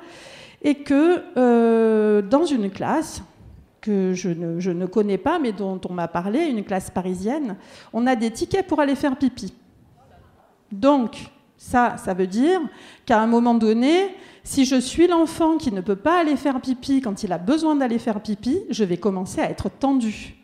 et 0.62 0.76
que 0.76 1.24
euh, 1.37 2.22
dans 2.22 2.44
une 2.44 2.70
classe, 2.70 3.22
que 3.80 4.12
je 4.12 4.28
ne, 4.28 4.61
je 4.61 4.70
ne, 4.70 4.87
connais 4.87 5.18
pas, 5.18 5.40
mais 5.40 5.50
dont 5.50 5.80
on 5.90 5.92
m'a 5.92 6.06
parlé, 6.06 6.44
une 6.44 6.62
classe 6.62 6.88
parisienne, 6.88 7.56
on 7.92 8.06
a 8.06 8.14
des 8.14 8.30
tickets 8.30 8.68
pour 8.68 8.78
aller 8.78 8.94
faire 8.94 9.16
pipi. 9.16 9.52
Donc, 10.70 11.32
ça, 11.56 11.96
ça 11.96 12.14
veut 12.14 12.28
dire 12.28 12.61
qu'à 13.04 13.20
un 13.20 13.26
moment 13.26 13.54
donné, 13.54 14.14
si 14.44 14.64
je 14.64 14.76
suis 14.76 15.07
l'enfant 15.07 15.57
qui 15.57 15.72
ne 15.72 15.81
peut 15.81 15.96
pas 15.96 16.20
aller 16.20 16.37
faire 16.37 16.61
pipi 16.61 17.00
quand 17.00 17.22
il 17.22 17.33
a 17.33 17.38
besoin 17.38 17.76
d'aller 17.76 17.98
faire 17.98 18.20
pipi, 18.20 18.61
je 18.70 18.85
vais 18.85 18.96
commencer 18.96 19.40
à 19.40 19.48
être 19.48 19.68
tendu. 19.68 20.35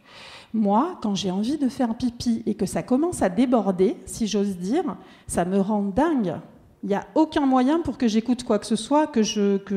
Moi, 0.55 0.99
quand 1.03 1.15
j'ai 1.15 1.31
envie 1.31 1.59
de 1.59 1.69
faire 1.69 1.95
pipi 1.95 2.43
et 2.47 2.55
que 2.55 2.65
ça 2.65 2.83
commence 2.83 3.23
à 3.23 3.29
déborder, 3.29 3.97
si 4.07 4.27
j'ose 4.27 4.57
dire, 4.57 4.97
ça 5.27 5.45
me 5.45 5.61
rend 5.61 5.83
dingue. 5.83 6.37
Il 6.85 6.91
n'y 6.91 6.95
a 6.95 7.07
aucun 7.17 7.45
moyen 7.45 7.81
pour 7.81 7.99
que 7.99 8.07
j'écoute 8.07 8.45
quoi 8.45 8.61
que 8.61 8.67
ce 8.67 8.77
soit, 8.77 9.09
que, 9.09 9.23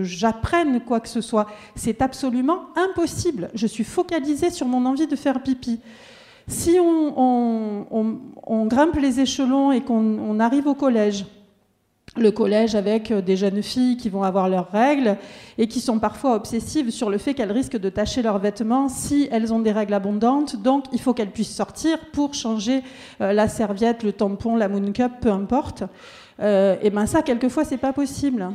j'apprenne 0.03 0.81
quoi 0.81 0.99
que 0.99 1.09
ce 1.09 1.19
soit. 1.19 1.47
C'est 1.75 2.01
absolument 2.01 2.67
impossible. 2.75 3.49
Je 3.55 3.65
suis 3.65 3.83
focalisée 3.83 4.51
sur 4.51 4.67
mon 4.67 4.85
envie 4.85 5.07
de 5.07 5.15
faire 5.15 5.41
pipi. 5.41 5.79
Si 6.47 6.77
on 6.79 8.65
grimpe 8.67 8.95
les 8.97 9.19
échelons 9.19 9.71
et 9.71 9.81
qu'on 9.81 10.39
arrive 10.39 10.67
au 10.67 10.75
collège, 10.75 11.25
le 12.17 12.31
collège 12.31 12.75
avec 12.75 13.11
euh, 13.11 13.21
des 13.21 13.37
jeunes 13.37 13.63
filles 13.63 13.95
qui 13.95 14.09
vont 14.09 14.23
avoir 14.23 14.49
leurs 14.49 14.69
règles 14.71 15.17
et 15.57 15.67
qui 15.67 15.79
sont 15.79 15.99
parfois 15.99 16.35
obsessives 16.35 16.91
sur 16.91 17.09
le 17.09 17.17
fait 17.17 17.33
qu'elles 17.33 17.51
risquent 17.51 17.79
de 17.79 17.89
tacher 17.89 18.21
leurs 18.21 18.39
vêtements 18.39 18.89
si 18.89 19.29
elles 19.31 19.53
ont 19.53 19.59
des 19.59 19.71
règles 19.71 19.93
abondantes. 19.93 20.61
Donc 20.61 20.85
il 20.91 20.99
faut 20.99 21.13
qu'elles 21.13 21.31
puissent 21.31 21.55
sortir 21.55 21.97
pour 22.11 22.33
changer 22.33 22.83
euh, 23.21 23.31
la 23.31 23.47
serviette, 23.47 24.03
le 24.03 24.11
tampon, 24.11 24.57
la 24.57 24.67
moon 24.67 24.91
cup, 24.91 25.11
peu 25.21 25.31
importe. 25.31 25.83
Euh, 26.41 26.75
et 26.81 26.89
ben 26.89 27.05
ça, 27.05 27.21
quelquefois, 27.21 27.63
c'est 27.63 27.77
pas 27.77 27.93
possible. 27.93 28.49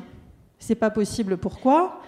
C'est 0.58 0.74
pas 0.74 0.90
possible. 0.90 1.38
Pourquoi? 1.38 2.00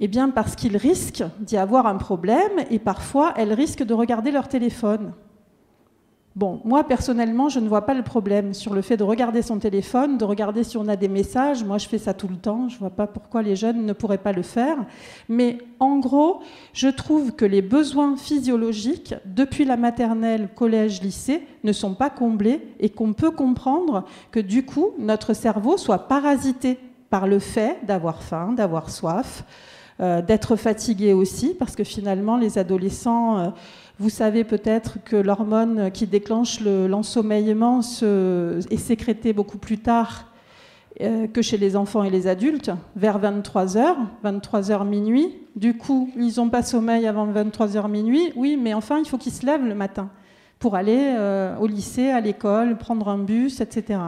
Eh 0.00 0.06
bien 0.06 0.30
parce 0.30 0.54
qu'ils 0.54 0.76
risquent 0.76 1.24
d'y 1.40 1.56
avoir 1.56 1.86
un 1.86 1.96
problème 1.96 2.52
et 2.70 2.78
parfois 2.78 3.34
elles 3.36 3.52
risquent 3.52 3.82
de 3.82 3.94
regarder 3.94 4.30
leur 4.30 4.46
téléphone. 4.46 5.12
Bon, 6.38 6.60
moi 6.62 6.84
personnellement, 6.84 7.48
je 7.48 7.58
ne 7.58 7.68
vois 7.68 7.84
pas 7.84 7.94
le 7.94 8.04
problème 8.04 8.54
sur 8.54 8.72
le 8.72 8.80
fait 8.80 8.96
de 8.96 9.02
regarder 9.02 9.42
son 9.42 9.58
téléphone, 9.58 10.18
de 10.18 10.24
regarder 10.24 10.62
si 10.62 10.76
on 10.76 10.86
a 10.86 10.94
des 10.94 11.08
messages. 11.08 11.64
Moi, 11.64 11.78
je 11.78 11.88
fais 11.88 11.98
ça 11.98 12.14
tout 12.14 12.28
le 12.28 12.36
temps. 12.36 12.68
Je 12.68 12.76
ne 12.76 12.78
vois 12.78 12.90
pas 12.90 13.08
pourquoi 13.08 13.42
les 13.42 13.56
jeunes 13.56 13.84
ne 13.84 13.92
pourraient 13.92 14.18
pas 14.18 14.30
le 14.30 14.42
faire. 14.42 14.76
Mais 15.28 15.58
en 15.80 15.98
gros, 15.98 16.38
je 16.72 16.86
trouve 16.86 17.32
que 17.32 17.44
les 17.44 17.60
besoins 17.60 18.16
physiologiques, 18.16 19.16
depuis 19.26 19.64
la 19.64 19.76
maternelle, 19.76 20.48
collège, 20.54 21.02
lycée, 21.02 21.44
ne 21.64 21.72
sont 21.72 21.94
pas 21.94 22.08
comblés 22.08 22.68
et 22.78 22.88
qu'on 22.88 23.14
peut 23.14 23.32
comprendre 23.32 24.04
que 24.30 24.38
du 24.38 24.64
coup, 24.64 24.90
notre 24.96 25.34
cerveau 25.34 25.76
soit 25.76 26.06
parasité 26.06 26.78
par 27.10 27.26
le 27.26 27.40
fait 27.40 27.78
d'avoir 27.84 28.22
faim, 28.22 28.52
d'avoir 28.52 28.90
soif, 28.90 29.42
euh, 29.98 30.22
d'être 30.22 30.54
fatigué 30.54 31.14
aussi, 31.14 31.52
parce 31.58 31.74
que 31.74 31.82
finalement, 31.82 32.36
les 32.36 32.58
adolescents... 32.58 33.38
Euh, 33.38 33.48
vous 34.00 34.10
savez 34.10 34.44
peut-être 34.44 34.98
que 35.04 35.16
l'hormone 35.16 35.90
qui 35.90 36.06
déclenche 36.06 36.60
l'ensommeillement 36.60 37.80
est 37.80 38.76
sécrétée 38.76 39.32
beaucoup 39.32 39.58
plus 39.58 39.78
tard 39.78 40.26
euh, 41.00 41.28
que 41.28 41.42
chez 41.42 41.58
les 41.58 41.76
enfants 41.76 42.02
et 42.02 42.10
les 42.10 42.26
adultes, 42.26 42.72
vers 42.96 43.20
23h, 43.20 43.94
23h 44.24 44.84
minuit. 44.84 45.32
Du 45.54 45.76
coup, 45.76 46.10
ils 46.16 46.34
n'ont 46.38 46.48
pas 46.48 46.62
sommeil 46.62 47.06
avant 47.06 47.32
23h 47.32 47.88
minuit. 47.88 48.32
Oui, 48.34 48.58
mais 48.60 48.74
enfin, 48.74 48.98
il 48.98 49.08
faut 49.08 49.18
qu'ils 49.18 49.32
se 49.32 49.46
lèvent 49.46 49.64
le 49.64 49.76
matin 49.76 50.10
pour 50.58 50.74
aller 50.74 51.14
euh, 51.16 51.56
au 51.58 51.68
lycée, 51.68 52.10
à 52.10 52.20
l'école, 52.20 52.78
prendre 52.78 53.08
un 53.08 53.18
bus, 53.18 53.60
etc. 53.60 54.00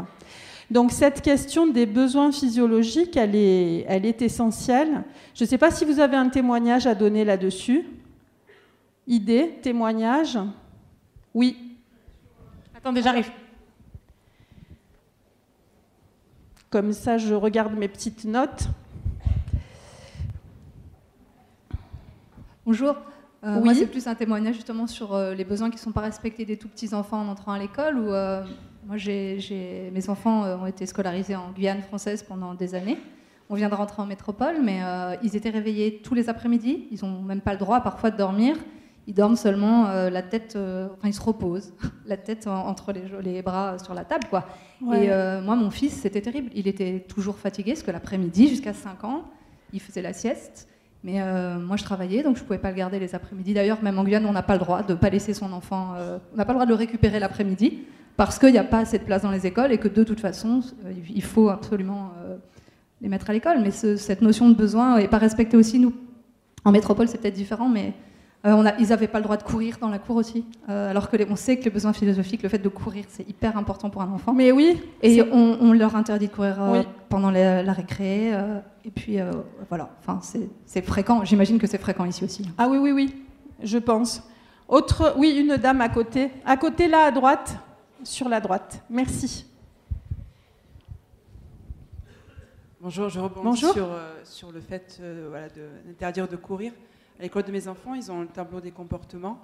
Donc 0.70 0.90
cette 0.90 1.22
question 1.22 1.68
des 1.68 1.86
besoins 1.86 2.32
physiologiques, 2.32 3.16
elle 3.16 3.36
est, 3.36 3.84
elle 3.88 4.04
est 4.04 4.20
essentielle. 4.22 5.04
Je 5.34 5.44
ne 5.44 5.48
sais 5.48 5.58
pas 5.58 5.70
si 5.70 5.84
vous 5.84 6.00
avez 6.00 6.16
un 6.16 6.28
témoignage 6.28 6.88
à 6.88 6.96
donner 6.96 7.24
là-dessus 7.24 7.84
idées, 9.10 9.58
témoignages? 9.60 10.38
Oui. 11.34 11.76
Attendez, 12.74 13.02
j'arrive. 13.02 13.30
Comme 16.70 16.92
ça, 16.92 17.18
je 17.18 17.34
regarde 17.34 17.74
mes 17.74 17.88
petites 17.88 18.24
notes. 18.24 18.68
Bonjour. 22.64 22.94
Euh, 23.42 23.60
oui. 23.62 23.74
C'est 23.74 23.86
plus 23.86 24.06
un 24.06 24.14
témoignage 24.14 24.54
justement 24.54 24.86
sur 24.86 25.14
euh, 25.14 25.34
les 25.34 25.44
besoins 25.44 25.70
qui 25.70 25.76
ne 25.76 25.80
sont 25.80 25.92
pas 25.92 26.02
respectés 26.02 26.44
des 26.44 26.56
tout 26.56 26.68
petits 26.68 26.94
enfants 26.94 27.20
en 27.20 27.28
entrant 27.28 27.52
à 27.52 27.58
l'école. 27.58 27.96
Euh, 27.98 28.44
moi, 28.86 28.96
mes 28.96 30.08
enfants 30.08 30.44
ont 30.44 30.66
été 30.66 30.86
scolarisés 30.86 31.34
en 31.34 31.50
Guyane 31.50 31.82
française 31.82 32.22
pendant 32.22 32.54
des 32.54 32.76
années. 32.76 32.98
On 33.48 33.56
vient 33.56 33.68
de 33.68 33.74
rentrer 33.74 34.00
en 34.02 34.06
métropole, 34.06 34.62
mais 34.62 34.80
ils 35.22 35.36
étaient 35.36 35.50
réveillés 35.50 36.00
tous 36.02 36.14
les 36.14 36.28
après-midi. 36.28 36.86
Ils 36.92 37.04
n'ont 37.04 37.20
même 37.22 37.40
pas 37.40 37.52
le 37.52 37.58
droit 37.58 37.80
parfois 37.80 38.10
de 38.10 38.16
dormir. 38.16 38.56
Ils 39.10 39.14
dorment 39.14 39.34
seulement 39.34 39.88
euh, 39.88 40.08
la 40.08 40.22
tête, 40.22 40.54
euh, 40.54 40.86
enfin 40.96 41.08
ils 41.08 41.12
se 41.14 41.20
reposent, 41.20 41.72
la 42.06 42.16
tête 42.16 42.46
en- 42.46 42.68
entre 42.68 42.92
les, 42.92 43.02
les 43.24 43.42
bras 43.42 43.76
sur 43.80 43.92
la 43.92 44.04
table, 44.04 44.28
quoi. 44.30 44.44
Ouais. 44.80 45.06
Et 45.06 45.12
euh, 45.12 45.40
moi, 45.42 45.56
mon 45.56 45.70
fils, 45.70 45.94
c'était 45.94 46.20
terrible. 46.20 46.48
Il 46.54 46.68
était 46.68 47.04
toujours 47.08 47.36
fatigué, 47.36 47.72
parce 47.72 47.82
que 47.82 47.90
l'après-midi, 47.90 48.46
jusqu'à 48.48 48.72
5 48.72 49.02
ans, 49.02 49.22
il 49.72 49.80
faisait 49.80 50.00
la 50.00 50.12
sieste. 50.12 50.68
Mais 51.02 51.18
moi, 51.58 51.76
je 51.78 51.82
travaillais, 51.82 52.22
donc 52.22 52.36
je 52.36 52.42
ne 52.42 52.46
pouvais 52.46 52.58
pas 52.58 52.70
le 52.70 52.76
garder 52.76 52.98
les 53.00 53.14
après-midi. 53.14 53.52
D'ailleurs, 53.54 53.82
même 53.82 53.98
en 53.98 54.04
Guyane, 54.04 54.26
on 54.26 54.32
n'a 54.32 54.42
pas 54.42 54.52
le 54.52 54.58
droit 54.60 54.82
de 54.82 54.92
ne 54.92 54.98
pas 54.98 55.08
laisser 55.10 55.32
son 55.34 55.50
enfant. 55.52 55.94
on 56.32 56.36
n'a 56.36 56.44
pas 56.44 56.52
le 56.52 56.56
droit 56.58 56.66
de 56.66 56.70
le 56.70 56.76
récupérer 56.76 57.18
l'après-midi, 57.18 57.78
parce 58.18 58.38
qu'il 58.38 58.52
n'y 58.52 58.58
a 58.58 58.64
pas 58.64 58.80
assez 58.80 58.98
de 58.98 59.04
place 59.04 59.22
dans 59.22 59.30
les 59.30 59.46
écoles 59.46 59.72
et 59.72 59.78
que 59.78 59.88
de 59.88 60.04
toute 60.04 60.20
façon, 60.20 60.60
il 61.14 61.22
faut 61.22 61.48
absolument 61.48 62.12
les 63.00 63.08
mettre 63.08 63.30
à 63.30 63.32
l'école. 63.32 63.60
Mais 63.62 63.70
ce- 63.70 63.96
cette 63.96 64.20
notion 64.22 64.50
de 64.50 64.54
besoin 64.54 64.98
n'est 64.98 65.08
pas 65.08 65.16
respectée 65.18 65.56
aussi, 65.56 65.78
nous. 65.78 65.94
En 66.66 66.70
métropole, 66.70 67.08
c'est 67.08 67.18
peut-être 67.18 67.34
différent, 67.34 67.68
mais 67.70 67.94
euh, 68.46 68.52
on 68.52 68.64
a- 68.66 68.74
ils 68.78 68.88
n'avaient 68.88 69.06
pas 69.08 69.18
le 69.18 69.24
droit 69.24 69.36
de 69.36 69.42
courir 69.42 69.76
dans 69.80 69.88
la 69.90 69.98
cour 69.98 70.16
aussi. 70.16 70.44
Euh, 70.68 70.90
alors 70.90 71.10
que 71.10 71.16
les- 71.16 71.26
on 71.30 71.36
sait 71.36 71.58
que 71.58 71.64
les 71.64 71.70
besoins 71.70 71.92
philosophiques, 71.92 72.42
le 72.42 72.48
fait 72.48 72.58
de 72.58 72.68
courir, 72.68 73.04
c'est 73.08 73.28
hyper 73.28 73.56
important 73.56 73.90
pour 73.90 74.02
un 74.02 74.10
enfant. 74.10 74.32
Mais 74.32 74.50
oui. 74.52 74.80
Et 75.02 75.22
on, 75.22 75.58
on 75.60 75.72
leur 75.72 75.94
interdit 75.96 76.28
de 76.28 76.32
courir 76.32 76.62
euh, 76.62 76.78
Oui. 76.80 76.88
pendant 77.08 77.30
la, 77.30 77.62
la 77.62 77.72
récré. 77.72 78.32
euh, 78.34 78.58
et 78.84 78.90
puis 78.90 79.20
euh, 79.20 79.30
voilà, 79.68 79.90
enfin, 80.00 80.20
c'est 80.64 80.82
fréquent. 80.82 81.24
J'imagine 81.24 81.58
que 81.58 81.66
c'est 81.66 81.78
fréquent 81.78 82.04
ici 82.06 82.24
aussi. 82.24 82.48
Ah 82.56 82.66
oui, 82.68 82.78
oui, 82.78 82.92
oui, 82.92 83.14
je 83.62 83.76
pense. 83.78 84.22
Autre, 84.68 85.14
oui, 85.18 85.36
une 85.38 85.56
dame 85.56 85.80
à 85.80 85.88
côté. 85.88 86.30
À 86.46 86.56
côté, 86.56 86.88
là, 86.88 87.04
à 87.06 87.10
droite. 87.10 87.56
Sur 88.04 88.30
la 88.30 88.40
droite. 88.40 88.82
Merci. 88.88 89.44
Bonjour, 92.80 93.10
je 93.10 93.20
rebondis 93.20 93.44
Bonjour. 93.44 93.72
Sur, 93.74 93.92
euh, 93.92 94.14
sur 94.24 94.52
le 94.52 94.60
fait 94.62 94.98
euh, 95.02 95.48
de- 95.54 95.88
d'interdire 95.90 96.26
de, 96.28 96.36
courir. 96.36 96.72
À 97.20 97.22
l'école 97.22 97.42
de 97.42 97.52
mes 97.52 97.68
enfants, 97.68 97.92
ils 97.92 98.10
ont 98.10 98.22
le 98.22 98.28
tableau 98.28 98.62
des 98.62 98.70
comportements, 98.70 99.38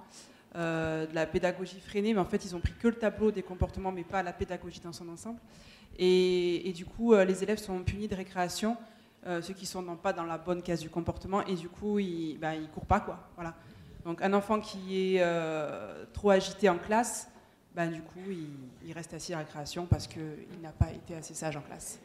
euh, 0.55 1.05
de 1.05 1.13
la 1.13 1.27
pédagogie 1.27 1.79
freinée, 1.79 2.11
mais 2.11 2.19
en 2.19 2.25
fait, 2.25 2.43
ils 2.43 2.55
ont 2.55 2.59
pris 2.59 2.73
que 2.73 2.87
le 2.87 2.95
tableau 2.95 3.29
des 3.29 3.43
comportements, 3.43 3.91
mais 3.91 4.03
pas 4.03 4.23
la 4.23 4.33
pédagogie 4.33 4.79
dans 4.79 4.93
son 4.93 5.07
ensemble. 5.09 5.37
Et, 5.99 6.73
du 6.75 6.87
coup, 6.87 7.13
euh, 7.13 7.23
les 7.23 7.43
élèves 7.43 7.59
sont 7.59 7.83
punis 7.83 8.07
de 8.07 8.15
récréation, 8.15 8.77
euh, 9.27 9.43
ceux 9.43 9.53
qui 9.53 9.65
ne 9.65 9.67
sont 9.67 9.95
pas 9.95 10.11
dans 10.11 10.23
la 10.23 10.39
bonne 10.39 10.63
case 10.63 10.79
du 10.79 10.89
comportement, 10.89 11.45
et 11.45 11.53
du 11.53 11.69
coup, 11.69 11.99
ils 11.99 12.39
ne 12.39 12.65
courent 12.73 12.87
pas. 12.87 12.99
Quoi, 12.99 13.19
voilà. 13.35 13.53
Donc, 14.03 14.23
un 14.23 14.33
enfant 14.33 14.59
qui 14.59 15.15
est 15.15 15.23
trop 16.13 16.31
agité 16.31 16.69
en 16.69 16.79
classe, 16.79 17.29
ben, 17.75 17.91
du 17.91 18.01
coup, 18.01 18.21
il, 18.27 18.87
il 18.87 18.93
reste 18.93 19.13
assis 19.13 19.35
à 19.35 19.37
récréation 19.37 19.85
parce 19.85 20.07
qu'il 20.07 20.61
n'a 20.63 20.71
pas 20.71 20.91
été 20.91 21.13
assez 21.13 21.35
sage 21.35 21.55
en 21.55 21.61
classe. 21.61 21.99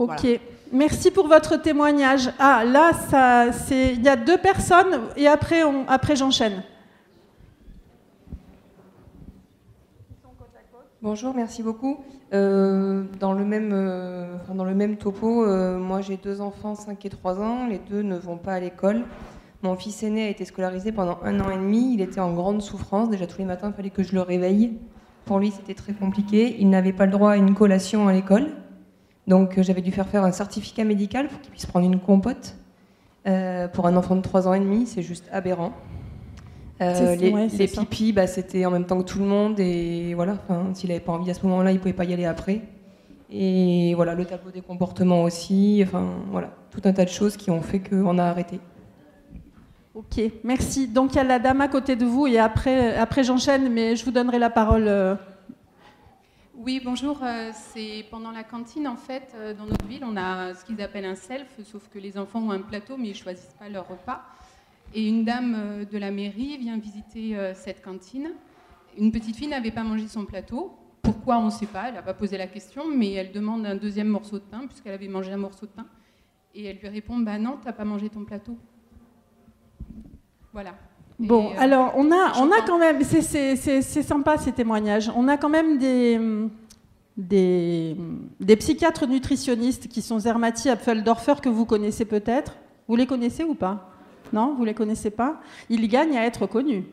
Ok. 0.00 0.20
Voilà. 0.22 0.38
Merci 0.72 1.10
pour 1.10 1.28
votre 1.28 1.56
témoignage. 1.56 2.30
Ah, 2.38 2.64
là, 2.64 2.92
ça, 3.10 3.52
c'est, 3.52 3.92
il 3.92 4.02
y 4.02 4.08
a 4.08 4.16
deux 4.16 4.38
personnes 4.38 5.00
et 5.14 5.26
après, 5.26 5.62
on, 5.62 5.86
après 5.88 6.16
j'enchaîne. 6.16 6.62
Bonjour, 11.02 11.34
merci 11.34 11.62
beaucoup. 11.62 11.98
Euh, 12.32 13.04
dans, 13.18 13.34
le 13.34 13.44
même, 13.44 13.72
euh, 13.74 14.36
dans 14.54 14.64
le 14.64 14.74
même 14.74 14.96
topo, 14.96 15.44
euh, 15.44 15.78
moi 15.78 16.00
j'ai 16.00 16.16
deux 16.16 16.40
enfants, 16.40 16.74
5 16.74 17.04
et 17.04 17.10
3 17.10 17.40
ans. 17.40 17.66
Les 17.66 17.78
deux 17.78 18.02
ne 18.02 18.16
vont 18.16 18.38
pas 18.38 18.54
à 18.54 18.60
l'école. 18.60 19.02
Mon 19.62 19.76
fils 19.76 20.02
aîné 20.02 20.24
a 20.24 20.28
été 20.28 20.46
scolarisé 20.46 20.92
pendant 20.92 21.18
un 21.24 21.40
an 21.40 21.50
et 21.50 21.56
demi. 21.56 21.92
Il 21.92 22.00
était 22.00 22.20
en 22.20 22.32
grande 22.32 22.62
souffrance. 22.62 23.10
Déjà 23.10 23.26
tous 23.26 23.38
les 23.38 23.44
matins, 23.44 23.68
il 23.68 23.74
fallait 23.74 23.90
que 23.90 24.02
je 24.02 24.14
le 24.14 24.22
réveille. 24.22 24.78
Pour 25.26 25.40
lui, 25.40 25.50
c'était 25.50 25.74
très 25.74 25.92
compliqué. 25.92 26.56
Il 26.58 26.70
n'avait 26.70 26.94
pas 26.94 27.04
le 27.04 27.12
droit 27.12 27.32
à 27.32 27.36
une 27.36 27.54
collation 27.54 28.08
à 28.08 28.14
l'école. 28.14 28.48
Donc 29.30 29.56
euh, 29.56 29.62
j'avais 29.62 29.80
dû 29.80 29.92
faire 29.92 30.08
faire 30.08 30.24
un 30.24 30.32
certificat 30.32 30.82
médical 30.82 31.28
pour 31.28 31.40
qu'il 31.40 31.52
puisse 31.52 31.64
prendre 31.64 31.86
une 31.86 32.00
compote. 32.00 32.56
Euh, 33.28 33.68
pour 33.68 33.86
un 33.86 33.96
enfant 33.96 34.16
de 34.16 34.22
3 34.22 34.48
ans 34.48 34.54
et 34.54 34.60
demi, 34.60 34.86
c'est 34.86 35.02
juste 35.02 35.28
aberrant. 35.30 35.72
Euh, 36.82 37.14
les 37.14 37.30
ouais, 37.30 37.46
pipis, 37.48 38.12
bah, 38.12 38.26
c'était 38.26 38.66
en 38.66 38.72
même 38.72 38.86
temps 38.86 38.98
que 38.98 39.04
tout 39.04 39.20
le 39.20 39.26
monde. 39.26 39.60
Et 39.60 40.14
voilà, 40.14 40.38
s'il 40.74 40.88
n'avait 40.88 41.00
pas 41.00 41.12
envie 41.12 41.30
à 41.30 41.34
ce 41.34 41.46
moment-là, 41.46 41.70
il 41.70 41.74
ne 41.74 41.78
pouvait 41.78 41.92
pas 41.92 42.04
y 42.04 42.12
aller 42.12 42.24
après. 42.24 42.62
Et 43.30 43.94
voilà, 43.94 44.14
le 44.14 44.24
tableau 44.24 44.50
des 44.50 44.62
comportements 44.62 45.22
aussi. 45.22 45.80
Enfin, 45.86 46.08
voilà, 46.32 46.50
tout 46.72 46.80
un 46.84 46.92
tas 46.92 47.04
de 47.04 47.10
choses 47.10 47.36
qui 47.36 47.52
ont 47.52 47.62
fait 47.62 47.78
qu'on 47.78 48.18
a 48.18 48.24
arrêté. 48.24 48.58
Ok, 49.94 50.20
merci. 50.42 50.88
Donc 50.88 51.12
il 51.12 51.16
y 51.16 51.20
a 51.20 51.24
la 51.24 51.38
dame 51.38 51.60
à 51.60 51.68
côté 51.68 51.94
de 51.94 52.04
vous 52.04 52.26
et 52.26 52.38
après, 52.38 52.96
après 52.96 53.22
j'enchaîne, 53.22 53.70
mais 53.70 53.94
je 53.94 54.04
vous 54.04 54.10
donnerai 54.10 54.40
la 54.40 54.50
parole. 54.50 54.88
Oui, 56.62 56.78
bonjour. 56.84 57.22
euh, 57.22 57.52
c'est 57.54 58.04
pendant 58.10 58.30
la 58.30 58.44
cantine, 58.44 58.86
en 58.86 58.96
fait, 58.96 59.32
euh, 59.34 59.54
dans 59.54 59.64
notre 59.64 59.86
ville, 59.86 60.04
on 60.04 60.14
a 60.14 60.52
ce 60.52 60.62
qu'ils 60.62 60.82
appellent 60.82 61.06
un 61.06 61.14
self, 61.14 61.48
sauf 61.64 61.88
que 61.88 61.98
les 61.98 62.18
enfants 62.18 62.40
ont 62.40 62.50
un 62.50 62.60
plateau, 62.60 62.98
mais 62.98 63.08
ils 63.08 63.14
choisissent 63.14 63.56
pas 63.58 63.70
leur 63.70 63.88
repas. 63.88 64.20
Et 64.92 65.08
une 65.08 65.24
dame 65.24 65.54
euh, 65.56 65.84
de 65.86 65.96
la 65.96 66.10
mairie 66.10 66.58
vient 66.58 66.76
visiter 66.76 67.34
cette 67.54 67.80
cantine. 67.80 68.32
Une 68.98 69.10
petite 69.10 69.36
fille 69.36 69.48
n'avait 69.48 69.70
pas 69.70 69.84
mangé 69.84 70.06
son 70.06 70.26
plateau. 70.26 70.76
Pourquoi 71.00 71.38
On 71.38 71.46
ne 71.46 71.50
sait 71.50 71.64
pas. 71.64 71.88
Elle 71.88 71.94
n'a 71.94 72.02
pas 72.02 72.12
posé 72.12 72.36
la 72.36 72.46
question, 72.46 72.84
mais 72.94 73.10
elle 73.12 73.32
demande 73.32 73.64
un 73.64 73.76
deuxième 73.76 74.08
morceau 74.08 74.38
de 74.38 74.44
pain 74.44 74.66
puisqu'elle 74.66 74.92
avait 74.92 75.08
mangé 75.08 75.32
un 75.32 75.38
morceau 75.38 75.64
de 75.64 75.72
pain. 75.72 75.86
Et 76.54 76.66
elle 76.66 76.76
lui 76.76 76.88
répond 76.88 77.18
Bah 77.20 77.38
non, 77.38 77.58
t'as 77.64 77.72
pas 77.72 77.86
mangé 77.86 78.10
ton 78.10 78.26
plateau. 78.26 78.58
Voilà. 80.52 80.74
Bon, 81.20 81.50
euh, 81.50 81.54
alors 81.58 81.92
on 81.96 82.10
a, 82.10 82.14
on 82.14 82.16
a 82.16 82.32
j'entends- 82.34 82.54
quand 82.66 82.78
même, 82.78 83.02
c'est- 83.02 84.02
sympa 84.02 84.38
ces 84.38 84.52
témoignages. 84.52 85.12
On 85.14 85.28
a 85.28 85.36
quand 85.36 85.50
même 85.50 85.76
des, 85.78 86.18
des, 87.16 87.94
des 88.40 88.56
psychiatres 88.56 89.06
nutritionnistes 89.06 89.86
qui 89.88 90.00
sont 90.02 90.18
Zermati, 90.18 90.68
Apfeldorfer, 90.70 91.34
que 91.42 91.48
vous 91.50 91.66
connaissez 91.66 92.06
peut-être. 92.06 92.56
Vous 92.88 92.96
les 92.96 93.06
connaissez 93.06 93.44
ou 93.44 93.54
pas? 93.54 93.90
Non, 94.32 94.54
vous 94.56 94.64
les 94.64 94.74
connaissez 94.74 95.10
pas? 95.10 95.40
Ils 95.68 95.86
gagnent 95.88 96.16
à 96.16 96.24
être 96.24 96.46
connus. 96.46 96.84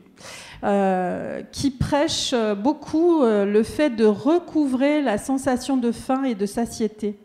Euh, 0.64 1.42
qui 1.52 1.70
prêchent 1.70 2.34
beaucoup 2.62 3.22
euh, 3.22 3.44
le 3.44 3.62
fait 3.62 3.90
de 3.90 4.04
recouvrer 4.04 5.00
la 5.02 5.16
sensation 5.16 5.76
de 5.76 5.92
faim 5.92 6.24
et 6.24 6.34
de 6.34 6.46
satiété. 6.46 7.16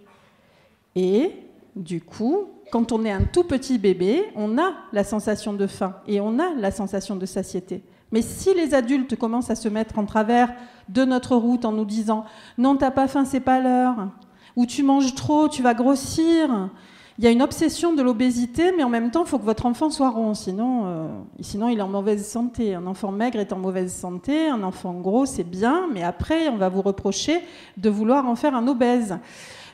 Et 0.96 1.32
du 1.76 2.00
coup, 2.00 2.46
quand 2.74 2.92
on 2.92 3.06
est 3.06 3.12
un 3.12 3.22
tout 3.22 3.44
petit 3.44 3.78
bébé, 3.78 4.24
on 4.36 4.58
a 4.58 4.74
la 4.94 5.04
sensation 5.04 5.54
de 5.54 5.68
faim 5.68 5.94
et 6.08 6.20
on 6.20 6.40
a 6.40 6.56
la 6.58 6.72
sensation 6.72 7.16
de 7.16 7.28
satiété. 7.28 7.84
Mais 8.12 8.24
si 8.24 8.52
les 8.56 8.74
adultes 8.74 9.16
commencent 9.16 9.52
à 9.52 9.56
se 9.56 9.70
mettre 9.70 10.00
en 10.00 10.06
travers 10.06 10.52
de 10.90 11.06
notre 11.06 11.36
route 11.36 11.66
en 11.66 11.72
nous 11.72 11.86
disant 11.86 12.26
non, 12.58 12.76
t'as 12.76 12.90
pas 12.90 13.08
faim, 13.08 13.26
c'est 13.26 13.42
pas 13.42 13.60
l'heure, 13.60 14.10
ou 14.56 14.66
tu 14.66 14.82
manges 14.82 15.14
trop, 15.14 15.48
tu 15.48 15.62
vas 15.62 15.76
grossir, 15.76 16.72
il 17.20 17.24
y 17.24 17.28
a 17.28 17.30
une 17.30 17.44
obsession 17.44 17.94
de 17.94 18.02
l'obésité, 18.02 18.72
mais 18.76 18.84
en 18.84 18.90
même 18.90 19.12
temps, 19.12 19.24
il 19.24 19.30
faut 19.30 19.38
que 19.38 19.46
votre 19.46 19.68
enfant 19.68 19.92
soit 19.92 20.10
rond, 20.10 20.34
sinon, 20.34 20.86
euh, 20.86 21.08
sinon 21.42 21.70
il 21.70 21.78
est 21.78 21.84
en 21.84 21.90
mauvaise 21.90 22.26
santé. 22.28 22.74
Un 22.74 22.88
enfant 22.88 23.12
maigre 23.12 23.40
est 23.40 23.54
en 23.54 23.60
mauvaise 23.60 23.94
santé, 23.94 24.48
un 24.48 24.64
enfant 24.64 24.94
gros, 24.94 25.28
c'est 25.28 25.44
bien, 25.44 25.88
mais 25.94 26.02
après, 26.02 26.48
on 26.48 26.58
va 26.58 26.70
vous 26.70 26.82
reprocher 26.82 27.40
de 27.78 27.90
vouloir 27.92 28.28
en 28.28 28.36
faire 28.36 28.56
un 28.56 28.68
obèse. 28.68 29.16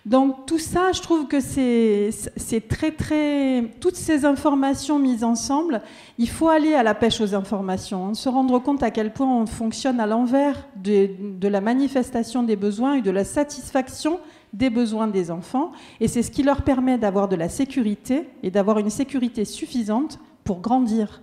Donc 0.06 0.46
tout 0.46 0.60
ça, 0.60 0.92
je 0.94 1.02
trouve 1.02 1.28
que 1.28 1.40
c'est 1.40 2.68
très 2.68 2.92
très 2.92 3.64
toutes 3.80 3.96
ces 3.96 4.26
informations 4.26 4.98
mises 4.98 5.24
ensemble, 5.24 5.82
il 6.18 6.30
faut 6.30 6.50
aller 6.50 6.74
à 6.74 6.84
la 6.84 6.96
pêche 6.96 7.22
aux 7.22 7.36
informations, 7.36 8.08
hein, 8.08 8.14
se 8.14 8.30
rendre 8.30 8.60
compte 8.60 8.82
à 8.82 8.92
quel 8.92 9.12
point 9.14 9.28
on 9.28 9.46
fonctionne 9.46 10.00
à 10.00 10.08
l'envers 10.08 10.68
de, 10.76 11.10
de 11.38 11.48
la 11.48 11.62
manifestation 11.62 12.44
des 12.44 12.56
besoins 12.56 12.96
et 12.96 13.02
de 13.02 13.12
la 13.12 13.24
satisfaction 13.24 14.20
des 14.54 14.70
besoins 14.70 15.08
des 15.08 15.30
enfants, 15.30 15.72
et 16.00 16.08
c'est 16.08 16.24
ce 16.24 16.32
qui 16.32 16.44
leur 16.44 16.64
permet 16.64 16.98
d'avoir 16.98 17.28
de 17.28 17.36
la 17.36 17.50
sécurité 17.50 18.30
et 18.42 18.50
d'avoir 18.50 18.80
une 18.80 18.90
sécurité 18.90 19.46
suffisante 19.46 20.20
pour 20.44 20.60
grandir. 20.60 21.22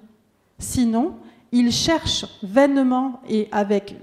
Sinon, 0.59 1.15
ils 1.57 1.73
cherchent 1.73 2.27
vainement 2.43 3.21
et 3.29 3.49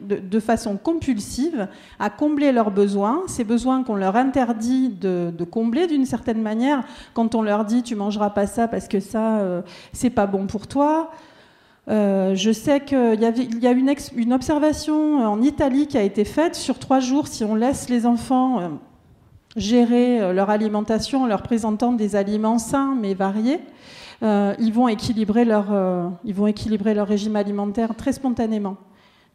de, 0.01 0.39
façon 0.39 0.77
compulsive 0.77 1.67
à 1.99 2.09
combler 2.09 2.51
leurs 2.51 2.71
besoins, 2.71 3.21
ces 3.27 3.43
besoins 3.43 3.83
qu'on 3.83 3.95
leur 3.95 4.15
interdit 4.15 4.89
de, 4.89 5.31
combler 5.49 5.87
d'une 5.87 6.05
certaine 6.05 6.41
manière, 6.41 6.83
quand 7.13 7.35
on 7.35 7.41
leur 7.41 7.65
dit 7.65 7.83
tu 7.83 7.95
mangeras 7.95 8.31
pas 8.31 8.47
ça 8.47 8.67
parce 8.67 8.87
que 8.87 8.99
ça 8.99 9.39
euh, 9.39 9.61
c'est 9.91 10.09
pas 10.09 10.25
bon 10.25 10.47
pour 10.47 10.67
toi. 10.67 11.11
Euh, 11.89 12.33
je 12.33 12.51
sais 12.51 12.79
qu'il 12.79 13.19
y, 13.21 13.61
y 13.61 13.67
a 13.67 13.71
une 13.71 14.33
observation 14.33 15.27
en 15.27 15.41
Italie 15.41 15.87
qui 15.87 15.97
a 15.97 16.01
été 16.01 16.23
faite 16.23 16.55
sur 16.55 16.79
trois 16.79 17.01
jours 17.01 17.27
si 17.27 17.43
on 17.43 17.55
laisse 17.55 17.89
les 17.89 18.05
enfants 18.05 18.59
euh, 18.61 18.67
gérer 19.55 20.21
euh, 20.21 20.33
leur 20.33 20.49
alimentation 20.49 21.23
en 21.23 21.27
leur 21.27 21.41
présentant 21.41 21.93
des 21.93 22.15
aliments 22.15 22.59
sains 22.59 22.95
mais 22.99 23.13
variés. 23.13 23.59
Euh, 24.21 24.53
ils, 24.59 24.73
vont 24.73 24.87
équilibrer 24.87 25.45
leur, 25.45 25.71
euh, 25.71 26.07
ils 26.23 26.33
vont 26.33 26.47
équilibrer 26.47 26.93
leur 26.93 27.07
régime 27.07 27.35
alimentaire 27.35 27.95
très 27.95 28.13
spontanément. 28.13 28.77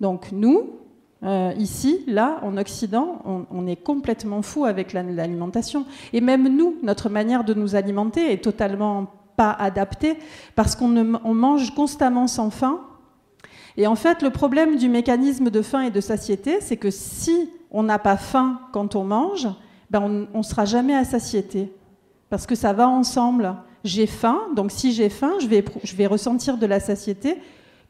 Donc 0.00 0.30
nous, 0.32 0.70
ici, 1.58 2.04
là, 2.06 2.38
en 2.42 2.56
Occident, 2.56 3.20
on, 3.50 3.66
est 3.66 3.74
complètement 3.74 4.40
fou 4.40 4.64
avec 4.64 4.92
la- 4.92 5.02
l'alimentation. 5.02 5.84
Et 6.12 6.20
même 6.20 6.46
nous, 6.46 6.76
notre 6.84 7.08
manière 7.08 7.42
de 7.42 7.54
nous 7.54 7.74
alimenter 7.74 8.32
est 8.32 8.44
totalement 8.44 9.08
pas 9.36 9.50
adapté 9.50 10.16
parce 10.54 10.76
qu'on 10.76 10.88
mange 10.88 11.74
constamment 11.74 12.28
sans 12.28 12.50
faim. 12.50 12.80
Et 13.76 13.88
en 13.88 13.96
fait, 13.96 14.22
le 14.22 14.30
problème 14.30 14.76
du 14.76 14.88
mécanisme 14.88 15.50
de 15.50 15.60
faim 15.60 15.82
et 15.82 15.90
de 15.90 16.00
satiété, 16.00 16.60
c'est 16.60 16.76
que 16.76 16.90
si 16.90 17.50
on 17.72 17.82
n'a 17.82 17.98
pas 17.98 18.16
faim 18.16 18.60
quand 18.72 18.94
on 18.94 19.02
mange, 19.02 19.48
ben 19.90 20.26
on 20.34 20.38
ne 20.38 20.42
sera 20.42 20.64
jamais 20.64 20.94
à 20.94 21.04
satiété. 21.04 21.72
Parce 22.30 22.46
que 22.46 22.54
ça 22.54 22.72
va 22.72 22.88
ensemble. 22.88 23.54
J'ai 23.84 24.06
faim, 24.06 24.40
donc 24.54 24.70
si 24.70 24.92
j'ai 24.92 25.08
faim, 25.08 25.34
je 25.40 25.46
vais, 25.96 26.06
ressentir 26.06 26.58
de 26.58 26.66
la 26.66 26.80
satiété 26.80 27.40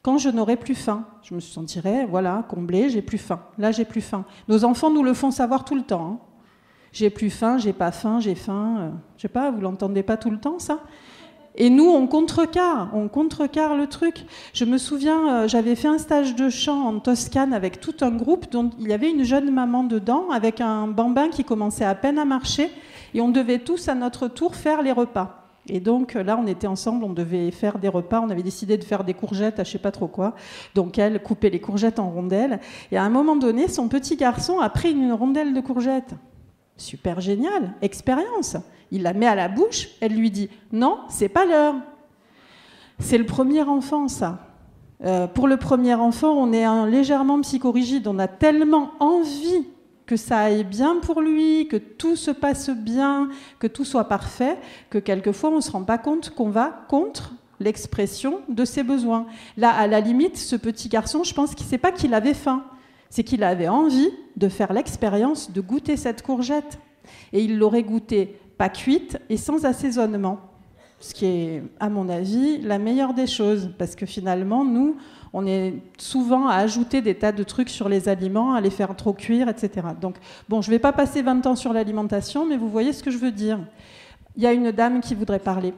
quand 0.03 0.19
je 0.19 0.29
n'aurai 0.29 0.57
plus 0.57 0.75
faim. 0.75 1.07
Je 1.23 1.35
me 1.35 1.41
sentirai, 1.41 2.07
voilà, 2.07 2.45
comblé, 2.49 2.91
j'ai 2.91 3.03
plus 3.03 3.19
faim. 3.19 3.41
Là, 3.57 3.73
j'ai 3.73 3.85
plus 3.85 4.01
faim. 4.01 4.25
Nos 4.49 4.65
enfants 4.65 4.91
nous 4.91 5.03
le 5.03 5.15
font 5.15 5.31
savoir 5.31 5.65
tout 5.65 5.75
le 5.75 5.83
temps. 5.83 6.07
Hein. 6.07 6.19
J'ai 6.93 7.11
plus 7.11 7.31
faim, 7.31 7.59
j'ai 7.59 7.73
pas 7.73 7.91
faim, 7.91 8.21
j'ai 8.21 8.35
faim. 8.35 8.77
Euh, 8.79 8.91
je 9.17 9.23
sais 9.23 9.29
pas, 9.29 9.51
vous 9.51 9.61
l'entendez 9.61 10.03
pas 10.03 10.17
tout 10.17 10.31
le 10.31 10.39
temps, 10.39 10.59
ça? 10.59 10.81
Et 11.61 11.71
nous, 11.71 11.89
on 11.89 12.07
contrecarre, 12.07 12.89
on 12.95 13.09
contrecarre 13.09 13.75
le 13.75 13.89
truc. 13.89 14.25
Je 14.55 14.65
me 14.65 14.79
souviens, 14.79 15.43
euh, 15.43 15.49
j'avais 15.49 15.75
fait 15.75 15.89
un 15.89 15.99
stage 15.99 16.37
de 16.37 16.49
chant 16.49 16.87
en 16.87 17.01
Toscane 17.01 17.53
avec 17.53 17.81
tout 17.81 17.97
un 18.01 18.13
groupe 18.13 18.51
dont 18.53 18.71
il 18.79 18.87
y 18.87 18.93
avait 18.93 19.11
une 19.11 19.25
jeune 19.25 19.51
maman 19.51 19.83
dedans 19.83 20.31
avec 20.31 20.61
un 20.61 20.87
bambin 20.87 21.29
qui 21.29 21.43
commençait 21.43 21.85
à 21.85 21.97
peine 21.97 22.17
à 22.17 22.25
marcher 22.25 22.71
et 23.13 23.21
on 23.21 23.29
devait 23.29 23.59
tous 23.59 23.89
à 23.89 23.97
notre 23.97 24.29
tour 24.29 24.55
faire 24.55 24.83
les 24.83 24.93
repas. 24.93 25.49
Et 25.69 25.81
donc 25.81 26.15
là, 26.15 26.39
on 26.41 26.47
était 26.47 26.69
ensemble, 26.69 27.03
on 27.03 27.13
devait 27.13 27.51
faire 27.51 27.81
des 27.81 27.89
repas, 27.89 28.21
on 28.21 28.31
avait 28.31 28.45
décidé 28.45 28.79
de 28.79 28.85
faire 28.85 29.03
des 29.03 29.13
courgettes 29.13 29.59
à 29.59 29.65
je 29.65 29.73
sais 29.73 29.79
pas 29.79 29.91
trop 29.91 30.07
quoi. 30.07 30.37
Donc 30.77 30.97
elle 30.97 31.21
coupait 31.21 31.51
les 31.51 31.61
courgettes 31.61 31.99
en 31.99 32.09
rondelles. 32.09 32.61
Et 32.93 32.97
à 32.97 33.03
un 33.03 33.11
moment 33.11 33.35
donné, 33.35 33.67
son 33.67 33.89
petit 33.89 34.15
garçon 34.15 34.61
a 34.61 34.71
pris 34.71 34.93
une 34.93 35.13
rondelle 35.13 35.53
de 35.53 35.61
courgettes. 35.61 36.15
Super 36.77 37.21
génial, 37.21 37.75
expérience. 37.83 38.57
Il 38.91 39.03
la 39.03 39.13
met 39.13 39.27
à 39.27 39.35
la 39.35 39.49
bouche, 39.49 39.89
elle 40.01 40.15
lui 40.15 40.31
dit 40.31 40.49
Non, 40.73 40.99
c'est 41.09 41.29
pas 41.29 41.45
l'heure. 41.45 41.75
C'est 42.99 43.19
le 43.19 43.27
premier 43.27 43.63
enfant, 43.63 44.09
ça. 44.09 44.41
Euh, 45.05 45.27
pour 45.27 45.47
le 45.47 45.57
premier 45.57 45.95
enfant, 45.95 46.33
on 46.33 46.53
est 46.53 46.91
légèrement 46.91 47.41
psychorigide. 47.41 48.09
On 48.09 48.19
a 48.19 48.29
tellement 48.29 48.93
envie 48.99 49.67
que 50.09 50.17
ça 50.17 50.39
aille 50.39 50.65
bien 50.65 50.97
pour 51.03 51.21
lui, 51.21 51.69
que 51.69 51.77
tout 51.77 52.17
se 52.17 52.31
passe 52.31 52.71
bien, 52.71 53.29
que 53.59 53.67
tout 53.67 53.85
soit 53.85 54.09
parfait, 54.09 54.57
que 54.91 54.99
quelquefois 54.99 55.51
on 55.51 55.57
ne 55.57 55.61
se 55.61 55.71
rend 55.71 55.85
pas 55.85 55.99
compte 55.99 56.31
qu'on 56.31 56.49
va 56.49 56.87
contre 56.89 57.35
l'expression 57.61 58.41
de 58.49 58.65
ses 58.65 58.83
besoins. 58.83 59.27
Là, 59.57 59.71
à 59.71 59.87
la 59.87 60.01
limite, 60.01 60.39
ce 60.39 60.57
petit 60.57 60.89
garçon, 60.89 61.25
je 61.25 61.35
pense 61.35 61.55
qu'il 61.55 61.67
ne 61.67 61.71
sait 61.71 61.79
pas 61.79 61.93
qu'il 61.93 62.15
avait 62.15 62.35
faim, 62.35 62.65
c'est 63.11 63.23
qu'il 63.23 63.45
avait 63.45 63.69
envie 63.69 64.11
de 64.37 64.49
faire 64.49 64.73
l'expérience 64.73 65.53
de 65.53 65.61
goûter 65.61 65.97
cette 65.97 66.23
courgette. 66.23 66.79
Et 67.33 67.43
il 67.43 67.59
l'aurait 67.59 67.83
goûtée 67.83 68.41
pas 68.59 68.69
cuite 68.69 69.19
et 69.31 69.37
sans 69.37 69.65
assaisonnement. 69.65 70.41
Ce 71.01 71.15
qui 71.15 71.27
est, 71.27 71.63
à 71.79 71.89
mon 71.89 72.09
avis, 72.09 72.59
la 72.59 72.79
meilleure 72.79 73.15
des 73.15 73.29
choses. 73.29 73.71
Parce 73.79 73.95
que 73.95 74.05
finalement, 74.05 74.65
nous, 74.65 74.97
on 75.33 75.47
est 75.47 75.75
souvent 75.97 76.49
à 76.49 76.57
ajouter 76.57 77.01
des 77.01 77.15
tas 77.15 77.31
de 77.31 77.45
trucs 77.45 77.71
sur 77.71 77.89
les 77.89 78.09
aliments, 78.09 78.55
à 78.55 78.61
les 78.61 78.71
faire 78.71 78.95
trop 78.97 79.13
cuire, 79.13 79.49
etc. 79.49 79.87
Donc, 80.01 80.17
bon, 80.49 80.61
je 80.61 80.69
ne 80.69 80.75
vais 80.75 80.81
pas 80.81 80.93
passer 80.93 81.23
20 81.23 81.47
ans 81.47 81.57
sur 81.57 81.73
l'alimentation, 81.73 82.45
mais 82.45 82.57
vous 82.57 82.69
voyez 82.69 82.93
ce 82.93 83.03
que 83.03 83.13
je 83.13 83.19
veux 83.19 83.31
dire. 83.31 83.61
Il 84.37 84.43
y 84.43 84.47
a 84.47 84.53
une 84.53 84.73
dame 84.73 85.01
qui 85.01 85.15
voudrait 85.15 85.39
parler. 85.39 85.73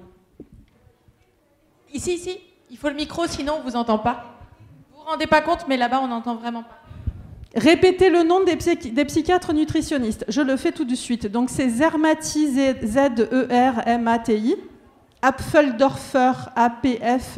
Ici, 1.93 2.15
ici. 2.15 2.39
Il 2.71 2.79
faut 2.79 2.89
le 2.89 2.95
micro, 2.95 3.27
sinon 3.27 3.55
on 3.57 3.65
ne 3.65 3.71
vous 3.71 3.77
entend 3.77 3.99
pas. 3.99 4.39
Vous 4.93 5.01
vous 5.01 5.11
rendez 5.11 5.27
pas 5.27 5.43
compte, 5.43 5.67
mais 5.69 5.77
là-bas, 5.77 6.01
on 6.03 6.09
n'entend 6.09 6.37
vraiment 6.37 6.63
pas. 6.63 6.80
Répétez 7.57 8.11
le 8.11 8.23
nom 8.23 8.45
des, 8.45 8.57
psychiatres 9.05 9.53
nutritionnistes. 9.53 10.25
Je 10.29 10.41
le 10.41 10.57
fais 10.57 10.71
tout 10.71 10.85
de 10.85 10.95
suite. 10.95 11.27
Donc 11.27 11.51
c'est 11.51 11.69
Zermati, 11.69 12.49
Z-E-R-M-A-T-I, 12.85 14.57
Apfeldorfer, 15.21 16.33
A-P-F-E-L-D-O-R-F-E-R. 16.55 17.31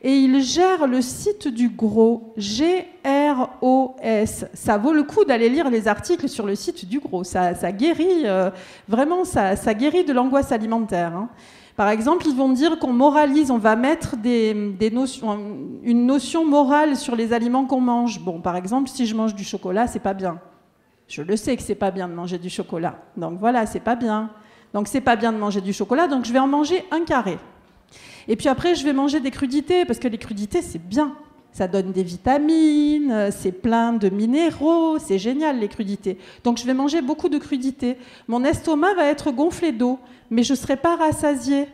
Et 0.00 0.12
il 0.12 0.40
gère 0.40 0.86
le 0.86 1.02
site 1.02 1.48
du 1.48 1.70
Gros, 1.70 2.32
G-R-O-S. 2.36 2.86
Ça 4.54 4.78
vaut 4.78 4.92
le 4.92 5.02
coup 5.02 5.24
d'aller 5.24 5.48
lire 5.48 5.70
les 5.70 5.88
articles 5.88 6.28
sur 6.28 6.46
le 6.46 6.54
site 6.54 6.88
du 6.88 7.00
Gros. 7.00 7.24
Ça, 7.24 7.52
guérit, 7.72 8.26
euh, 8.26 8.50
vraiment, 8.86 9.24
ça, 9.24 9.56
guérit 9.74 10.04
de 10.04 10.12
l'angoisse 10.12 10.52
alimentaire. 10.52 11.16
Hein. 11.16 11.28
Par 11.78 11.90
exemple, 11.90 12.26
ils 12.26 12.34
vont 12.34 12.48
dire 12.48 12.80
qu'on 12.80 12.92
moralise, 12.92 13.52
on 13.52 13.58
va 13.58 13.76
mettre 13.76 14.16
une 14.24 16.06
notion 16.06 16.44
morale 16.44 16.96
sur 16.96 17.14
les 17.14 17.32
aliments 17.32 17.66
qu'on 17.66 17.80
mange. 17.80 18.18
Bon, 18.18 18.40
par 18.40 18.56
exemple, 18.56 18.88
si 18.90 19.06
je 19.06 19.14
mange 19.14 19.36
du 19.36 19.44
chocolat, 19.44 19.86
c'est 19.86 20.00
pas 20.00 20.12
bien. 20.12 20.40
Je 21.06 21.22
le 21.22 21.36
sais 21.36 21.56
que 21.56 21.62
c'est 21.62 21.76
pas 21.76 21.92
bien 21.92 22.08
de 22.08 22.14
manger 22.14 22.38
du 22.38 22.50
chocolat. 22.50 22.98
Donc 23.16 23.38
voilà, 23.38 23.64
c'est 23.64 23.78
pas 23.78 23.94
bien. 23.94 24.30
Donc 24.74 24.88
c'est 24.88 25.00
pas 25.00 25.14
bien 25.14 25.32
de 25.32 25.38
manger 25.38 25.60
du 25.60 25.72
chocolat, 25.72 26.08
donc 26.08 26.24
je 26.24 26.32
vais 26.32 26.40
en 26.40 26.48
manger 26.48 26.84
un 26.90 27.04
carré. 27.04 27.38
Et 28.26 28.34
puis 28.34 28.48
après, 28.48 28.74
je 28.74 28.84
vais 28.84 28.92
manger 28.92 29.20
des 29.20 29.30
crudités, 29.30 29.84
parce 29.84 30.00
que 30.00 30.08
les 30.08 30.18
crudités, 30.18 30.62
c'est 30.62 30.84
bien. 30.84 31.14
Ça 31.58 31.66
donne 31.66 31.90
des 31.90 32.04
vitamines, 32.04 33.32
c'est 33.32 33.50
plein 33.50 33.92
de 33.92 34.08
minéraux, 34.10 35.00
c'est 35.00 35.18
génial 35.18 35.58
les 35.58 35.66
crudités. 35.66 36.16
Donc 36.44 36.56
je 36.58 36.64
vais 36.64 36.72
manger 36.72 37.02
beaucoup 37.02 37.28
de 37.28 37.38
crudités. 37.38 37.96
Mon 38.28 38.44
estomac 38.44 38.94
va 38.94 39.06
être 39.06 39.32
gonflé 39.32 39.72
d'eau 39.72 39.98
mais 40.30 40.44
je 40.44 40.52
ne 40.52 40.56
serai 40.56 40.76
pas 40.76 40.94
rassasiée. 40.94 41.66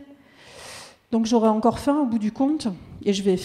Donc 1.11 1.27
j'aurai 1.27 1.49
encore 1.49 1.77
faim 1.77 1.99
au 2.01 2.05
bout 2.05 2.17
du 2.17 2.31
compte 2.31 2.67
et 3.03 3.13
je 3.13 3.21
vais, 3.21 3.37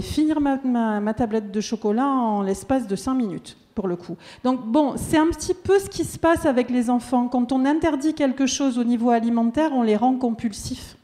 finir 0.00 0.40
ma, 0.40 1.12
tablette 1.12 1.52
de 1.52 1.60
chocolat 1.60 2.06
en 2.06 2.40
l'espace 2.40 2.86
de 2.86 2.96
5 2.96 3.12
minutes, 3.12 3.58
pour 3.74 3.86
le 3.86 3.96
coup. 3.96 4.16
Donc 4.44 4.64
bon, 4.64 4.94
c'est 4.96 5.18
un 5.18 5.26
petit 5.26 5.52
peu 5.52 5.78
ce 5.78 5.90
qui 5.90 6.04
se 6.04 6.18
passe 6.18 6.46
avec 6.46 6.70
les 6.70 6.88
enfants. 6.88 7.28
Quand 7.28 7.52
on 7.52 7.66
interdit 7.66 8.14
quelque 8.14 8.46
chose 8.46 8.78
au 8.78 8.84
niveau 8.84 9.10
alimentaire, 9.10 9.72
on 9.74 9.82
les 9.82 9.96
rend 9.96 10.14
compulsifs 10.14 10.96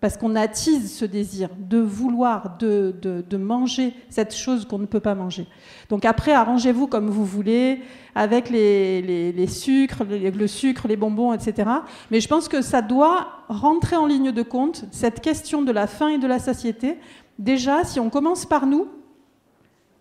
parce 0.00 0.16
qu'on 0.16 0.34
attise 0.34 0.96
ce 0.96 1.04
désir 1.04 1.50
de 1.58 1.78
vouloir, 1.78 2.56
de, 2.58 2.94
de, 3.00 3.36
manger 3.36 3.94
cette 4.08 4.34
chose 4.34 4.64
qu'on 4.64 4.78
ne 4.78 4.86
peut 4.86 5.00
pas 5.00 5.14
manger. 5.14 5.46
Donc 5.90 6.06
après, 6.06 6.32
arrangez-vous 6.32 6.86
comme 6.86 7.10
vous 7.10 7.24
voulez, 7.24 7.82
avec 8.14 8.48
les, 8.48 9.32
les, 9.32 9.46
sucres, 9.46 10.04
le 10.04 10.46
sucre, 10.46 10.88
les 10.88 10.96
bonbons, 10.96 11.34
etc. 11.34 11.68
Mais 12.10 12.20
je 12.20 12.28
pense 12.28 12.48
que 12.48 12.62
ça 12.62 12.80
doit 12.80 13.28
rentrer 13.48 13.96
en 13.96 14.06
ligne 14.06 14.32
de 14.32 14.42
compte, 14.42 14.86
cette 14.90 15.20
question 15.20 15.60
de 15.62 15.72
la 15.72 15.86
faim 15.86 16.08
et 16.08 16.18
de 16.18 16.26
la 16.26 16.38
satiété. 16.38 16.98
Déjà, 17.38 17.84
si 17.84 18.00
on 18.00 18.08
commence 18.08 18.46
par 18.46 18.66
nous, 18.66 18.88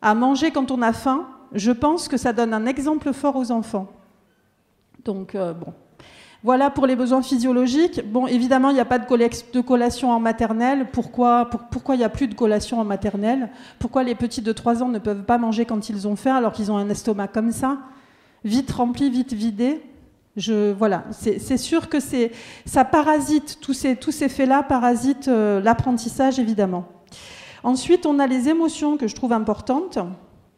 à 0.02 0.16
manger 0.16 0.52
quand 0.52 0.72
on 0.72 0.82
a 0.82 0.94
faim, 0.94 1.28
je 1.52 1.72
pense 1.72 2.08
que 2.08 2.16
ça 2.16 2.32
donne 2.32 2.54
un 2.54 2.66
exemple 2.66 3.12
fort 3.12 3.36
aux 3.36 3.52
enfants. 3.52 3.92
Donc, 5.04 5.36
euh, 5.36 5.54
bon, 5.54 5.74
voilà 6.44 6.70
pour 6.70 6.88
les 6.88 6.96
besoins 6.96 7.22
physiologiques. 7.22 8.02
Bon, 8.10 8.26
évidemment, 8.26 8.70
il 8.70 8.76
n'y 8.76 8.80
a 8.80 8.86
pas 8.86 9.00
de, 9.00 9.62
collation 9.62 10.12
en 10.12 10.20
maternelle. 10.20 10.88
Pourquoi, 10.92 11.50
pourquoi 11.72 11.96
il 11.96 11.98
n'y 11.98 12.04
a 12.06 12.10
plus 12.10 12.28
de 12.28 12.34
collation 12.34 12.80
en 12.80 12.86
maternelle? 12.86 13.50
Pourquoi 13.78 14.04
les 14.04 14.16
petits 14.16 14.42
de 14.42 14.54
3 14.54 14.82
ans 14.82 14.88
ne 14.88 15.00
peuvent 15.00 15.24
pas 15.24 15.38
manger 15.38 15.66
quand 15.66 15.90
ils 15.90 16.08
ont 16.08 16.16
faim 16.16 16.36
alors 16.36 16.54
qu'ils 16.54 16.72
ont 16.72 16.78
un 16.78 16.90
estomac 16.90 17.28
comme 17.28 17.52
ça? 17.52 17.80
Vite 18.46 18.72
rempli, 18.72 19.10
vite 19.10 19.34
vidé 19.34 19.82
je, 20.38 20.72
voilà, 20.72 21.04
c'est 21.12 21.58
sûr 21.58 21.90
que 21.90 21.98
ça 22.66 22.86
parasite, 22.86 23.58
tous 23.60 23.74
ces, 23.74 24.30
faits-là 24.30 24.64
parasitent 24.64 25.28
euh, 25.28 25.60
l'apprentissage, 25.60 26.40
évidemment. 26.40 26.86
Ensuite, 27.64 28.06
on 28.06 28.20
a 28.20 28.28
les 28.28 28.48
émotions 28.48 28.96
que 28.96 29.08
je 29.08 29.16
trouve 29.16 29.34
importantes, 29.34 30.00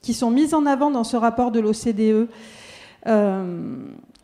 qui 0.04 0.14
sont 0.14 0.30
mises 0.30 0.54
en 0.54 0.68
avant 0.68 0.92
dans 0.92 1.04
ce 1.04 1.18
rapport 1.18 1.52
de 1.52 1.60
l'OCDE. 1.60 2.28
Euh, 3.08 3.76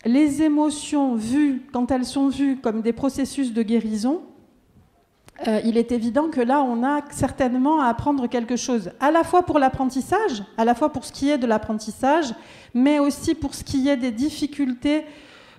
les 0.08 0.42
émotions 0.42 1.16
vues, 1.16 1.64
quand 1.72 1.92
elles 1.92 2.06
sont 2.06 2.30
vues 2.30 2.58
comme 2.58 2.82
des 2.82 2.94
processus 2.94 3.54
de 3.54 3.62
guérison, 3.62 4.22
euh, 5.48 5.62
il 5.64 5.78
est 5.78 5.92
évident 5.92 6.30
que 6.30 6.42
là, 6.42 6.64
on 6.64 6.84
a 6.84 7.02
certainement 7.12 7.82
à 7.82 7.88
apprendre 7.88 8.28
quelque 8.28 8.56
chose, 8.56 8.92
à 9.00 9.12
la 9.12 9.24
fois 9.24 9.44
pour 9.44 9.60
l'apprentissage, 9.60 10.44
à 10.58 10.66
la 10.66 10.74
fois 10.74 10.92
pour 10.92 11.06
ce 11.06 11.12
qui 11.12 11.30
est 11.30 11.38
de 11.38 11.46
l'apprentissage, 11.46 12.34
mais 12.74 13.00
aussi 13.00 13.36
pour 13.36 13.54
ce 13.54 13.64
qui 13.64 13.88
est 13.88 13.98
des 13.98 14.12
difficultés 14.12 15.06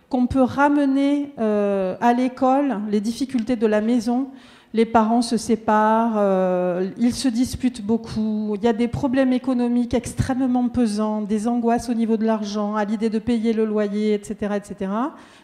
qu'on 0.09 0.27
peut 0.27 0.43
ramener 0.43 1.33
euh, 1.39 1.97
à 2.01 2.13
l'école, 2.13 2.81
les 2.91 3.01
difficultés 3.01 3.57
de 3.57 3.67
la 3.67 3.81
maison, 3.81 4.31
les 4.75 4.85
parents 4.85 5.23
se 5.23 5.37
séparent, 5.37 6.17
euh, 6.17 6.91
ils 6.99 7.15
se 7.15 7.29
disputent 7.29 7.83
beaucoup, 7.83 8.55
il 8.57 8.63
y 8.63 8.69
a 8.69 8.75
des 8.75 8.89
problèmes 8.89 9.33
économiques 9.33 9.95
extrêmement 9.95 10.69
pesants, 10.69 11.23
des 11.23 11.49
angoisses 11.49 11.89
au 11.89 11.95
niveau 11.95 12.17
de 12.19 12.27
l'argent, 12.27 12.75
à 12.75 12.85
l'idée 12.85 13.09
de 13.09 13.19
payer 13.19 13.55
le 13.55 13.65
loyer, 13.65 14.13
etc. 14.13 14.57
etc. 14.57 14.93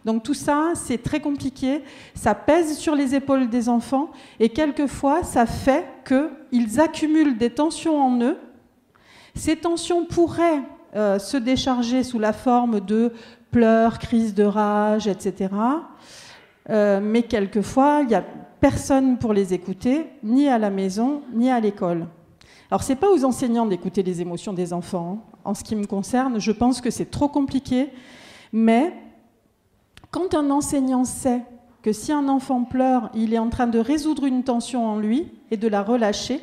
Donc 0.04 0.22
tout 0.22 0.34
ça, 0.34 0.72
c'est 0.74 1.02
très 1.02 1.20
compliqué, 1.20 1.82
ça 2.14 2.34
pèse 2.34 2.76
sur 2.76 2.94
les 2.94 3.14
épaules 3.14 3.48
des 3.48 3.68
enfants 3.68 4.10
et 4.40 4.50
quelquefois, 4.50 5.22
ça 5.22 5.46
fait 5.46 5.86
qu'ils 6.06 6.80
accumulent 6.80 7.38
des 7.38 7.50
tensions 7.50 8.00
en 8.00 8.20
eux. 8.20 8.36
Ces 9.34 9.56
tensions 9.56 10.04
pourraient 10.04 10.62
euh, 10.94 11.18
se 11.18 11.38
décharger 11.38 12.04
sous 12.04 12.18
la 12.18 12.32
forme 12.34 12.80
de 12.80 13.10
pleurs, 13.50 13.98
crises 13.98 14.34
de 14.34 14.44
rage, 14.44 15.06
etc. 15.06 15.48
Euh, 16.70 17.00
mais 17.02 17.22
quelquefois, 17.22 18.02
il 18.04 18.10
y 18.10 18.14
a 18.14 18.24
personne 18.64 19.18
pour 19.18 19.34
les 19.34 19.52
écouter, 19.52 20.06
ni 20.22 20.48
à 20.48 20.56
la 20.58 20.70
maison, 20.70 21.20
ni 21.34 21.50
à 21.50 21.60
l'école. 21.60 22.06
Alors, 22.70 22.82
ce 22.82 22.94
n'est 22.94 22.98
pas 22.98 23.10
aux 23.10 23.22
enseignants 23.22 23.66
d'écouter 23.66 24.02
les 24.02 24.22
émotions 24.22 24.54
des 24.54 24.72
enfants. 24.72 25.20
Hein. 25.20 25.38
En 25.44 25.52
ce 25.52 25.62
qui 25.62 25.76
me 25.76 25.84
concerne, 25.84 26.40
je 26.40 26.50
pense 26.50 26.80
que 26.80 26.88
c'est 26.88 27.10
trop 27.10 27.28
compliqué. 27.28 27.90
Mais 28.54 28.94
quand 30.10 30.32
un 30.32 30.48
enseignant 30.48 31.04
sait 31.04 31.42
que 31.82 31.92
si 31.92 32.10
un 32.10 32.26
enfant 32.26 32.64
pleure, 32.64 33.10
il 33.12 33.34
est 33.34 33.38
en 33.38 33.50
train 33.50 33.66
de 33.66 33.78
résoudre 33.78 34.24
une 34.24 34.44
tension 34.44 34.86
en 34.86 34.96
lui 34.96 35.30
et 35.50 35.58
de 35.58 35.68
la 35.68 35.82
relâcher. 35.82 36.40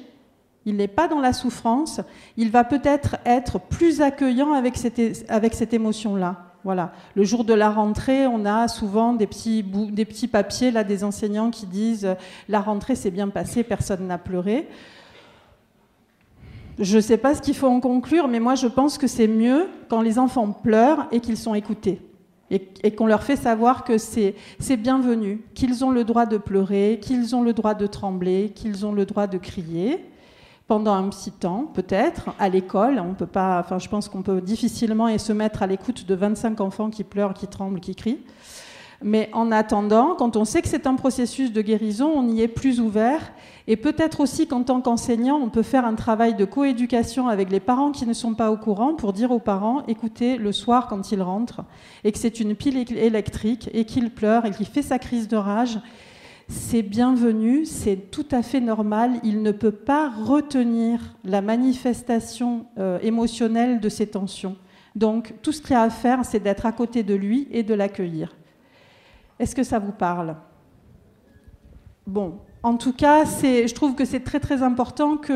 Il 0.68 0.76
n'est 0.76 0.88
pas 0.88 1.08
dans 1.08 1.22
la 1.22 1.34
souffrance. 1.34 2.02
Il 2.38 2.52
va 2.52 2.64
peut-être 2.64 3.16
être 3.26 3.60
plus 3.60 4.00
accueillant 4.00 4.54
avec 4.54 4.78
cette, 4.78 5.26
avec 5.28 5.56
cette 5.56 5.74
émotion-là. 5.74 6.51
Voilà. 6.64 6.92
Le 7.16 7.24
jour 7.24 7.44
de 7.44 7.54
la 7.54 7.70
rentrée, 7.72 8.28
on 8.28 8.46
a 8.46 8.68
souvent 8.68 9.14
des 9.14 9.28
petits, 9.28 10.28
papiers 10.28 10.72
là, 10.72 10.84
des 10.84 11.04
enseignants 11.04 11.50
qui 11.50 11.66
disent 11.66 12.16
la 12.48 12.62
rentrée 12.62 12.96
s'est 12.96 13.12
bien 13.12 13.30
passée, 13.30 13.64
personne 13.64 14.08
n'a 14.08 14.18
pleuré. 14.18 14.68
Je 16.80 16.98
ne 16.98 17.02
sais 17.02 17.18
pas 17.18 17.36
ce 17.36 17.42
qu'il 17.42 17.56
faut 17.56 17.68
en 17.68 17.80
conclure, 17.80 18.28
mais 18.28 18.40
moi 18.40 18.56
je 18.56 18.68
pense 18.68 18.98
que 18.98 19.08
c'est 19.08 19.28
mieux 19.28 19.68
quand 19.90 20.02
les 20.02 20.20
enfants 20.20 20.52
pleurent 20.52 21.08
et 21.12 21.20
qu'ils 21.20 21.38
sont 21.38 21.56
écoutés 21.56 22.02
et, 22.52 22.92
qu'on 22.92 23.08
leur 23.08 23.24
fait 23.24 23.38
savoir 23.38 23.84
que 23.84 23.98
c'est 23.98 24.36
bienvenu, 24.78 25.42
qu'ils 25.56 25.84
ont 25.86 25.92
le 25.92 26.04
droit 26.04 26.26
de 26.26 26.38
pleurer, 26.38 27.00
qu'ils 27.02 27.36
ont 27.36 27.42
le 27.42 27.54
droit 27.54 27.74
de 27.74 27.88
trembler, 27.88 28.52
qu'ils 28.54 28.86
ont 28.86 28.92
le 28.92 29.06
droit 29.06 29.28
de 29.28 29.38
crier 29.38 30.06
pendant 30.72 30.94
un 30.94 31.10
petit 31.10 31.32
temps, 31.32 31.70
peut-être, 31.74 32.30
à 32.40 32.48
l'école. 32.48 33.04
On 33.06 33.14
peut 33.14 33.26
pas, 33.26 33.60
enfin, 33.60 33.78
je 33.78 33.90
pense 33.90 34.08
qu'on 34.08 34.22
peut 34.22 34.40
difficilement 34.40 35.18
se 35.18 35.34
mettre 35.34 35.64
à 35.64 35.68
l'écoute 35.68 36.08
de 36.08 36.16
25 36.16 36.62
enfants 36.62 36.90
qui 36.90 37.04
pleurent, 37.04 37.34
qui 37.34 37.48
tremblent, 37.48 37.82
qui 37.82 37.94
crient. 37.94 38.22
Mais 39.04 39.30
en 39.34 39.52
attendant, 39.52 40.16
quand 40.18 40.38
on 40.38 40.46
sait 40.46 40.62
que 40.62 40.70
c'est 40.70 40.88
un 40.88 40.96
processus 40.96 41.52
de 41.52 41.62
guérison, 41.62 42.10
on 42.16 42.26
y 42.30 42.42
est 42.42 42.48
plus 42.48 42.80
ouvert. 42.80 43.34
Et 43.68 43.76
peut-être 43.76 44.22
aussi 44.22 44.48
qu'en 44.48 44.64
tant 44.64 44.80
qu'enseignant, 44.80 45.36
on 45.44 45.50
peut 45.50 45.62
faire 45.62 45.86
un 45.86 45.96
travail 45.96 46.36
de 46.36 46.46
coéducation 46.46 47.28
avec 47.28 47.52
les 47.52 47.60
parents 47.60 47.92
qui 47.92 48.06
ne 48.06 48.14
sont 48.14 48.34
pas 48.34 48.50
au 48.50 48.56
courant 48.56 48.94
pour 48.94 49.12
dire 49.12 49.32
aux 49.32 49.40
parents, 49.40 49.84
écoutez, 49.90 50.38
le 50.38 50.54
soir 50.54 50.88
quand 50.88 51.12
il 51.12 51.22
rentre, 51.22 51.66
et 52.06 52.14
que 52.14 52.18
c'est 52.18 52.40
une 52.40 52.56
pile 52.56 52.78
électrique, 52.98 53.70
et 53.74 53.84
qu'il 53.84 54.10
pleure, 54.10 54.46
et 54.46 54.52
qu'il 54.52 54.68
fait 54.68 54.84
sa 54.84 55.00
crise 55.00 55.28
de 55.28 55.36
rage, 55.36 55.80
c'est 56.52 56.84
bienvenu, 56.84 57.66
c'est 57.66 58.12
tout 58.12 58.26
à 58.32 58.42
fait 58.44 58.60
normal. 58.60 59.20
Il 59.24 59.42
ne 59.42 59.52
peut 59.52 59.72
pas 59.72 60.10
retenir 60.10 61.16
la 61.24 61.42
manifestation 61.42 62.66
euh, 62.78 63.00
émotionnelle 63.02 63.80
de 63.80 63.90
ces 63.90 64.08
tensions. 64.08 64.58
Donc 64.94 65.34
tout 65.42 65.54
ce 65.54 65.62
qu'il 65.62 65.76
a 65.76 65.84
à 65.84 65.90
faire, 65.90 66.26
c'est 66.26 66.42
d'être 66.42 66.66
à 66.66 66.74
côté 66.74 67.04
de 67.04 67.16
lui 67.16 67.48
et 67.52 67.64
de 67.64 67.74
l'accueillir. 67.74 68.36
Est-ce 69.40 69.56
que 69.56 69.64
ça 69.64 69.80
vous 69.80 69.94
parle? 69.94 70.36
Bon, 72.06 72.40
en 72.64 72.78
tout 72.78 72.94
cas, 72.94 73.26
je 73.26 73.74
trouve 73.74 73.96
que 73.96 74.06
c'est 74.06 74.20
très 74.20 74.40
très 74.40 74.62
important 74.62 75.18
que, 75.18 75.34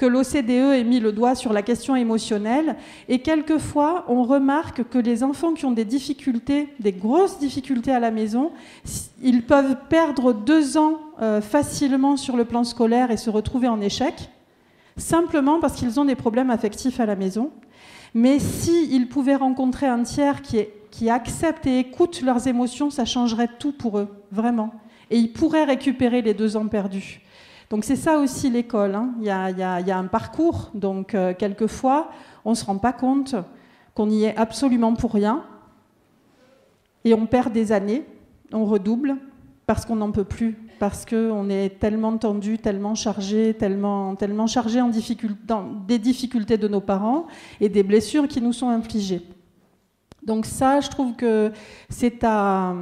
l'OCDE 0.00 0.50
ait 0.50 0.84
mis 0.84 1.00
le 1.00 1.10
doigt 1.10 1.34
sur 1.34 1.52
la 1.52 1.62
question 1.62 1.96
émotionnelle. 1.96 2.76
Et 3.08 3.20
quelquefois, 3.20 4.04
on 4.08 4.22
remarque 4.22 4.88
que 4.88 4.98
les 4.98 5.24
enfants 5.24 5.54
qui 5.54 5.64
ont 5.64 5.72
des 5.72 5.84
difficultés, 5.84 6.68
des 6.78 6.92
grosses 6.92 7.40
difficultés 7.40 7.90
à 7.90 7.98
la 7.98 8.12
maison, 8.12 8.52
ils 9.20 9.42
peuvent 9.42 9.76
perdre 9.88 10.32
deux 10.32 10.76
ans 10.76 11.00
euh, 11.20 11.40
facilement 11.40 12.16
sur 12.16 12.36
le 12.36 12.44
plan 12.44 12.62
scolaire 12.62 13.10
et 13.10 13.16
se 13.16 13.30
retrouver 13.30 13.66
en 13.66 13.80
échec, 13.80 14.30
simplement 14.96 15.58
parce 15.58 15.74
qu'ils 15.74 15.98
ont 15.98 16.04
des 16.04 16.14
problèmes 16.14 16.50
affectifs 16.50 17.00
à 17.00 17.06
la 17.06 17.16
maison. 17.16 17.50
Mais 18.14 18.38
s'ils 18.38 19.08
pouvaient 19.08 19.34
rencontrer 19.34 19.86
un 19.86 20.04
tiers 20.04 20.40
qui 20.42 21.10
acceptent 21.10 21.66
et 21.66 21.80
écoutent 21.80 22.22
leurs 22.22 22.46
émotions, 22.46 22.90
ça 22.90 23.04
changerait 23.04 23.50
tout 23.58 23.72
pour 23.72 23.98
eux, 23.98 24.08
vraiment. 24.30 24.72
Et 25.10 25.18
ils 25.18 25.32
pourraient 25.32 25.64
récupérer 25.64 26.22
les 26.22 26.34
deux 26.34 26.56
ans 26.56 26.66
perdus. 26.66 27.20
Donc 27.70 27.84
c'est 27.84 27.96
ça 27.96 28.18
aussi 28.18 28.50
l'école. 28.50 28.94
Hein. 28.94 29.14
Il, 29.20 29.26
y 29.26 29.30
a 29.30 29.98
un 29.98 30.06
parcours, 30.06 30.70
donc 30.74 31.14
euh, 31.14 31.34
quelquefois, 31.34 32.10
on 32.44 32.50
ne 32.50 32.54
se 32.54 32.64
rend 32.64 32.78
pas 32.78 32.92
compte 32.92 33.34
qu'on 33.94 34.08
y 34.08 34.24
est 34.24 34.36
absolument 34.36 34.94
pour 34.94 35.12
rien. 35.12 35.44
Et 37.04 37.14
on 37.14 37.26
perd 37.26 37.52
des 37.52 37.72
années, 37.72 38.04
on 38.52 38.64
redouble, 38.64 39.16
parce 39.66 39.84
qu'on 39.84 39.96
n'en 39.96 40.12
peut 40.12 40.24
plus, 40.24 40.56
parce 40.78 41.04
qu'on 41.04 41.50
est 41.50 41.78
tellement 41.78 42.16
tendu, 42.16 42.58
tellement 42.58 42.94
chargé, 42.94 43.54
tellement, 43.54 44.14
tellement 44.16 44.46
chargé 44.46 44.80
en 44.80 44.90
dans 45.46 45.64
des 45.86 45.98
difficultés 45.98 46.56
de 46.56 46.68
nos 46.68 46.80
parents 46.80 47.26
et 47.60 47.68
des 47.68 47.82
blessures 47.82 48.28
qui 48.28 48.40
nous 48.40 48.54
sont 48.54 48.70
infligées. 48.70 49.22
Donc 50.22 50.46
ça, 50.46 50.80
je 50.80 50.88
trouve 50.88 51.14
que 51.16 51.52
c'est 51.90 52.24
à, 52.24 52.74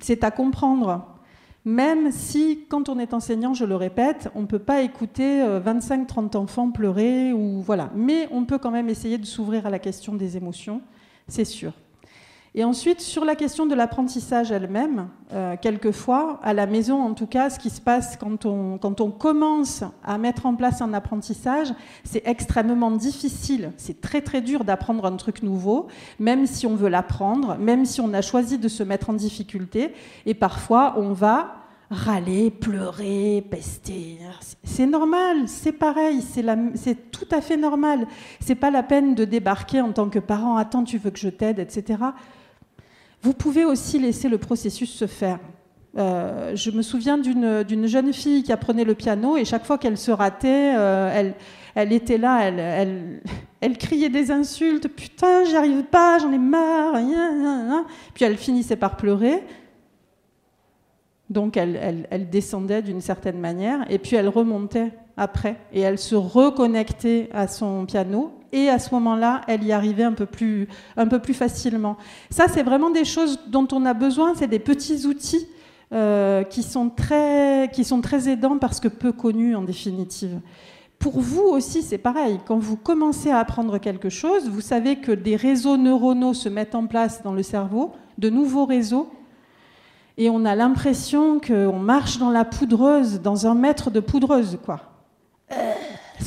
c'est 0.00 0.24
à 0.24 0.30
comprendre. 0.30 1.17
Même 1.64 2.12
si, 2.12 2.64
quand 2.68 2.88
on 2.88 2.98
est 2.98 3.12
enseignant, 3.12 3.52
je 3.52 3.64
le 3.64 3.76
répète, 3.76 4.30
on 4.34 4.42
ne 4.42 4.46
peut 4.46 4.58
pas 4.58 4.82
écouter 4.82 5.42
25-30 5.42 6.36
euh, 6.36 6.38
enfants 6.38 6.70
pleurer, 6.70 7.32
ou 7.32 7.60
voilà. 7.60 7.90
mais 7.94 8.28
on 8.30 8.44
peut 8.44 8.58
quand 8.58 8.70
même 8.70 8.88
essayer 8.88 9.18
de 9.18 9.26
s'ouvrir 9.26 9.66
à 9.66 9.70
la 9.70 9.78
question 9.78 10.14
des 10.14 10.36
émotions, 10.36 10.80
c'est 11.26 11.44
sûr. 11.44 11.72
Et 12.58 12.64
ensuite, 12.64 13.00
sur 13.00 13.24
la 13.24 13.36
question 13.36 13.66
de 13.66 13.74
l'apprentissage 13.76 14.50
elle-même, 14.50 15.10
euh, 15.32 15.54
quelquefois, 15.62 16.40
à 16.42 16.52
la 16.52 16.66
maison 16.66 17.00
en 17.00 17.14
tout 17.14 17.28
cas, 17.28 17.50
ce 17.50 17.60
qui 17.60 17.70
se 17.70 17.80
passe 17.80 18.16
quand 18.16 18.46
on, 18.46 18.78
quand 18.78 19.00
on 19.00 19.12
commence 19.12 19.84
à 20.02 20.18
mettre 20.18 20.44
en 20.44 20.56
place 20.56 20.82
un 20.82 20.92
apprentissage, 20.92 21.68
c'est 22.02 22.26
extrêmement 22.26 22.90
difficile. 22.90 23.70
C'est 23.76 24.00
très 24.00 24.22
très 24.22 24.40
dur 24.40 24.64
d'apprendre 24.64 25.04
un 25.04 25.14
truc 25.14 25.44
nouveau, 25.44 25.86
même 26.18 26.46
si 26.46 26.66
on 26.66 26.74
veut 26.74 26.88
l'apprendre, 26.88 27.56
même 27.58 27.84
si 27.84 28.00
on 28.00 28.12
a 28.12 28.22
choisi 28.22 28.58
de 28.58 28.66
se 28.66 28.82
mettre 28.82 29.10
en 29.10 29.12
difficulté. 29.12 29.94
Et 30.26 30.34
parfois, 30.34 30.94
on 30.96 31.12
va 31.12 31.58
râler, 31.92 32.50
pleurer, 32.50 33.46
pester. 33.48 34.18
C'est 34.64 34.86
normal, 34.86 35.46
c'est 35.46 35.70
pareil, 35.70 36.22
c'est 36.22 37.10
tout 37.12 37.28
à 37.30 37.40
fait 37.40 37.56
normal. 37.56 38.08
C'est 38.40 38.56
pas 38.56 38.72
la 38.72 38.82
peine 38.82 39.14
de 39.14 39.24
débarquer 39.24 39.80
en 39.80 39.92
tant 39.92 40.08
que 40.08 40.18
parent, 40.18 40.56
attends, 40.56 40.82
tu 40.82 40.98
veux 40.98 41.12
que 41.12 41.20
je 41.20 41.28
t'aide, 41.28 41.60
etc. 41.60 41.98
Vous 43.22 43.32
pouvez 43.32 43.64
aussi 43.64 43.98
laisser 43.98 44.28
le 44.28 44.38
processus 44.38 44.90
se 44.90 45.06
faire. 45.06 45.38
Euh, 45.96 46.54
je 46.54 46.70
me 46.70 46.82
souviens 46.82 47.18
d'une 47.18 47.86
jeune 47.86 48.12
fille 48.12 48.42
qui 48.42 48.52
apprenait 48.52 48.84
le 48.84 48.94
piano 48.94 49.36
et 49.36 49.44
chaque 49.44 49.64
fois 49.64 49.78
qu'elle 49.78 49.98
se 49.98 50.10
ratait, 50.10 50.74
euh, 50.76 51.32
elle, 51.74 51.92
était 51.92 52.18
là, 52.18 52.42
elle, 52.42 53.22
elle, 53.60 53.78
criait 53.78 54.10
des 54.10 54.30
insultes, 54.30 54.88
putain, 54.88 55.44
j'y 55.44 55.56
arrive 55.56 55.84
pas, 55.84 56.18
j'en 56.18 56.30
ai 56.30 56.38
marre, 56.38 56.94
puis 58.14 58.24
elle 58.24 58.36
finissait 58.36 58.76
par 58.76 58.96
pleurer. 58.96 59.42
Donc 61.30 61.56
elle 61.56 62.28
descendait 62.30 62.80
d'une 62.80 63.02
certaine 63.02 63.38
manière 63.38 63.84
et 63.90 63.98
puis 63.98 64.16
elle 64.16 64.28
remontait 64.28 64.92
après 65.18 65.56
et 65.74 65.80
elle 65.80 65.98
se 65.98 66.14
reconnectait 66.14 67.28
à 67.34 67.48
son 67.48 67.84
piano 67.84 68.37
et 68.52 68.68
à 68.68 68.78
ce 68.78 68.94
moment-là, 68.94 69.42
elle 69.46 69.64
y 69.64 69.72
arrivait 69.72 70.04
un 70.04 70.12
peu 70.12 70.26
plus, 70.26 70.68
un 70.96 71.06
peu 71.06 71.18
plus 71.18 71.34
facilement. 71.34 71.96
Ça, 72.30 72.46
c'est 72.48 72.62
vraiment 72.62 72.90
des 72.90 73.04
choses 73.04 73.38
dont 73.48 73.68
on 73.72 73.84
a 73.86 73.94
besoin, 73.94 74.34
c'est 74.34 74.46
des 74.46 74.58
petits 74.58 75.06
outils 75.06 75.46
euh, 75.92 76.42
qui, 76.44 76.62
sont 76.62 76.90
très, 76.90 77.70
qui 77.72 77.84
sont 77.84 78.00
très 78.00 78.28
aidants 78.28 78.58
parce 78.58 78.80
que 78.80 78.88
peu 78.88 79.12
connus 79.12 79.56
en 79.56 79.62
définitive. 79.62 80.40
Pour 80.98 81.20
vous 81.20 81.42
aussi, 81.42 81.82
c'est 81.82 81.98
pareil. 81.98 82.40
Quand 82.46 82.58
vous 82.58 82.76
commencez 82.76 83.30
à 83.30 83.38
apprendre 83.38 83.78
quelque 83.78 84.08
chose, 84.08 84.48
vous 84.48 84.60
savez 84.60 84.96
que 84.96 85.12
des 85.12 85.36
réseaux 85.36 85.76
neuronaux 85.76 86.34
se 86.34 86.48
mettent 86.48 86.74
en 86.74 86.86
place 86.86 87.22
dans 87.22 87.32
le 87.32 87.42
cerveau, 87.42 87.92
de 88.18 88.30
nouveaux 88.30 88.64
réseaux, 88.66 89.08
et 90.18 90.28
on 90.28 90.44
a 90.44 90.56
l'impression 90.56 91.38
qu'on 91.38 91.78
marche 91.78 92.18
dans 92.18 92.30
la 92.30 92.44
poudreuse, 92.44 93.20
dans 93.20 93.46
un 93.46 93.54
mètre 93.54 93.90
de 93.90 94.00
poudreuse, 94.00 94.58
quoi. 94.64 94.80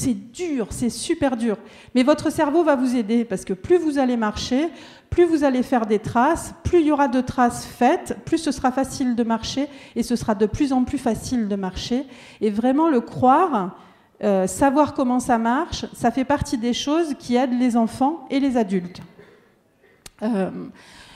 C'est 0.04 0.16
dur, 0.16 0.66
c'est 0.72 0.90
super 0.90 1.38
dur. 1.38 1.58
Mais 1.94 2.02
votre 2.02 2.32
cerveau 2.32 2.64
va 2.64 2.76
vous 2.76 2.96
aider 2.96 3.24
parce 3.24 3.46
que 3.46 3.54
plus 3.54 3.78
vous 3.78 4.00
allez 4.00 4.18
marcher, 4.18 4.68
plus 5.12 5.26
vous 5.26 5.44
allez 5.44 5.62
faire 5.62 5.86
des 5.86 6.00
traces, 6.00 6.56
plus 6.64 6.80
il 6.80 6.88
y 6.88 6.92
aura 6.92 7.08
de 7.08 7.22
traces 7.22 7.68
faites, 7.68 8.18
plus 8.26 8.40
ce 8.40 8.52
sera 8.52 8.72
facile 8.72 9.16
de 9.16 9.22
marcher 9.22 9.68
et 9.96 10.02
ce 10.02 10.16
sera 10.16 10.34
de 10.34 10.48
plus 10.48 10.74
en 10.74 10.86
plus 10.86 10.98
facile 10.98 11.48
de 11.48 11.56
marcher. 11.56 12.08
Et 12.42 12.50
vraiment 12.50 12.90
le 12.90 13.00
croire, 13.00 13.78
euh, 14.24 14.48
savoir 14.48 14.96
comment 14.96 15.20
ça 15.20 15.38
marche, 15.38 15.86
ça 15.94 16.10
fait 16.10 16.26
partie 16.26 16.58
des 16.58 16.74
choses 16.74 17.14
qui 17.20 17.36
aident 17.36 17.60
les 17.60 17.78
enfants 17.78 18.26
et 18.32 18.40
les 18.40 18.58
adultes. 18.58 19.04
Euh, 20.24 20.50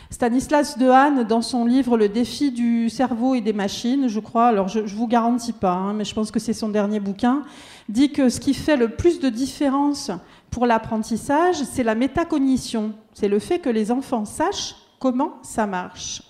Stanislas 0.10 0.78
Dehaene, 0.78 1.24
dans 1.24 1.42
son 1.42 1.66
livre 1.66 1.98
Le 1.98 2.10
défi 2.10 2.52
du 2.52 2.90
cerveau 2.90 3.36
et 3.36 3.42
des 3.42 3.54
machines, 3.54 4.08
je 4.08 4.20
crois, 4.20 4.48
alors 4.48 4.68
je 4.68 4.80
ne 4.80 4.88
vous 4.88 5.08
garantis 5.08 5.54
pas, 5.54 5.74
hein, 5.74 5.94
mais 5.94 6.06
je 6.06 6.14
pense 6.14 6.32
que 6.32 6.40
c'est 6.40 6.54
son 6.54 6.70
dernier 6.70 7.00
bouquin, 7.00 7.44
dit 7.90 8.12
que 8.12 8.30
ce 8.30 8.40
qui 8.40 8.54
fait 8.54 8.78
le 8.78 8.90
plus 8.90 9.20
de 9.20 9.30
différence 9.30 10.12
pour 10.52 10.66
l'apprentissage, 10.66 11.56
c'est 11.56 11.84
la 11.84 11.96
métacognition. 11.96 12.94
C'est 13.14 13.28
le 13.28 13.40
fait 13.40 13.60
que 13.60 13.70
les 13.70 13.92
enfants 13.92 14.26
sachent 14.26 14.76
comment 15.00 15.34
ça 15.42 15.68
marche, 15.68 16.24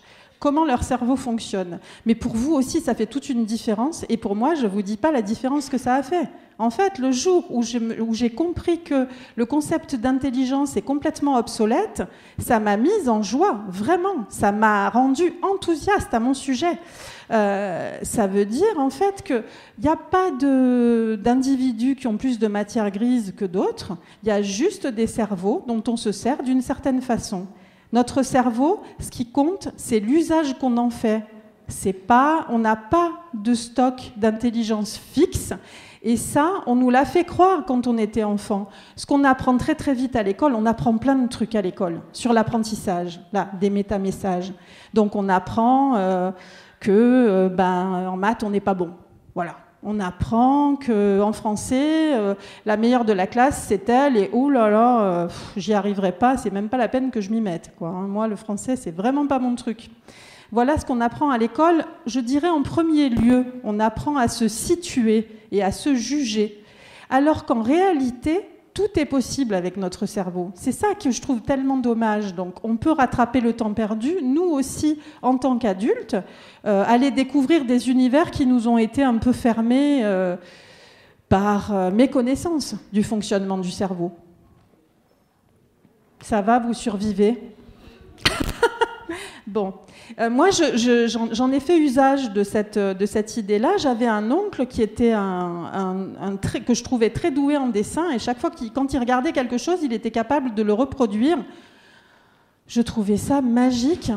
comment 0.46 0.64
leur 0.64 0.84
cerveau 0.84 1.16
fonctionne. 1.16 1.80
Mais 2.06 2.14
pour 2.14 2.36
vous 2.36 2.54
aussi, 2.54 2.80
ça 2.80 2.94
fait 2.94 3.08
toute 3.08 3.30
une 3.30 3.46
différence. 3.46 4.06
Et 4.10 4.18
pour 4.18 4.36
moi, 4.36 4.54
je 4.54 4.62
ne 4.62 4.68
vous 4.68 4.84
dis 4.84 4.96
pas 4.96 5.12
la 5.12 5.24
différence 5.24 5.70
que 5.70 5.80
ça 5.80 5.96
a 5.96 6.04
fait. 6.04 6.30
En 6.60 6.70
fait, 6.70 7.00
le 7.00 7.12
jour 7.12 7.46
où 7.50 7.64
j'ai 7.64 8.30
compris 8.30 8.82
que 8.82 9.08
le 9.38 9.46
concept 9.48 9.96
d'intelligence 9.96 10.78
est 10.78 10.84
complètement 10.84 11.38
obsolète, 11.38 12.04
ça 12.38 12.60
m'a 12.60 12.78
mise 12.78 13.10
en 13.10 13.24
joie, 13.24 13.64
vraiment. 13.70 14.26
Ça 14.30 14.52
m'a 14.52 14.88
rendu 14.92 15.34
enthousiaste 15.42 16.14
à 16.14 16.20
mon 16.20 16.36
sujet. 16.36 16.78
Euh, 17.32 17.98
ça 18.04 18.28
veut 18.28 18.46
dire 18.46 18.78
en 18.78 18.92
fait 18.92 19.24
qu'il 19.24 19.44
n'y 19.82 19.90
a 19.90 19.96
pas 19.96 20.30
d'individus 20.30 21.96
qui 21.96 22.06
ont 22.06 22.18
plus 22.18 22.38
de 22.38 22.46
matière 22.46 22.92
grise 22.92 23.34
que 23.36 23.46
d'autres, 23.46 23.98
il 24.22 24.30
y 24.30 24.32
a 24.32 24.44
juste 24.44 24.86
des 24.86 25.08
cerveaux 25.08 25.64
dont 25.68 25.82
on 25.88 25.98
se 25.98 26.12
sert 26.12 26.44
d'une 26.44 26.62
certaine 26.62 27.02
façon. 27.02 27.48
Notre 27.94 28.24
cerveau, 28.24 28.82
ce 29.00 29.10
qui 29.10 29.32
compte, 29.32 29.70
c'est 29.78 30.00
l'usage 30.00 30.58
qu'on 30.60 30.78
en 30.78 30.90
fait 30.90 31.24
on 32.50 32.60
n'a 32.60 32.76
pas 32.76 33.12
de 33.34 33.54
stock 33.54 34.12
d'intelligence 34.18 34.98
fixe. 34.98 35.54
Et 36.04 36.18
ça, 36.18 36.62
on 36.68 36.76
nous 36.76 36.92
l'a 36.92 37.04
fait 37.04 37.24
croire 37.24 37.66
quand 37.66 37.88
on 37.88 37.98
était 37.98 38.24
enfant. 38.24 38.70
Ce 38.96 39.08
qu'on 39.08 39.24
apprend 39.24 39.58
très 39.58 39.74
très 39.74 39.96
vite 39.96 40.16
à 40.16 40.22
l'école, 40.22 40.54
on 40.54 40.68
apprend 40.68 40.98
plein 40.98 41.16
de 41.16 41.28
trucs 41.28 41.56
à 41.56 41.62
l'école 41.62 42.02
sur 42.12 42.32
l'apprentissage, 42.32 43.20
là, 43.34 43.50
des 43.60 43.72
métamessages. 43.72 44.54
Donc 44.94 45.16
on 45.16 45.30
apprend 45.30 45.96
euh, 45.96 46.32
que 46.80 46.92
euh, 46.92 47.50
ben, 47.50 48.08
en 48.08 48.18
maths, 48.18 48.44
on 48.44 48.52
n'est 48.52 48.60
pas 48.60 48.76
bon. 48.76 48.92
Voilà. 49.34 49.65
On 49.86 50.00
apprend 50.00 50.76
que 50.76 51.22
en 51.22 51.32
français, 51.32 52.16
euh, 52.16 52.34
la 52.66 52.76
meilleure 52.76 53.06
de 53.06 53.14
la 53.14 53.28
classe, 53.28 53.66
c'est 53.68 53.88
elle, 53.88 54.18
et 54.18 54.30
oh 54.34 54.50
là 54.50 54.70
là, 54.70 55.28
j'y 55.56 55.74
arriverai 55.74 56.12
pas, 56.12 56.38
c'est 56.38 56.52
même 56.52 56.70
pas 56.70 56.78
la 56.78 56.88
peine 56.88 57.12
que 57.12 57.22
je 57.22 57.30
m'y 57.30 57.40
mette. 57.40 57.72
Hein. 57.82 58.08
Moi, 58.08 58.28
le 58.28 58.36
français, 58.36 58.76
c'est 58.76 58.90
vraiment 58.90 59.28
pas 59.28 59.38
mon 59.38 59.54
truc. 59.56 59.90
Voilà 60.52 60.78
ce 60.78 60.86
qu'on 60.86 61.02
apprend 61.02 61.30
à 61.30 61.38
l'école. 61.38 61.86
Je 62.06 62.20
dirais 62.20 62.50
en 62.50 62.64
premier 62.64 63.10
lieu, 63.10 63.46
on 63.64 63.80
apprend 63.80 64.18
à 64.18 64.28
se 64.28 64.48
situer 64.48 65.28
et 65.52 65.64
à 65.64 65.72
se 65.72 65.96
juger. 65.96 66.64
Alors 67.10 67.46
qu'en 67.46 67.62
réalité, 67.62 68.48
tout 68.76 69.00
est 69.00 69.06
possible 69.06 69.56
avec 69.56 69.78
notre 69.78 70.06
cerveau. 70.06 70.52
C'est 70.54 70.74
ça 70.74 70.90
que 71.02 71.10
je 71.10 71.22
trouve 71.22 71.42
tellement 71.42 71.78
dommage. 71.78 72.36
Donc 72.36 72.56
on 72.64 72.76
peut 72.76 72.92
rattraper 72.92 73.40
le 73.40 73.54
temps 73.54 73.74
perdu, 73.74 74.18
nous 74.22 74.44
aussi, 74.44 75.00
en 75.22 75.38
tant 75.38 75.58
qu'adultes, 75.58 76.18
euh, 76.66 76.84
aller 76.86 77.10
découvrir 77.10 77.64
des 77.64 77.90
univers 77.90 78.30
qui 78.32 78.46
nous 78.46 78.68
ont 78.68 78.78
été 78.78 79.02
un 79.02 79.18
peu 79.18 79.32
fermés 79.32 80.04
euh, 80.04 80.36
par 81.30 81.74
euh, 81.74 81.90
méconnaissance 81.90 82.76
du 82.92 83.02
fonctionnement 83.02 83.58
du 83.58 83.72
cerveau. 83.72 84.12
Ça 86.22 86.42
va, 86.42 86.60
vous 86.60 86.74
survivez? 86.74 87.42
Bon, 89.48 89.76
Euh, 90.20 90.30
moi, 90.30 90.50
je- 90.52 90.78
je- 90.78 91.28
j'en 91.34 91.52
ai 91.52 91.60
fait 91.60 91.78
usage 91.78 92.32
de 92.32 92.44
cette, 92.44 92.78
de 92.78 93.06
cette 93.06 93.38
idée-là. 93.38 93.78
J'avais 93.78 94.08
un 94.08 94.30
oncle 94.32 94.66
qui 94.68 94.82
était 94.82 95.14
que 96.66 96.74
je 96.74 96.84
trouvais 96.84 97.10
très 97.10 97.32
doué 97.32 97.58
en 97.58 97.68
dessin, 97.68 98.12
et 98.12 98.20
chaque 98.20 98.40
fois 98.40 98.50
qu'il, 98.52 98.72
quand 98.72 98.94
il 98.94 99.00
regardait 99.00 99.32
quelque 99.32 99.58
chose, 99.58 99.80
il 99.84 99.94
était 99.94 100.12
capable 100.12 100.54
de 100.54 100.64
le 100.64 100.74
reproduire. 100.74 101.38
Je 102.68 102.82
trouvais 102.82 103.18
ça 103.18 103.42
magique. 103.42 104.12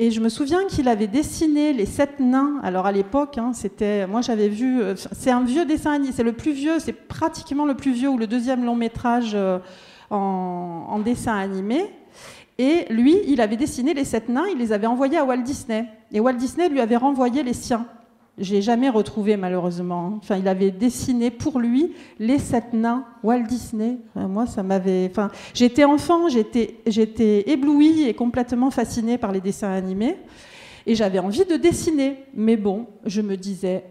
Et 0.00 0.12
je 0.12 0.20
me 0.20 0.28
souviens 0.28 0.64
qu'il 0.68 0.86
avait 0.86 1.08
dessiné 1.08 1.72
les 1.72 1.86
sept 1.86 2.20
nains. 2.20 2.60
Alors 2.62 2.86
à 2.86 2.92
l'époque, 2.92 3.36
hein, 3.38 3.50
c'était, 3.52 4.06
moi 4.06 4.20
j'avais 4.20 4.48
vu, 4.48 4.80
euh, 4.80 4.94
c'est 4.96 5.30
un 5.30 5.42
vieux 5.42 5.64
dessin 5.64 5.92
animé, 5.94 6.12
c'est 6.12 6.22
le 6.22 6.34
plus 6.34 6.52
vieux, 6.52 6.78
c'est 6.78 6.92
pratiquement 6.92 7.64
le 7.64 7.74
plus 7.74 7.90
vieux 7.92 8.08
ou 8.08 8.18
le 8.18 8.28
deuxième 8.28 8.64
long 8.64 8.76
métrage 8.76 9.32
euh, 9.34 9.58
en 10.10 11.00
dessin 11.04 11.34
animé. 11.36 11.90
Et 12.58 12.86
lui, 12.90 13.16
il 13.28 13.40
avait 13.40 13.56
dessiné 13.56 13.94
les 13.94 14.04
sept 14.04 14.28
nains, 14.28 14.46
il 14.52 14.58
les 14.58 14.72
avait 14.72 14.88
envoyés 14.88 15.16
à 15.16 15.24
Walt 15.24 15.42
Disney. 15.42 15.86
Et 16.12 16.18
Walt 16.18 16.34
Disney 16.34 16.68
lui 16.68 16.80
avait 16.80 16.96
renvoyé 16.96 17.44
les 17.44 17.52
siens. 17.52 17.86
Je 18.36 18.54
l'ai 18.54 18.62
jamais 18.62 18.88
retrouvé 18.88 19.36
malheureusement. 19.36 20.14
Enfin, 20.18 20.36
il 20.36 20.46
avait 20.46 20.70
dessiné 20.70 21.30
pour 21.30 21.58
lui 21.58 21.92
les 22.18 22.38
sept 22.38 22.72
nains 22.72 23.04
Walt 23.22 23.42
Disney. 23.42 23.98
Moi, 24.14 24.46
ça 24.46 24.62
m'avait. 24.62 25.08
Enfin, 25.10 25.30
j'étais 25.54 25.84
enfant, 25.84 26.28
j'étais, 26.28 26.76
j'étais 26.86 27.50
éblouie 27.50 28.08
et 28.08 28.14
complètement 28.14 28.70
fascinée 28.70 29.18
par 29.18 29.32
les 29.32 29.40
dessins 29.40 29.72
animés, 29.72 30.16
et 30.86 30.94
j'avais 30.94 31.18
envie 31.18 31.44
de 31.44 31.56
dessiner. 31.56 32.24
Mais 32.34 32.56
bon, 32.56 32.86
je 33.04 33.22
me 33.22 33.36
disais, 33.36 33.84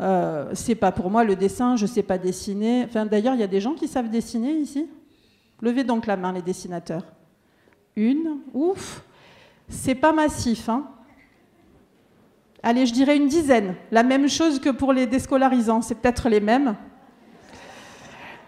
euh, 0.00 0.50
c'est 0.54 0.76
pas 0.76 0.92
pour 0.92 1.10
moi 1.10 1.24
le 1.24 1.34
dessin, 1.34 1.76
je 1.76 1.86
sais 1.86 2.02
pas 2.04 2.18
dessiner. 2.18 2.84
Enfin, 2.84 3.04
d'ailleurs, 3.04 3.34
il 3.34 3.40
y 3.40 3.44
a 3.44 3.48
des 3.48 3.60
gens 3.60 3.74
qui 3.74 3.88
savent 3.88 4.10
dessiner 4.10 4.52
ici? 4.52 4.86
Levez 5.60 5.84
donc 5.84 6.06
la 6.06 6.16
main, 6.16 6.32
les 6.32 6.42
dessinateurs. 6.42 7.04
Une, 7.96 8.38
ouf, 8.52 9.02
c'est 9.68 9.94
pas 9.94 10.12
massif, 10.12 10.68
hein. 10.68 10.86
Allez, 12.62 12.86
je 12.86 12.94
dirais 12.94 13.16
une 13.16 13.28
dizaine. 13.28 13.74
La 13.92 14.02
même 14.02 14.26
chose 14.28 14.58
que 14.58 14.70
pour 14.70 14.94
les 14.94 15.06
déscolarisants, 15.06 15.82
c'est 15.82 15.96
peut-être 15.96 16.30
les 16.30 16.40
mêmes. 16.40 16.76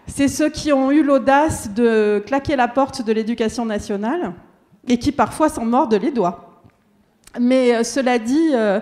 C'est 0.07 0.27
ceux 0.27 0.49
qui 0.49 0.73
ont 0.73 0.89
eu 0.89 1.03
l'audace 1.03 1.71
de 1.73 2.23
claquer 2.25 2.55
la 2.55 2.67
porte 2.67 3.03
de 3.03 3.11
l'éducation 3.11 3.63
nationale 3.63 4.33
et 4.87 4.97
qui 4.97 5.11
parfois 5.11 5.49
s'en 5.49 5.65
mordent 5.65 5.93
les 5.93 6.11
doigts. 6.11 6.61
Mais 7.39 7.75
euh, 7.75 7.83
cela 7.83 8.17
dit, 8.17 8.49
euh, 8.53 8.79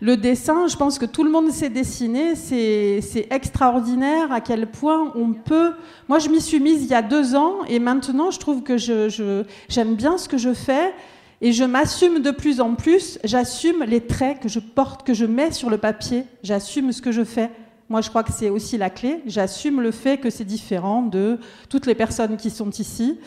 le 0.00 0.16
dessin, 0.16 0.66
je 0.66 0.76
pense 0.76 0.98
que 0.98 1.06
tout 1.06 1.24
le 1.24 1.30
monde 1.30 1.50
sait 1.50 1.70
dessiner. 1.70 2.34
C'est 2.34 3.26
extraordinaire 3.30 4.32
à 4.32 4.40
quel 4.40 4.66
point 4.66 5.12
on 5.14 5.32
peut. 5.32 5.72
Moi, 6.08 6.18
je 6.18 6.28
m'y 6.28 6.40
suis 6.40 6.60
mise 6.60 6.82
il 6.82 6.88
y 6.88 6.94
a 6.94 7.02
deux 7.02 7.34
ans 7.34 7.64
et 7.68 7.78
maintenant, 7.78 8.30
je 8.30 8.38
trouve 8.38 8.62
que 8.62 8.76
j'aime 8.76 9.94
bien 9.94 10.18
ce 10.18 10.28
que 10.28 10.38
je 10.38 10.52
fais 10.52 10.92
et 11.40 11.52
je 11.52 11.64
m'assume 11.64 12.20
de 12.20 12.30
plus 12.30 12.60
en 12.60 12.74
plus. 12.74 13.18
J'assume 13.24 13.84
les 13.84 14.00
traits 14.00 14.40
que 14.40 14.48
je 14.48 14.60
porte, 14.60 15.06
que 15.06 15.14
je 15.14 15.24
mets 15.24 15.52
sur 15.52 15.70
le 15.70 15.78
papier. 15.78 16.24
J'assume 16.42 16.92
ce 16.92 17.02
que 17.02 17.12
je 17.12 17.24
fais. 17.24 17.50
Moi, 17.88 18.00
je 18.00 18.08
crois 18.08 18.24
que 18.24 18.32
c'est 18.32 18.50
aussi 18.50 18.76
la 18.78 18.90
clé. 18.90 19.22
J'assume 19.26 19.80
le 19.80 19.92
fait 19.92 20.18
que 20.18 20.28
c'est 20.28 20.44
différent 20.44 21.02
de 21.02 21.38
toutes 21.68 21.86
les 21.86 21.94
personnes 21.94 22.36
qui 22.36 22.50
sont 22.50 22.70
ici. 22.70 23.18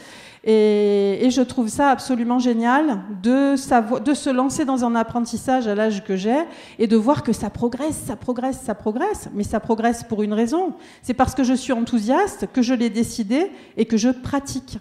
Et, 0.44 1.28
je 1.30 1.42
trouve 1.42 1.68
ça 1.68 1.90
absolument 1.90 2.40
génial 2.40 3.02
de 3.22 3.56
se 3.56 4.30
lancer 4.30 4.66
dans 4.66 4.84
un 4.86 4.96
apprentissage 4.96 5.68
à 5.68 5.76
l'âge 5.76 6.04
que 6.04 6.16
j'ai 6.16 6.40
et 6.80 6.88
de 6.88 6.96
voir 6.96 7.24
que 7.24 7.34
ça 7.34 7.50
progresse, 7.50 7.96
ça 7.96 8.16
progresse, 8.16 8.60
ça 8.60 8.74
progresse. 8.74 9.30
Mais 9.34 9.44
ça 9.44 9.60
progresse 9.60 10.04
pour 10.04 10.24
une 10.24 10.34
raison. 10.34 10.74
C'est 11.02 11.14
parce 11.14 11.36
que 11.36 11.44
je 11.44 11.54
suis 11.54 11.74
enthousiaste, 11.74 12.48
que 12.52 12.62
je 12.62 12.74
l'ai 12.74 12.90
décidé 12.90 13.52
et 13.78 13.86
que 13.86 13.98
je 13.98 14.10
pratique. 14.10 14.80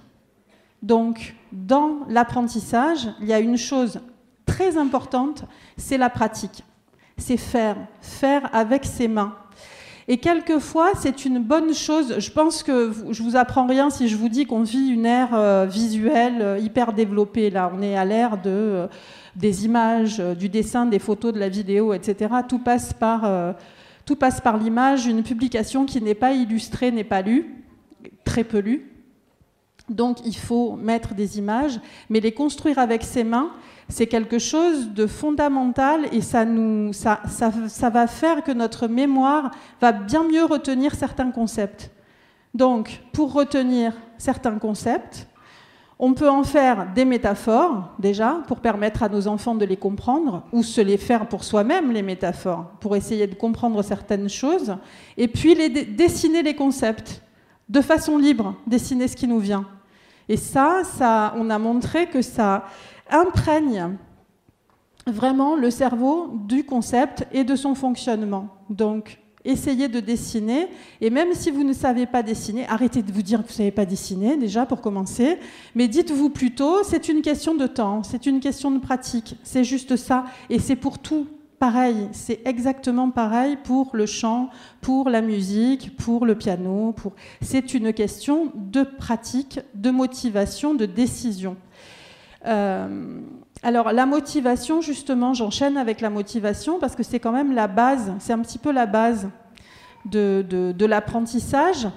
Donc, 0.82 1.34
dans 1.52 2.00
l'apprentissage, 2.08 3.08
il 3.20 3.26
y 3.26 3.32
a 3.32 3.40
une 3.40 3.58
chose 3.58 4.00
très 4.46 4.76
importante, 4.76 5.44
c'est 5.76 5.98
la 5.98 6.10
pratique. 6.10 6.64
C'est 7.16 7.36
faire, 7.36 7.76
faire 8.00 8.48
avec 8.52 8.84
ses 8.84 9.08
mains. 9.08 9.34
Et 10.10 10.16
quelquefois, 10.16 10.92
c'est 10.98 11.26
une 11.26 11.38
bonne 11.38 11.74
chose. 11.74 12.18
Je 12.18 12.30
pense 12.30 12.62
que 12.62 12.92
je 13.10 13.22
vous 13.22 13.36
apprends 13.36 13.66
rien 13.66 13.90
si 13.90 14.08
je 14.08 14.16
vous 14.16 14.30
dis 14.30 14.46
qu'on 14.46 14.62
vit 14.62 14.88
une 14.88 15.04
ère 15.04 15.34
euh, 15.34 15.66
visuelle 15.66 16.40
euh, 16.40 16.58
hyper 16.58 16.94
développée. 16.94 17.50
Là, 17.50 17.70
on 17.76 17.82
est 17.82 17.94
à 17.94 18.06
l'ère 18.06 18.38
euh, 18.46 18.88
des 19.36 19.66
images, 19.66 20.18
du 20.18 20.48
dessin, 20.48 20.86
des 20.86 20.98
photos, 20.98 21.34
de 21.34 21.38
la 21.38 21.50
vidéo, 21.50 21.92
etc. 21.92 22.36
Tout 22.48 22.58
passe 22.58 22.94
par 22.94 23.54
tout 24.06 24.16
passe 24.16 24.40
par 24.40 24.56
l'image. 24.56 25.06
Une 25.06 25.22
publication 25.22 25.84
qui 25.84 26.00
n'est 26.00 26.14
pas 26.14 26.32
illustrée 26.32 26.90
n'est 26.90 27.04
pas 27.04 27.20
lue, 27.20 27.62
très 28.24 28.44
peu 28.44 28.60
lue. 28.60 28.90
Donc 29.90 30.24
il 30.24 30.36
faut 30.36 30.76
mettre 30.76 31.14
des 31.14 31.38
images, 31.38 31.80
mais 32.08 32.20
les 32.20 32.32
construire 32.32 32.78
avec 32.78 33.02
ses 33.02 33.24
mains, 33.24 33.50
c'est 33.88 34.06
quelque 34.06 34.38
chose 34.38 34.90
de 34.92 35.06
fondamental 35.06 36.06
et 36.12 36.20
ça, 36.20 36.44
nous, 36.44 36.92
ça, 36.92 37.20
ça, 37.28 37.50
ça 37.68 37.90
va 37.90 38.06
faire 38.06 38.44
que 38.44 38.52
notre 38.52 38.86
mémoire 38.86 39.50
va 39.80 39.92
bien 39.92 40.24
mieux 40.24 40.44
retenir 40.44 40.94
certains 40.94 41.30
concepts. 41.30 41.90
Donc 42.54 43.02
pour 43.12 43.32
retenir 43.32 43.94
certains 44.18 44.58
concepts, 44.58 45.26
on 45.98 46.14
peut 46.14 46.28
en 46.28 46.44
faire 46.44 46.86
des 46.94 47.04
métaphores 47.04 47.90
déjà 47.98 48.40
pour 48.46 48.60
permettre 48.60 49.02
à 49.02 49.08
nos 49.08 49.26
enfants 49.26 49.56
de 49.56 49.64
les 49.64 49.76
comprendre 49.76 50.44
ou 50.52 50.62
se 50.62 50.80
les 50.80 50.96
faire 50.96 51.26
pour 51.26 51.42
soi-même 51.42 51.90
les 51.90 52.02
métaphores 52.02 52.66
pour 52.80 52.94
essayer 52.94 53.26
de 53.26 53.34
comprendre 53.34 53.82
certaines 53.82 54.28
choses 54.28 54.76
et 55.16 55.26
puis 55.26 55.56
dessiner 55.96 56.42
les 56.42 56.54
concepts 56.54 57.22
de 57.68 57.80
façon 57.80 58.16
libre, 58.16 58.54
dessiner 58.66 59.08
ce 59.08 59.16
qui 59.16 59.26
nous 59.26 59.40
vient. 59.40 59.66
Et 60.28 60.36
ça, 60.36 60.82
ça, 60.84 61.34
on 61.36 61.50
a 61.50 61.58
montré 61.58 62.06
que 62.06 62.22
ça 62.22 62.64
imprègne 63.10 63.96
vraiment 65.06 65.56
le 65.56 65.70
cerveau 65.70 66.30
du 66.46 66.64
concept 66.64 67.26
et 67.32 67.44
de 67.44 67.56
son 67.56 67.74
fonctionnement. 67.74 68.48
Donc, 68.70 69.18
essayez 69.44 69.88
de 69.88 70.00
dessiner, 70.00 70.68
et 71.00 71.10
même 71.10 71.32
si 71.32 71.50
vous 71.50 71.64
ne 71.64 71.72
savez 71.72 72.06
pas 72.06 72.22
dessiner, 72.22 72.66
arrêtez 72.68 73.02
de 73.02 73.12
vous 73.12 73.22
dire 73.22 73.38
que 73.38 73.46
vous 73.46 73.52
ne 73.52 73.56
savez 73.56 73.70
pas 73.70 73.86
dessiner, 73.86 74.36
déjà 74.36 74.66
pour 74.66 74.80
commencer, 74.80 75.38
mais 75.74 75.88
dites-vous 75.88 76.30
plutôt, 76.30 76.82
c'est 76.84 77.08
une 77.08 77.22
question 77.22 77.54
de 77.54 77.66
temps, 77.66 78.02
c'est 78.02 78.26
une 78.26 78.40
question 78.40 78.70
de 78.70 78.78
pratique, 78.78 79.36
c'est 79.42 79.64
juste 79.64 79.96
ça, 79.96 80.24
et 80.50 80.58
c'est 80.58 80.76
pour 80.76 80.98
tout 80.98 81.26
pareil, 81.58 82.08
c'est 82.12 82.40
exactement 82.46 83.10
pareil 83.10 83.56
pour 83.64 83.90
le 83.92 84.06
chant, 84.06 84.50
pour 84.80 85.08
la 85.08 85.22
musique, 85.22 85.96
pour 85.96 86.26
le 86.26 86.36
piano, 86.36 86.92
pour... 86.92 87.12
c'est 87.40 87.74
une 87.74 87.92
question 87.92 88.52
de 88.54 88.82
pratique, 88.82 89.60
de 89.74 89.90
motivation, 89.90 90.74
de 90.74 90.86
décision. 90.86 91.56
Euh, 92.48 93.20
alors 93.62 93.92
la 93.92 94.06
motivation, 94.06 94.80
justement, 94.80 95.34
j'enchaîne 95.34 95.76
avec 95.76 96.00
la 96.00 96.10
motivation 96.10 96.78
parce 96.78 96.94
que 96.96 97.02
c'est 97.02 97.18
quand 97.20 97.32
même 97.32 97.54
la 97.54 97.66
base, 97.68 98.12
c'est 98.20 98.32
un 98.32 98.38
petit 98.40 98.58
peu 98.58 98.72
la 98.72 98.86
base 98.86 99.28
de, 100.04 100.44
de- 100.48 100.86
l'apprentissage. 100.86 101.88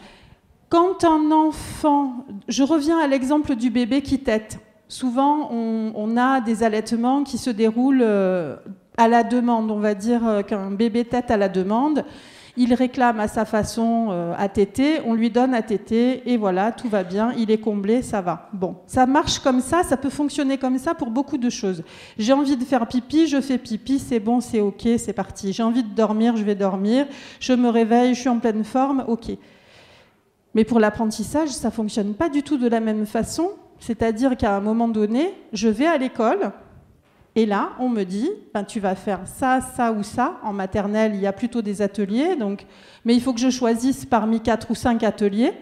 Quand 0.70 1.04
un 1.04 1.32
enfant, 1.32 2.26
je 2.48 2.64
reviens 2.64 3.00
à 3.00 3.08
l'exemple 3.08 3.56
du 3.56 3.70
bébé 3.70 4.02
qui 4.02 4.20
tète. 4.20 4.60
Souvent, 4.88 5.50
on, 5.52 5.92
on 5.96 6.18
a 6.18 6.42
des 6.42 6.64
allaitements 6.64 7.24
qui 7.24 7.38
se 7.38 7.50
déroulent 7.50 8.02
euh, 8.04 8.56
à 8.98 9.08
la 9.08 9.24
demande. 9.24 9.72
On 9.72 9.80
va 9.80 9.94
dire 9.94 10.26
euh, 10.28 10.42
qu'un 10.42 10.72
bébé 10.72 11.06
tète 11.06 11.32
à 11.32 11.38
la 11.38 11.48
demande. 11.48 12.04
Il 12.58 12.74
réclame 12.74 13.20
à 13.20 13.28
sa 13.28 13.46
façon 13.46 14.08
euh, 14.12 14.48
téter, 14.54 15.00
on 15.06 15.14
lui 15.14 15.30
donne 15.30 15.60
téter, 15.64 16.30
et 16.30 16.38
voilà, 16.38 16.72
tout 16.72 16.90
va 16.90 17.04
bien, 17.04 17.34
il 17.38 17.52
est 17.52 17.60
comblé, 17.60 18.02
ça 18.02 18.22
va. 18.22 18.50
Bon, 18.54 18.78
ça 18.88 19.06
marche 19.06 19.40
comme 19.40 19.62
ça, 19.62 19.84
ça 19.84 19.98
peut 19.98 20.10
fonctionner 20.10 20.58
comme 20.58 20.78
ça 20.78 20.94
pour 20.94 21.10
beaucoup 21.10 21.38
de 21.38 21.50
choses. 21.50 21.84
J'ai 22.18 22.34
envie 22.34 22.58
de 22.58 22.64
faire 22.64 22.88
pipi, 22.88 23.28
je 23.28 23.40
fais 23.40 23.58
pipi, 23.58 24.00
c'est 24.00 24.20
bon, 24.20 24.42
c'est 24.42 24.60
ok, 24.60 24.88
c'est 24.98 25.14
parti. 25.14 25.54
J'ai 25.54 25.64
envie 25.64 25.84
de 25.84 25.94
dormir, 25.94 26.36
je 26.36 26.44
vais 26.44 26.56
dormir. 26.56 27.08
Je 27.40 27.54
me 27.54 27.70
réveille, 27.70 28.14
je 28.14 28.20
suis 28.20 28.30
en 28.30 28.40
pleine 28.40 28.64
forme, 28.64 29.06
ok. 29.08 29.32
Mais 30.54 30.66
pour 30.66 30.80
l'apprentissage, 30.80 31.50
ça 31.50 31.72
fonctionne 31.72 32.14
pas 32.14 32.30
du 32.30 32.44
tout 32.44 32.58
de 32.58 32.68
la 32.68 32.80
même 32.80 33.06
façon. 33.06 33.52
C'est-à-dire 33.80 34.38
qu'à 34.38 34.56
un 34.56 34.60
moment 34.60 34.88
donné, 34.88 35.34
je 35.54 35.68
vais 35.68 35.88
à 35.88 35.98
l'école, 35.98 36.52
et 37.36 37.46
là, 37.46 37.72
on 37.80 37.88
me 37.88 38.04
dit, 38.04 38.30
ben, 38.54 38.64
tu 38.64 38.80
vas 38.80 38.96
faire 38.96 39.22
ça, 39.26 39.62
ça 39.62 39.94
ou 39.94 40.04
ça. 40.04 40.40
En 40.44 40.52
maternelle, 40.52 41.16
il 41.16 41.22
y 41.22 41.28
a 41.28 41.34
plutôt 41.34 41.62
des 41.62 41.82
ateliers, 41.82 42.36
donc, 42.36 42.66
mais 43.06 43.16
il 43.16 43.22
faut 43.22 43.34
que 43.34 43.40
je 43.40 43.50
choisisse 43.50 44.06
parmi 44.06 44.42
quatre 44.42 44.72
ou 44.72 44.76
cinq 44.76 45.04
ateliers. 45.04 45.54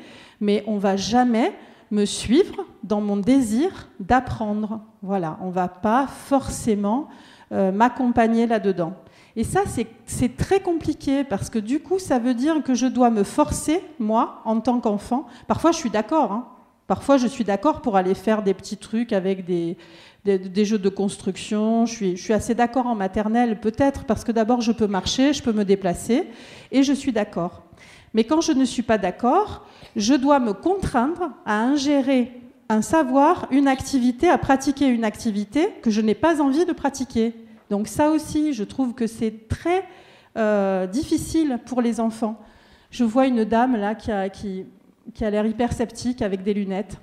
Mais 0.41 0.63
on 0.67 0.77
va 0.77 0.95
jamais 0.95 1.53
me 1.91 2.05
suivre 2.05 2.65
dans 2.83 3.01
mon 3.01 3.17
désir 3.17 3.89
d'apprendre. 3.99 4.81
Voilà, 5.03 5.37
on 5.41 5.49
va 5.49 5.67
pas 5.67 6.07
forcément 6.07 7.07
euh, 7.51 7.71
m'accompagner 7.71 8.47
là-dedans. 8.47 8.93
Et 9.35 9.43
ça, 9.43 9.61
c'est 10.05 10.37
très 10.37 10.59
compliqué 10.59 11.23
parce 11.23 11.49
que 11.49 11.59
du 11.59 11.79
coup, 11.79 11.99
ça 11.99 12.19
veut 12.19 12.33
dire 12.33 12.63
que 12.63 12.73
je 12.73 12.87
dois 12.87 13.11
me 13.11 13.23
forcer, 13.23 13.83
moi, 13.99 14.41
en 14.43 14.59
tant 14.59 14.79
qu'enfant. 14.79 15.27
Parfois, 15.47 15.71
je 15.71 15.77
suis 15.77 15.91
d'accord. 15.91 16.31
Hein. 16.31 16.47
Parfois, 16.87 17.17
je 17.17 17.27
suis 17.27 17.43
d'accord 17.43 17.81
pour 17.81 17.95
aller 17.95 18.15
faire 18.15 18.41
des 18.41 18.55
petits 18.55 18.77
trucs 18.77 19.13
avec 19.13 19.45
des, 19.45 19.77
des, 20.25 20.65
jeux 20.65 20.77
de 20.77 20.89
construction. 20.89 21.85
Je 21.85 22.15
suis, 22.15 22.33
assez 22.33 22.55
d'accord 22.55 22.87
en 22.87 22.95
maternelle, 22.95 23.59
peut-être, 23.59 24.03
parce 24.05 24.23
que 24.23 24.31
d'abord, 24.31 24.61
je 24.61 24.71
peux 24.71 24.87
marcher, 24.87 25.33
je 25.33 25.41
peux 25.41 25.53
me 25.53 25.65
déplacer, 25.65 26.27
et 26.71 26.83
je 26.83 26.93
suis 26.93 27.11
d'accord. 27.11 27.63
Mais 28.13 28.23
quand 28.23 28.41
je 28.41 28.51
ne 28.51 28.65
suis 28.65 28.81
pas 28.81 28.97
d'accord, 28.97 29.65
je 29.95 30.13
dois 30.13 30.39
me 30.39 30.53
contraindre 30.53 31.31
à 31.45 31.61
ingérer 31.61 32.31
un 32.67 32.81
savoir, 32.81 33.47
une 33.51 33.67
activité, 33.67 34.29
à 34.29 34.37
pratiquer 34.37 34.87
une 34.87 35.03
activité 35.03 35.69
que 35.81 35.89
je 35.89 36.01
n'ai 36.01 36.15
pas 36.15 36.41
envie 36.41 36.65
de 36.65 36.73
pratiquer. 36.73 37.33
Donc 37.69 37.87
ça 37.87 38.09
aussi, 38.09 38.53
je 38.53 38.63
trouve 38.63 38.93
que 38.93 39.07
c'est 39.07 39.47
très 39.47 39.83
euh, 40.37 40.85
difficile 40.85 41.59
pour 41.65 41.81
les 41.81 41.99
enfants. 41.99 42.39
Je 42.91 43.03
vois 43.03 43.27
une 43.27 43.43
dame 43.43 43.75
là 43.75 43.95
qui 43.95 44.11
a, 44.11 44.29
qui 44.29 44.65
a 45.21 45.29
l'air 45.29 45.45
hyper 45.45 45.73
sceptique 45.73 46.21
avec 46.21 46.43
des 46.43 46.53
lunettes 46.53 46.97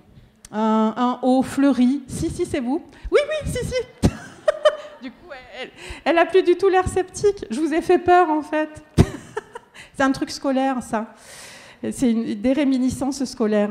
un, 0.52 1.18
haut 1.22 1.42
fleuri. 1.42 2.02
Si, 2.08 2.30
si, 2.30 2.46
c'est 2.46 2.60
vous. 2.60 2.82
Oui, 3.10 3.20
oui, 3.28 3.50
si, 3.50 3.64
si. 3.64 4.08
du 5.02 5.10
coup, 5.10 5.30
elle, 5.60 5.70
elle 6.04 6.18
a 6.18 6.26
plus 6.26 6.42
du 6.42 6.56
tout 6.56 6.68
l'air 6.68 6.88
sceptique. 6.88 7.44
Je 7.50 7.60
vous 7.60 7.72
ai 7.72 7.82
fait 7.82 7.98
peur, 7.98 8.30
en 8.30 8.42
fait. 8.42 8.84
c'est 9.96 10.02
un 10.02 10.12
truc 10.12 10.30
scolaire, 10.30 10.82
ça. 10.82 11.14
C'est 11.90 12.12
des 12.12 12.52
réminiscences 12.52 13.24
scolaires. 13.24 13.70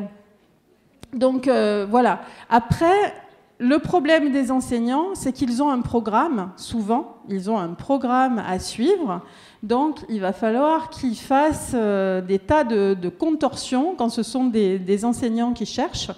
Donc, 1.13 1.47
euh, 1.47 1.88
voilà. 1.89 2.21
Après, 2.49 3.13
le 3.57 3.80
problème 3.80 4.32
des 4.32 4.51
enseignants, 4.51 5.15
c'est 5.15 5.32
qu'ils 5.32 5.63
ont 5.63 5.69
un 5.69 5.82
programme, 5.82 6.51
souvent, 6.57 7.17
ils 7.30 7.49
ont 7.49 7.57
un 7.57 7.69
programme 7.69 8.43
à 8.45 8.59
suivre. 8.59 9.21
Donc, 9.63 9.99
il 10.09 10.19
va 10.19 10.34
falloir 10.34 10.89
qu'ils 10.89 11.15
fassent 11.15 11.71
euh, 11.73 12.21
des 12.21 12.38
tas 12.38 12.65
de, 12.65 13.09
contorsions 13.09 13.95
quand 13.97 14.09
ce 14.09 14.23
sont 14.23 14.45
des 14.45 15.05
enseignants 15.05 15.53
qui 15.53 15.65
cherchent 15.65 16.11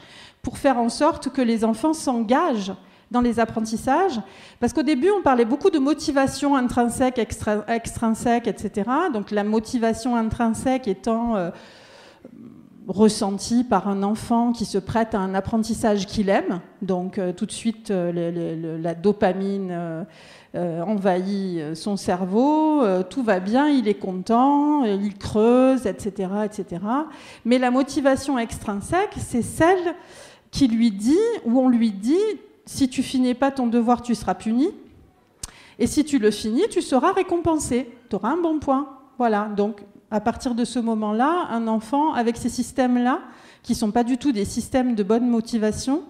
pour 0.48 0.58
faire 0.58 0.78
en 0.78 0.88
sorte 0.88 1.28
que 1.28 1.42
les 1.42 1.66
enfants 1.66 1.94
s'engagent 1.94 2.72
dans 3.12 3.20
les 3.20 3.38
apprentissages. 3.38 4.18
Parce 4.62 4.72
qu'au 4.72 4.82
début, 4.82 5.10
on 5.12 5.22
parlait 5.22 5.44
beaucoup 5.44 5.70
de 5.70 5.78
motivation 5.78 6.56
intrinsèque, 6.56 7.20
extrinsèque, 7.20 8.48
etc. 8.48 8.90
Donc 9.12 9.32
la 9.32 9.44
motivation 9.44 10.16
intrinsèque 10.16 10.88
étant 10.88 11.36
euh, 11.36 11.50
ressentie 12.88 13.66
par 13.66 13.90
un 13.90 14.04
enfant 14.04 14.54
qui 14.54 14.64
se 14.64 14.78
prête 14.78 15.16
à 15.16 15.20
un 15.20 15.36
apprentissage 15.36 16.06
qu'il 16.06 16.30
aime. 16.30 16.62
Donc 16.82 17.18
euh, 17.18 17.34
tout 17.34 17.46
de 17.46 17.52
suite, 17.52 17.92
euh, 17.92 18.78
la 18.82 18.96
dopamine 18.96 20.06
envahit 20.56 21.76
son 21.76 21.98
cerveau, 21.98 22.84
tout 23.10 23.22
va 23.22 23.42
bien, 23.42 23.68
il 23.68 23.90
est 23.90 24.00
content, 24.00 24.86
il 24.86 25.14
creuse, 25.18 25.86
etc., 25.86 26.30
etc. 26.46 26.82
Mais 27.44 27.60
la 27.60 27.70
motivation 27.70 28.40
extrinsèque, 28.40 29.14
c'est 29.18 29.44
celle 29.44 29.94
qui 30.52 30.68
lui 30.68 30.92
dit, 30.92 31.18
ou 31.46 31.60
on 31.60 31.70
lui 31.70 31.92
dit, 31.92 32.16
si 32.66 32.90
tu 32.90 33.04
finis 33.04 33.34
pas 33.34 33.52
ton 33.52 33.68
devoir, 33.68 34.02
tu 34.02 34.16
seras 34.16 34.36
puni. 34.36 34.70
Et 35.80 35.88
si 35.88 36.04
tu 36.04 36.20
le 36.20 36.32
finis, 36.32 36.66
tu 36.70 36.82
seras 36.82 37.14
récompensé. 37.14 37.90
Tu 38.10 38.16
auras 38.16 38.30
un 38.30 38.38
bon 38.38 38.60
point. 38.60 38.88
Voilà. 39.18 39.50
Donc, 39.56 39.82
à 40.12 40.20
partir 40.20 40.56
de 40.56 40.66
ce 40.66 40.80
moment-là, 40.80 41.48
un 41.50 41.68
enfant 41.68 42.14
avec 42.14 42.38
ces 42.38 42.50
systèmes-là, 42.50 43.22
qui 43.64 43.74
ne 43.74 43.78
sont 43.78 43.92
pas 43.92 44.04
du 44.04 44.18
tout 44.18 44.32
des 44.32 44.46
systèmes 44.46 44.96
de 44.96 45.04
bonne 45.04 45.28
motivation, 45.28 46.04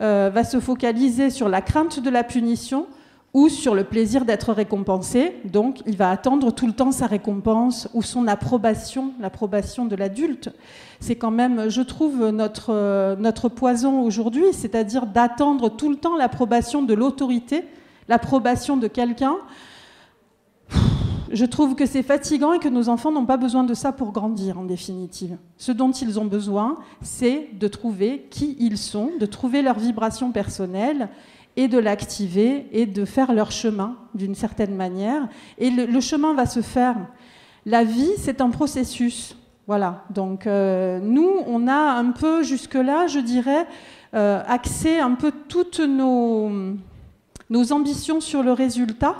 euh, 0.00 0.30
va 0.32 0.44
se 0.44 0.60
focaliser 0.60 1.30
sur 1.30 1.48
la 1.48 1.60
crainte 1.60 2.00
de 2.00 2.10
la 2.10 2.22
punition 2.22 2.86
ou 3.34 3.48
sur 3.48 3.74
le 3.74 3.84
plaisir 3.84 4.24
d'être 4.24 4.52
récompensé. 4.52 5.36
Donc, 5.44 5.80
il 5.86 5.96
va 5.96 6.10
attendre 6.10 6.50
tout 6.50 6.66
le 6.66 6.72
temps 6.72 6.92
sa 6.92 7.06
récompense 7.06 7.88
ou 7.94 8.02
son 8.02 8.26
approbation, 8.26 9.12
l'approbation 9.20 9.84
de 9.84 9.96
l'adulte. 9.96 10.50
C'est 11.00 11.16
quand 11.16 11.30
même, 11.30 11.68
je 11.68 11.82
trouve, 11.82 12.30
notre, 12.30 13.16
notre 13.16 13.48
poison 13.48 14.02
aujourd'hui, 14.02 14.46
c'est-à-dire 14.52 15.06
d'attendre 15.06 15.68
tout 15.68 15.90
le 15.90 15.96
temps 15.96 16.16
l'approbation 16.16 16.82
de 16.82 16.94
l'autorité, 16.94 17.64
l'approbation 18.08 18.76
de 18.76 18.88
quelqu'un. 18.88 19.36
Je 21.30 21.44
trouve 21.44 21.74
que 21.74 21.84
c'est 21.84 22.02
fatigant 22.02 22.54
et 22.54 22.58
que 22.58 22.70
nos 22.70 22.88
enfants 22.88 23.12
n'ont 23.12 23.26
pas 23.26 23.36
besoin 23.36 23.62
de 23.62 23.74
ça 23.74 23.92
pour 23.92 24.12
grandir, 24.12 24.58
en 24.58 24.64
définitive. 24.64 25.36
Ce 25.58 25.72
dont 25.72 25.92
ils 25.92 26.18
ont 26.18 26.24
besoin, 26.24 26.78
c'est 27.02 27.50
de 27.52 27.68
trouver 27.68 28.26
qui 28.30 28.56
ils 28.58 28.78
sont, 28.78 29.10
de 29.20 29.26
trouver 29.26 29.60
leur 29.60 29.78
vibration 29.78 30.32
personnelle 30.32 31.10
et 31.58 31.66
de 31.66 31.78
l'activer 31.78 32.68
et 32.70 32.86
de 32.86 33.04
faire 33.04 33.32
leur 33.32 33.50
chemin 33.50 33.96
d'une 34.14 34.36
certaine 34.36 34.76
manière. 34.76 35.28
Et 35.58 35.70
le, 35.70 36.00
chemin 36.00 36.32
va 36.32 36.46
se 36.46 36.62
faire. 36.62 36.94
La 37.66 37.82
vie, 37.82 38.12
c'est 38.16 38.40
un 38.40 38.50
processus. 38.50 39.36
Voilà. 39.66 40.04
Donc 40.10 40.46
euh, 40.46 41.00
nous, 41.00 41.28
on 41.48 41.66
a 41.66 41.74
un 41.74 42.12
peu 42.12 42.44
jusque-là, 42.44 43.08
je 43.08 43.18
dirais, 43.18 43.66
euh, 44.14 44.40
axé 44.46 45.00
un 45.00 45.16
peu 45.16 45.32
toutes 45.48 45.80
nos, 45.80 46.48
nos 47.50 47.72
ambitions 47.72 48.20
sur 48.20 48.44
le 48.44 48.52
résultat 48.52 49.16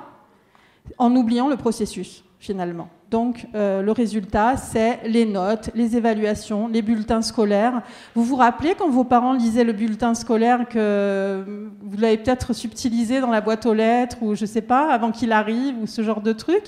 en 0.97 1.16
oubliant 1.16 1.49
le 1.49 1.57
processus, 1.57 2.22
finalement. 2.39 2.89
Donc 3.11 3.46
euh, 3.54 3.80
le 3.80 3.92
résultat, 3.92 4.59
c'est 4.59 5.00
les 5.06 5.24
notes, 5.24 5.70
les 5.74 5.96
évaluations, 5.96 6.68
les 6.68 6.82
bulletins 6.82 7.22
scolaires. 7.22 7.80
Vous 8.14 8.22
vous 8.22 8.36
rappelez 8.36 8.74
quand 8.78 8.90
vos 8.90 9.04
parents 9.04 9.32
lisaient 9.32 9.64
le 9.64 9.72
bulletin 9.72 10.12
scolaire 10.14 10.68
que 10.68 11.42
vous 11.80 11.96
l'avez 11.96 12.18
peut-être 12.18 12.52
subtilisé 12.52 13.20
dans 13.20 13.30
la 13.30 13.40
boîte 13.40 13.64
aux 13.64 13.72
lettres 13.72 14.18
ou 14.20 14.34
je 14.34 14.42
ne 14.42 14.46
sais 14.46 14.61
pas, 14.61 14.92
avant 14.92 15.11
qu'il 15.11 15.32
arrive 15.32 15.76
ou 15.80 15.86
ce 15.86 16.02
genre 16.02 16.20
de 16.20 16.32
truc? 16.32 16.64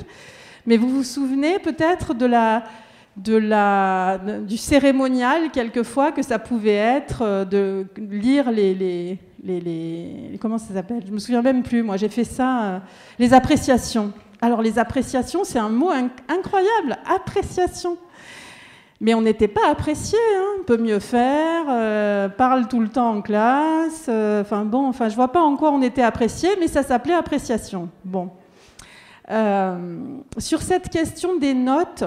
Mais 0.64 0.78
vous 0.78 0.88
vous 0.88 1.05
souvenez 1.05 1.59
peut-être 1.59 2.14
de 2.14 2.24
la, 3.36 4.18
du 4.47 4.57
cérémonial 4.57 5.51
quelquefois 5.51 6.11
que 6.11 6.22
ça 6.22 6.38
pouvait 6.38 6.70
être 6.70 7.20
euh, 7.20 7.45
de 7.45 7.86
lire 7.99 8.51
les, 8.51 8.74
les, 8.74 9.18
les, 9.45 10.38
comment 10.41 10.57
ça 10.57 10.72
s'appelle? 10.72 11.03
Je 11.07 11.12
me 11.12 11.18
souviens 11.18 11.43
même 11.43 11.62
plus. 11.62 11.82
Moi, 11.82 11.99
j'ai 11.99 12.09
fait 12.09 12.24
ça, 12.24 12.62
euh, 12.62 12.78
les 13.18 13.34
appréciations. 13.34 14.12
Alors 14.43 14.62
les 14.62 14.78
appréciations, 14.78 15.45
c'est 15.45 15.59
un 15.59 15.68
mot 15.68 15.91
incroyable, 16.28 16.99
appréciation. 17.07 17.99
Mais 19.03 19.14
on 19.14 19.22
n'était 19.22 19.49
pas 19.49 19.66
apprécié, 19.68 20.18
hein. 20.36 20.62
peut 20.66 20.76
mieux 20.76 20.99
faire, 20.99 21.64
euh, 21.68 22.28
parle 22.28 22.68
tout 22.68 22.80
le 22.80 22.88
temps 22.88 23.11
en 23.12 23.22
classe. 23.22 24.07
Euh, 24.09 24.43
enfin 24.43 24.64
bon, 24.64 24.86
enfin 24.86 25.09
je 25.09 25.16
vois 25.16 25.28
pas 25.28 25.41
en 25.41 25.57
quoi 25.57 25.70
on 25.72 25.80
était 25.80 26.03
apprécié, 26.03 26.51
mais 26.59 26.68
ça 26.68 26.82
s'appelait 26.82 27.14
appréciation. 27.14 27.88
Bon, 28.05 28.30
euh, 29.30 29.78
sur 30.36 30.61
cette 30.61 30.91
question 30.91 31.38
des 31.38 31.55
notes 31.55 32.05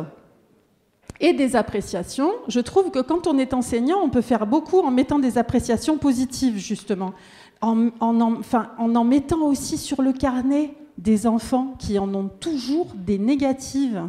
et 1.20 1.34
des 1.34 1.56
appréciations, 1.56 2.32
je 2.48 2.60
trouve 2.60 2.92
que 2.92 3.00
quand 3.00 3.26
on 3.26 3.40
est 3.40 3.56
enseignant, 3.56 3.98
on 4.04 4.10
peut 4.10 4.22
faire 4.22 4.46
beaucoup 4.46 4.80
en 4.80 4.92
mettant 4.92 5.18
des 5.18 5.40
appréciations 5.40 5.98
positives 5.98 6.58
justement, 6.58 7.14
en 7.62 7.90
en 8.02 9.04
mettant 9.04 9.42
aussi 9.42 9.80
sur 9.80 10.04
le 10.04 10.14
carnet 10.14 10.76
des 10.98 11.28
enfants 11.28 11.76
qui 11.80 11.98
en 12.00 12.14
ont 12.14 12.30
toujours 12.40 12.88
des 12.96 13.18
négatives. 13.18 14.04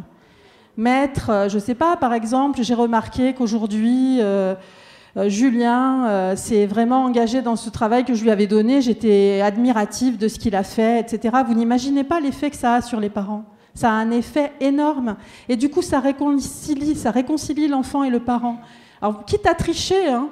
Mettre, 0.77 1.29
euh, 1.29 1.49
je 1.49 1.55
ne 1.55 1.61
sais 1.61 1.75
pas, 1.75 1.95
par 1.97 2.13
exemple, 2.13 2.61
j'ai 2.61 2.73
remarqué 2.73 3.33
qu'aujourd'hui, 3.33 4.19
euh, 4.21 4.55
euh, 5.17 5.29
Julien 5.29 6.35
s'est 6.35 6.65
vraiment 6.65 7.05
engagé 7.05 7.41
dans 7.41 7.55
ce 7.55 7.69
travail 7.69 8.03
que 8.03 8.13
je 8.13 8.23
lui 8.23 8.31
avais 8.31 8.47
donné. 8.47 8.81
J'étais 8.81 9.41
admirative 9.41 10.17
de 10.17 10.27
ce 10.27 10.37
qu'il 10.37 10.55
a 10.55 10.63
fait, 10.63 10.99
etc. 10.99 11.37
Vous 11.47 11.53
n'imaginez 11.53 12.03
pas 12.03 12.19
l'effet 12.19 12.49
que 12.49 12.57
ça 12.57 12.75
a 12.75 12.81
sur 12.81 12.99
les 12.99 13.09
parents. 13.09 13.45
Ça 13.73 13.89
a 13.89 13.93
un 13.93 14.11
effet 14.11 14.51
énorme. 14.59 15.15
Et 15.47 15.55
du 15.55 15.69
coup, 15.69 15.81
ça 15.81 15.99
réconcilie, 15.99 16.95
ça 16.95 17.11
réconcilie 17.11 17.67
l'enfant 17.67 18.03
et 18.03 18.09
le 18.09 18.19
parent. 18.19 18.59
Alors, 19.01 19.25
quitte 19.25 19.47
à 19.47 19.53
tricher, 19.53 20.09
hein, 20.09 20.27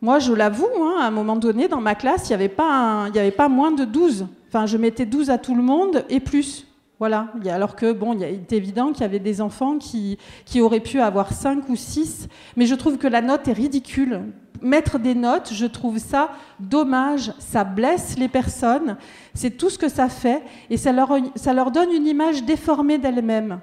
moi, 0.00 0.18
je 0.18 0.32
l'avoue, 0.32 0.66
hein, 0.80 0.96
à 1.00 1.06
un 1.06 1.10
moment 1.10 1.36
donné, 1.36 1.68
dans 1.68 1.80
ma 1.80 1.94
classe, 1.94 2.28
il 2.28 2.32
n'y 2.32 2.34
avait, 2.34 2.48
pas 2.48 3.04
avait 3.04 3.30
pas 3.30 3.48
moins 3.48 3.70
de 3.70 3.84
12 3.84 4.26
Enfin, 4.54 4.66
je 4.66 4.76
mettais 4.76 5.06
12 5.06 5.30
à 5.30 5.38
tout 5.38 5.54
le 5.54 5.62
monde 5.62 6.04
et 6.10 6.20
plus. 6.20 6.66
Voilà. 6.98 7.32
Alors 7.48 7.74
que, 7.74 7.90
bon, 7.90 8.12
il 8.12 8.22
est 8.22 8.52
évident 8.52 8.92
qu'il 8.92 9.00
y 9.00 9.04
avait 9.04 9.18
des 9.18 9.40
enfants 9.40 9.78
qui, 9.78 10.18
qui 10.44 10.60
auraient 10.60 10.80
pu 10.80 11.00
avoir 11.00 11.32
5 11.32 11.70
ou 11.70 11.74
6, 11.74 12.28
mais 12.56 12.66
je 12.66 12.74
trouve 12.74 12.98
que 12.98 13.06
la 13.06 13.22
note 13.22 13.48
est 13.48 13.54
ridicule. 13.54 14.20
Mettre 14.60 14.98
des 14.98 15.14
notes, 15.14 15.52
je 15.54 15.64
trouve 15.64 15.96
ça 15.96 16.32
dommage, 16.60 17.32
ça 17.38 17.64
blesse 17.64 18.18
les 18.18 18.28
personnes, 18.28 18.98
c'est 19.32 19.56
tout 19.56 19.70
ce 19.70 19.78
que 19.78 19.88
ça 19.88 20.10
fait, 20.10 20.42
et 20.68 20.76
ça 20.76 20.92
leur, 20.92 21.16
ça 21.34 21.54
leur 21.54 21.70
donne 21.70 21.90
une 21.90 22.06
image 22.06 22.44
déformée 22.44 22.98
d'elles-mêmes. 22.98 23.58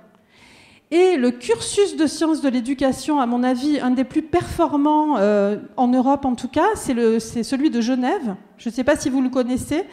Et 0.92 1.18
le 1.18 1.30
cursus 1.30 1.98
de 1.98 2.08
sciences 2.08 2.42
de 2.42 2.50
l'éducation, 2.50 3.20
à 3.20 3.28
mon 3.28 3.44
avis, 3.44 3.80
un 3.80 3.92
des 3.92 4.04
plus 4.04 4.24
performants 4.24 5.18
euh, 5.20 5.58
en 5.78 5.88
Europe 5.88 6.26
en 6.26 6.34
tout 6.34 6.48
cas, 6.48 6.66
c'est 6.74 7.44
celui 7.44 7.70
de 7.70 7.80
Genève. 7.80 8.36
Je 8.58 8.70
ne 8.70 8.74
sais 8.74 8.84
pas 8.84 8.96
si 8.96 9.12
vous 9.12 9.22
le 9.22 9.30
connaissez. 9.30 9.84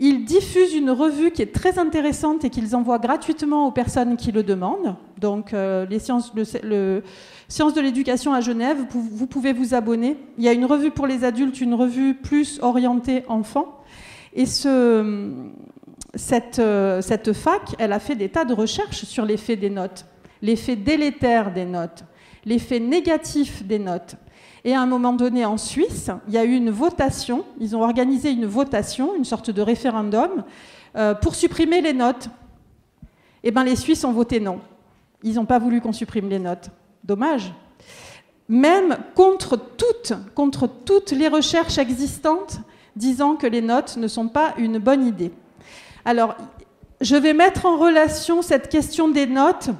Ils 0.00 0.26
diffusent 0.26 0.74
une 0.74 0.90
revue 0.90 1.30
qui 1.30 1.40
est 1.40 1.54
très 1.54 1.78
intéressante 1.78 2.44
et 2.44 2.50
qu'ils 2.50 2.76
envoient 2.76 2.98
gratuitement 2.98 3.66
aux 3.66 3.70
personnes 3.70 4.18
qui 4.18 4.32
le 4.32 4.42
demandent. 4.42 4.96
Donc, 5.18 5.54
euh, 5.54 5.86
les 5.86 5.98
sciences, 5.98 6.30
le, 6.34 7.02
sciences 7.48 7.72
de 7.72 7.80
l'éducation 7.80 8.34
à 8.34 8.42
Genève, 8.42 8.84
vous, 8.90 9.26
pouvez 9.26 9.54
vous 9.54 9.72
abonner. 9.72 10.18
Il 10.36 10.44
y 10.44 10.48
a 10.48 10.52
une 10.52 10.66
revue 10.66 10.90
pour 10.90 11.06
les 11.06 11.24
adultes, 11.24 11.62
une 11.62 11.74
revue 11.74 12.16
plus 12.16 12.60
orientée 12.60 13.24
enfants. 13.28 13.80
Et 14.34 14.44
ce, 14.44 15.32
cette, 16.14 16.58
euh, 16.58 17.00
cette 17.00 17.32
fac, 17.32 17.62
elle 17.78 17.94
a 17.94 17.98
fait 17.98 18.14
des 18.14 18.28
tas 18.28 18.44
de 18.44 18.52
recherches 18.52 19.04
sur 19.04 19.24
l'effet 19.24 19.56
des 19.56 19.70
notes 19.70 20.04
l'effet 20.44 20.76
délétère 20.76 21.52
des 21.52 21.64
notes, 21.64 22.04
l'effet 22.44 22.78
négatif 22.78 23.64
des 23.64 23.78
notes. 23.78 24.14
Et 24.62 24.74
à 24.74 24.80
un 24.80 24.86
moment 24.86 25.14
donné, 25.14 25.44
en 25.44 25.56
Suisse, 25.56 26.10
il 26.28 26.34
y 26.34 26.38
a 26.38 26.44
eu 26.44 26.54
une 26.54 26.70
votation, 26.70 27.44
ils 27.60 27.74
ont 27.74 27.82
organisé 27.82 28.30
une 28.30 28.46
votation, 28.46 29.16
une 29.16 29.24
sorte 29.24 29.50
de 29.50 29.62
référendum, 29.62 30.44
euh, 30.96 31.14
pour 31.14 31.34
supprimer 31.34 31.80
les 31.80 31.94
notes. 31.94 32.28
Eh 33.42 33.50
bien, 33.50 33.64
les 33.64 33.76
Suisses 33.76 34.04
ont 34.04 34.12
voté 34.12 34.38
non. 34.38 34.60
Ils 35.22 35.34
n'ont 35.34 35.46
pas 35.46 35.58
voulu 35.58 35.80
qu'on 35.80 35.92
supprime 35.92 36.28
les 36.28 36.38
notes. 36.38 36.70
Dommage. 37.02 37.52
Même 38.48 38.98
contre 39.14 39.56
toutes, 39.56 40.12
contre 40.34 40.66
toutes 40.66 41.12
les 41.12 41.28
recherches 41.28 41.78
existantes 41.78 42.60
disant 42.96 43.36
que 43.36 43.46
les 43.46 43.62
notes 43.62 43.96
ne 43.96 44.08
sont 44.08 44.28
pas 44.28 44.54
une 44.58 44.78
bonne 44.78 45.06
idée. 45.06 45.32
Alors, 46.04 46.36
je 47.00 47.16
vais 47.16 47.32
mettre 47.32 47.64
en 47.64 47.78
relation 47.78 48.42
cette 48.42 48.68
question 48.68 49.08
des 49.08 49.26
notes 49.26 49.70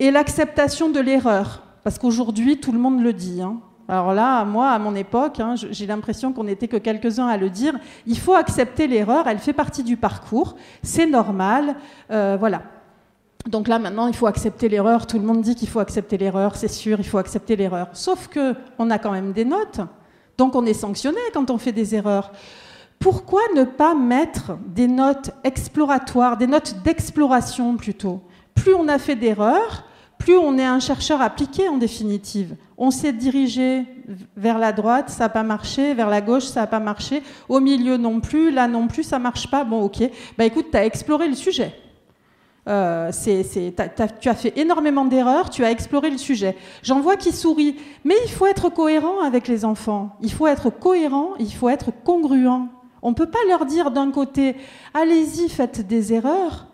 et 0.00 0.10
l'acceptation 0.10 0.90
de 0.90 0.98
l'erreur. 0.98 1.62
Parce 1.84 1.98
qu'aujourd'hui, 1.98 2.58
tout 2.58 2.72
le 2.72 2.78
monde 2.78 3.00
le 3.00 3.12
dit. 3.12 3.40
Hein. 3.40 3.60
Alors 3.88 4.14
là, 4.14 4.44
moi, 4.44 4.70
à 4.70 4.78
mon 4.78 4.94
époque, 4.94 5.40
hein, 5.40 5.54
j'ai 5.56 5.86
l'impression 5.86 6.32
qu'on 6.32 6.44
n'était 6.44 6.68
que 6.68 6.76
quelques-uns 6.76 7.26
à 7.26 7.36
le 7.36 7.50
dire. 7.50 7.78
Il 8.06 8.18
faut 8.18 8.34
accepter 8.34 8.86
l'erreur, 8.86 9.28
elle 9.28 9.38
fait 9.38 9.52
partie 9.52 9.82
du 9.82 9.96
parcours, 9.96 10.56
c'est 10.82 11.06
normal, 11.06 11.76
euh, 12.10 12.36
voilà. 12.38 12.62
Donc 13.48 13.68
là, 13.68 13.78
maintenant, 13.78 14.06
il 14.06 14.14
faut 14.14 14.26
accepter 14.26 14.68
l'erreur. 14.68 15.06
Tout 15.06 15.18
le 15.18 15.24
monde 15.24 15.40
dit 15.40 15.54
qu'il 15.54 15.68
faut 15.68 15.80
accepter 15.80 16.18
l'erreur, 16.18 16.56
c'est 16.56 16.68
sûr, 16.68 17.00
il 17.00 17.06
faut 17.06 17.18
accepter 17.18 17.56
l'erreur. 17.56 17.88
Sauf 17.94 18.28
que 18.28 18.54
on 18.78 18.90
a 18.90 18.98
quand 18.98 19.12
même 19.12 19.32
des 19.32 19.44
notes, 19.44 19.80
donc 20.38 20.54
on 20.54 20.64
est 20.66 20.74
sanctionné 20.74 21.20
quand 21.34 21.50
on 21.50 21.58
fait 21.58 21.72
des 21.72 21.94
erreurs. 21.94 22.32
Pourquoi 22.98 23.40
ne 23.56 23.64
pas 23.64 23.94
mettre 23.94 24.58
des 24.66 24.86
notes 24.86 25.30
exploratoires, 25.42 26.36
des 26.36 26.46
notes 26.46 26.76
d'exploration 26.84 27.76
plutôt? 27.76 28.20
Plus 28.54 28.74
on 28.74 28.88
a 28.88 28.98
fait 28.98 29.16
d'erreurs, 29.16 29.84
plus 30.20 30.36
on 30.36 30.58
est 30.58 30.64
un 30.64 30.78
chercheur 30.80 31.20
appliqué 31.22 31.68
en 31.68 31.78
définitive. 31.78 32.54
On 32.78 32.90
s'est 32.90 33.12
dirigé 33.12 33.84
vers 34.36 34.58
la 34.58 34.72
droite, 34.72 35.08
ça 35.08 35.24
n'a 35.24 35.28
pas 35.30 35.42
marché, 35.42 35.94
vers 35.94 36.10
la 36.10 36.20
gauche, 36.20 36.44
ça 36.44 36.60
n'a 36.60 36.66
pas 36.66 36.78
marché, 36.78 37.22
au 37.48 37.58
milieu 37.58 37.96
non 37.96 38.20
plus, 38.20 38.50
là 38.50 38.68
non 38.68 38.86
plus, 38.86 39.02
ça 39.02 39.18
marche 39.18 39.50
pas. 39.50 39.64
Bon, 39.64 39.82
ok. 39.82 40.02
Bah 40.36 40.44
écoute, 40.44 40.66
tu 40.70 40.76
as 40.76 40.84
exploré 40.84 41.26
le 41.26 41.34
sujet. 41.34 41.74
Euh, 42.68 43.10
tu 44.20 44.28
as 44.28 44.34
fait 44.34 44.52
énormément 44.58 45.06
d'erreurs, 45.06 45.48
tu 45.48 45.64
as 45.64 45.70
exploré 45.70 46.10
le 46.10 46.18
sujet. 46.18 46.54
J'en 46.82 47.00
vois 47.00 47.16
qui 47.16 47.32
sourit, 47.32 47.76
mais 48.04 48.14
il 48.24 48.30
faut 48.30 48.46
être 48.46 48.68
cohérent 48.68 49.22
avec 49.22 49.48
les 49.48 49.64
enfants. 49.64 50.16
Il 50.20 50.30
faut 50.30 50.46
être 50.46 50.68
cohérent, 50.68 51.30
il 51.38 51.52
faut 51.52 51.70
être 51.70 51.90
congruent. 52.04 52.68
On 53.02 53.10
ne 53.10 53.14
peut 53.14 53.30
pas 53.30 53.38
leur 53.48 53.64
dire 53.64 53.90
d'un 53.90 54.10
côté, 54.10 54.54
allez-y, 54.92 55.48
faites 55.48 55.86
des 55.86 56.12
erreurs, 56.12 56.66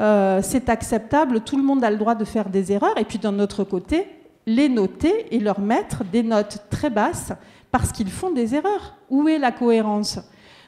euh, 0.00 0.40
c'est 0.42 0.68
acceptable, 0.68 1.40
tout 1.40 1.56
le 1.56 1.62
monde 1.62 1.84
a 1.84 1.90
le 1.90 1.98
droit 1.98 2.14
de 2.14 2.24
faire 2.24 2.48
des 2.48 2.72
erreurs, 2.72 2.96
et 2.98 3.04
puis 3.04 3.18
d'un 3.18 3.38
autre 3.38 3.64
côté, 3.64 4.06
les 4.46 4.68
noter 4.68 5.34
et 5.34 5.38
leur 5.38 5.60
mettre 5.60 6.04
des 6.04 6.22
notes 6.22 6.64
très 6.70 6.90
basses 6.90 7.32
parce 7.70 7.92
qu'ils 7.92 8.10
font 8.10 8.30
des 8.30 8.54
erreurs. 8.54 8.96
Où 9.10 9.28
est 9.28 9.38
la 9.38 9.52
cohérence? 9.52 10.18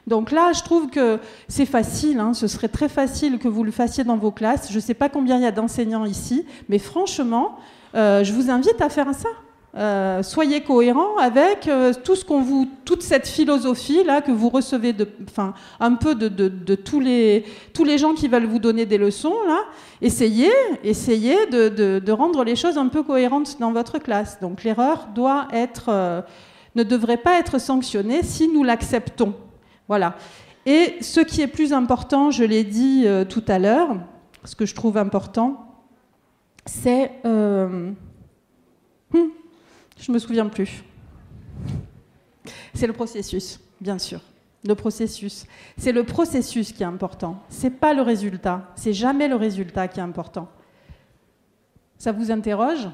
Donc 0.05 0.31
là, 0.31 0.51
je 0.53 0.61
trouve 0.61 0.89
que 0.89 1.19
c'est 1.47 1.65
facile, 1.65 2.19
hein. 2.19 2.33
ce 2.33 2.47
serait 2.47 2.67
très 2.67 2.89
facile 2.89 3.39
que 3.39 3.47
vous 3.47 3.63
le 3.63 3.71
fassiez 3.71 4.03
dans 4.03 4.17
vos 4.17 4.31
classes. 4.31 4.69
Je 4.69 4.75
ne 4.75 4.81
sais 4.81 4.93
pas 4.93 5.09
combien 5.09 5.37
il 5.37 5.43
y 5.43 5.45
a 5.45 5.51
d'enseignants 5.51 6.05
ici, 6.05 6.45
mais 6.69 6.77
franchement, 6.77 7.57
euh, 7.95 8.23
je 8.23 8.33
vous 8.33 8.49
invite 8.49 8.81
à 8.81 8.89
faire 8.89 9.13
ça. 9.13 9.29
Euh, 9.75 10.21
soyez 10.21 10.61
cohérents 10.61 11.17
avec 11.17 11.67
euh, 11.67 11.93
tout 12.03 12.15
ce 12.15 12.23
qu'on 12.23 12.41
vous, 12.41 12.69
toute 12.85 13.01
cette 13.01 13.27
philosophie 13.27 14.03
là 14.03 14.21
que 14.21 14.31
vous 14.31 14.49
recevez 14.49 14.93
enfin, 15.27 15.55
un 15.79 15.95
peu 15.95 16.13
de, 16.13 16.27
de, 16.27 16.75
tous 16.75 16.99
les 16.99 17.43
tous 17.73 17.83
les 17.83 17.97
gens 17.97 18.13
qui 18.13 18.27
veulent 18.27 18.45
vous 18.45 18.59
donner 18.59 18.85
des 18.85 18.99
leçons 18.99 19.33
là. 19.47 19.61
Essayez, 19.99 20.51
essayez 20.83 21.47
de, 21.47 22.11
rendre 22.11 22.43
les 22.43 22.55
choses 22.55 22.77
un 22.77 22.87
peu 22.87 23.01
cohérentes 23.01 23.59
dans 23.59 23.71
votre 23.71 23.97
classe. 23.97 24.39
Donc 24.39 24.63
l'erreur 24.63 25.07
doit 25.15 25.47
être, 25.51 25.85
euh, 25.89 26.21
ne 26.75 26.83
devrait 26.83 27.17
pas 27.17 27.39
être 27.39 27.59
sanctionnée 27.59 28.21
si 28.21 28.47
nous 28.47 28.63
l'acceptons. 28.63 29.33
Voilà. 29.87 30.13
Et 30.67 30.97
ce 31.01 31.19
qui 31.19 31.41
est 31.41 31.47
plus 31.47 31.73
important, 31.73 32.29
je 32.29 32.43
l'ai 32.43 32.63
dit 32.63 33.05
tout 33.27 33.43
à 33.47 33.57
l'heure, 33.57 33.97
ce 34.45 34.55
que 34.55 34.67
je 34.67 34.75
trouve 34.75 34.97
important, 34.97 35.65
c'est 36.65 37.11
hmm, 37.25 37.93
je 40.03 40.11
me 40.11 40.19
souviens 40.19 40.47
plus. 40.47 40.83
C'est 42.73 42.87
le 42.87 42.93
processus, 42.93 43.59
bien 43.79 43.97
sûr. 43.97 44.19
Le 44.65 44.75
processus. 44.75 45.45
C'est 45.77 45.93
le 45.93 46.03
processus 46.03 46.73
qui 46.73 46.83
est 46.83 46.85
important. 46.85 47.41
C'est 47.47 47.69
pas 47.69 47.93
le 47.93 48.01
résultat. 48.01 48.69
C'est 48.75 48.93
jamais 48.93 49.29
le 49.29 49.35
résultat 49.35 49.87
qui 49.87 49.99
est 49.99 50.03
important. 50.03 50.49
Ça 51.97 52.11
vous 52.11 52.31
interroge? 52.31 52.89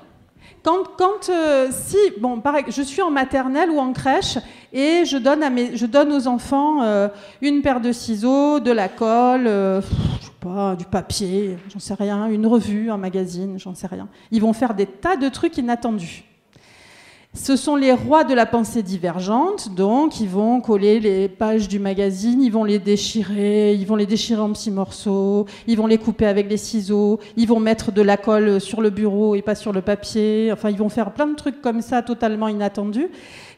Quand, 0.63 0.83
quand 0.97 1.29
euh, 1.29 1.69
si, 1.71 1.97
bon, 2.19 2.41
pareil, 2.41 2.65
je 2.67 2.81
suis 2.81 3.01
en 3.01 3.09
maternelle 3.09 3.71
ou 3.71 3.79
en 3.79 3.91
crèche 3.91 4.37
et 4.71 5.03
je 5.03 5.17
donne 5.17 6.11
aux 6.11 6.27
enfants 6.27 6.83
euh, 6.83 7.07
une 7.41 7.61
paire 7.61 7.81
de 7.81 7.91
ciseaux, 7.91 8.59
de 8.59 8.71
la 8.71 8.87
colle, 8.87 9.47
euh, 9.47 9.81
je 10.21 10.25
sais 10.25 10.31
pas, 10.39 10.75
du 10.75 10.85
papier, 10.85 11.57
j'en 11.73 11.79
sais 11.79 11.93
rien, 11.95 12.27
une 12.27 12.45
revue, 12.45 12.89
un 12.89 12.97
magazine, 12.97 13.59
j'en 13.59 13.75
sais 13.75 13.87
rien. 13.87 14.07
Ils 14.31 14.41
vont 14.41 14.53
faire 14.53 14.73
des 14.73 14.85
tas 14.85 15.17
de 15.17 15.27
trucs 15.27 15.57
inattendus. 15.57 16.28
Ce 17.35 17.55
sont 17.55 17.75
les 17.75 17.91
rois 17.91 18.23
de 18.23 18.33
la 18.33 18.47
pensée 18.47 18.81
divergente, 18.81 19.75
donc 19.75 20.19
ils 20.19 20.27
vont 20.27 20.61
coller 20.61 20.99
les 20.99 21.29
pages 21.29 21.67
du 21.67 21.77
magazine, 21.77 22.41
ils 22.41 22.51
vont 22.51 22.63
les 22.63 22.79
déchirer, 22.79 23.75
ils 23.75 23.85
vont 23.85 23.95
les 23.95 24.07
déchirer 24.07 24.41
en 24.41 24.51
petits 24.51 24.71
morceaux, 24.71 25.45
ils 25.67 25.77
vont 25.77 25.85
les 25.85 25.99
couper 25.99 26.25
avec 26.25 26.49
les 26.49 26.57
ciseaux, 26.57 27.19
ils 27.37 27.47
vont 27.47 27.59
mettre 27.59 27.91
de 27.91 28.01
la 28.01 28.17
colle 28.17 28.59
sur 28.59 28.81
le 28.81 28.89
bureau 28.89 29.35
et 29.35 29.43
pas 29.43 29.53
sur 29.53 29.73
le 29.73 29.83
papier, 29.83 30.49
enfin 30.51 30.71
ils 30.71 30.77
vont 30.77 30.89
faire 30.89 31.13
plein 31.13 31.27
de 31.27 31.35
trucs 31.35 31.61
comme 31.61 31.83
ça 31.83 32.01
totalement 32.01 32.47
inattendus. 32.47 33.09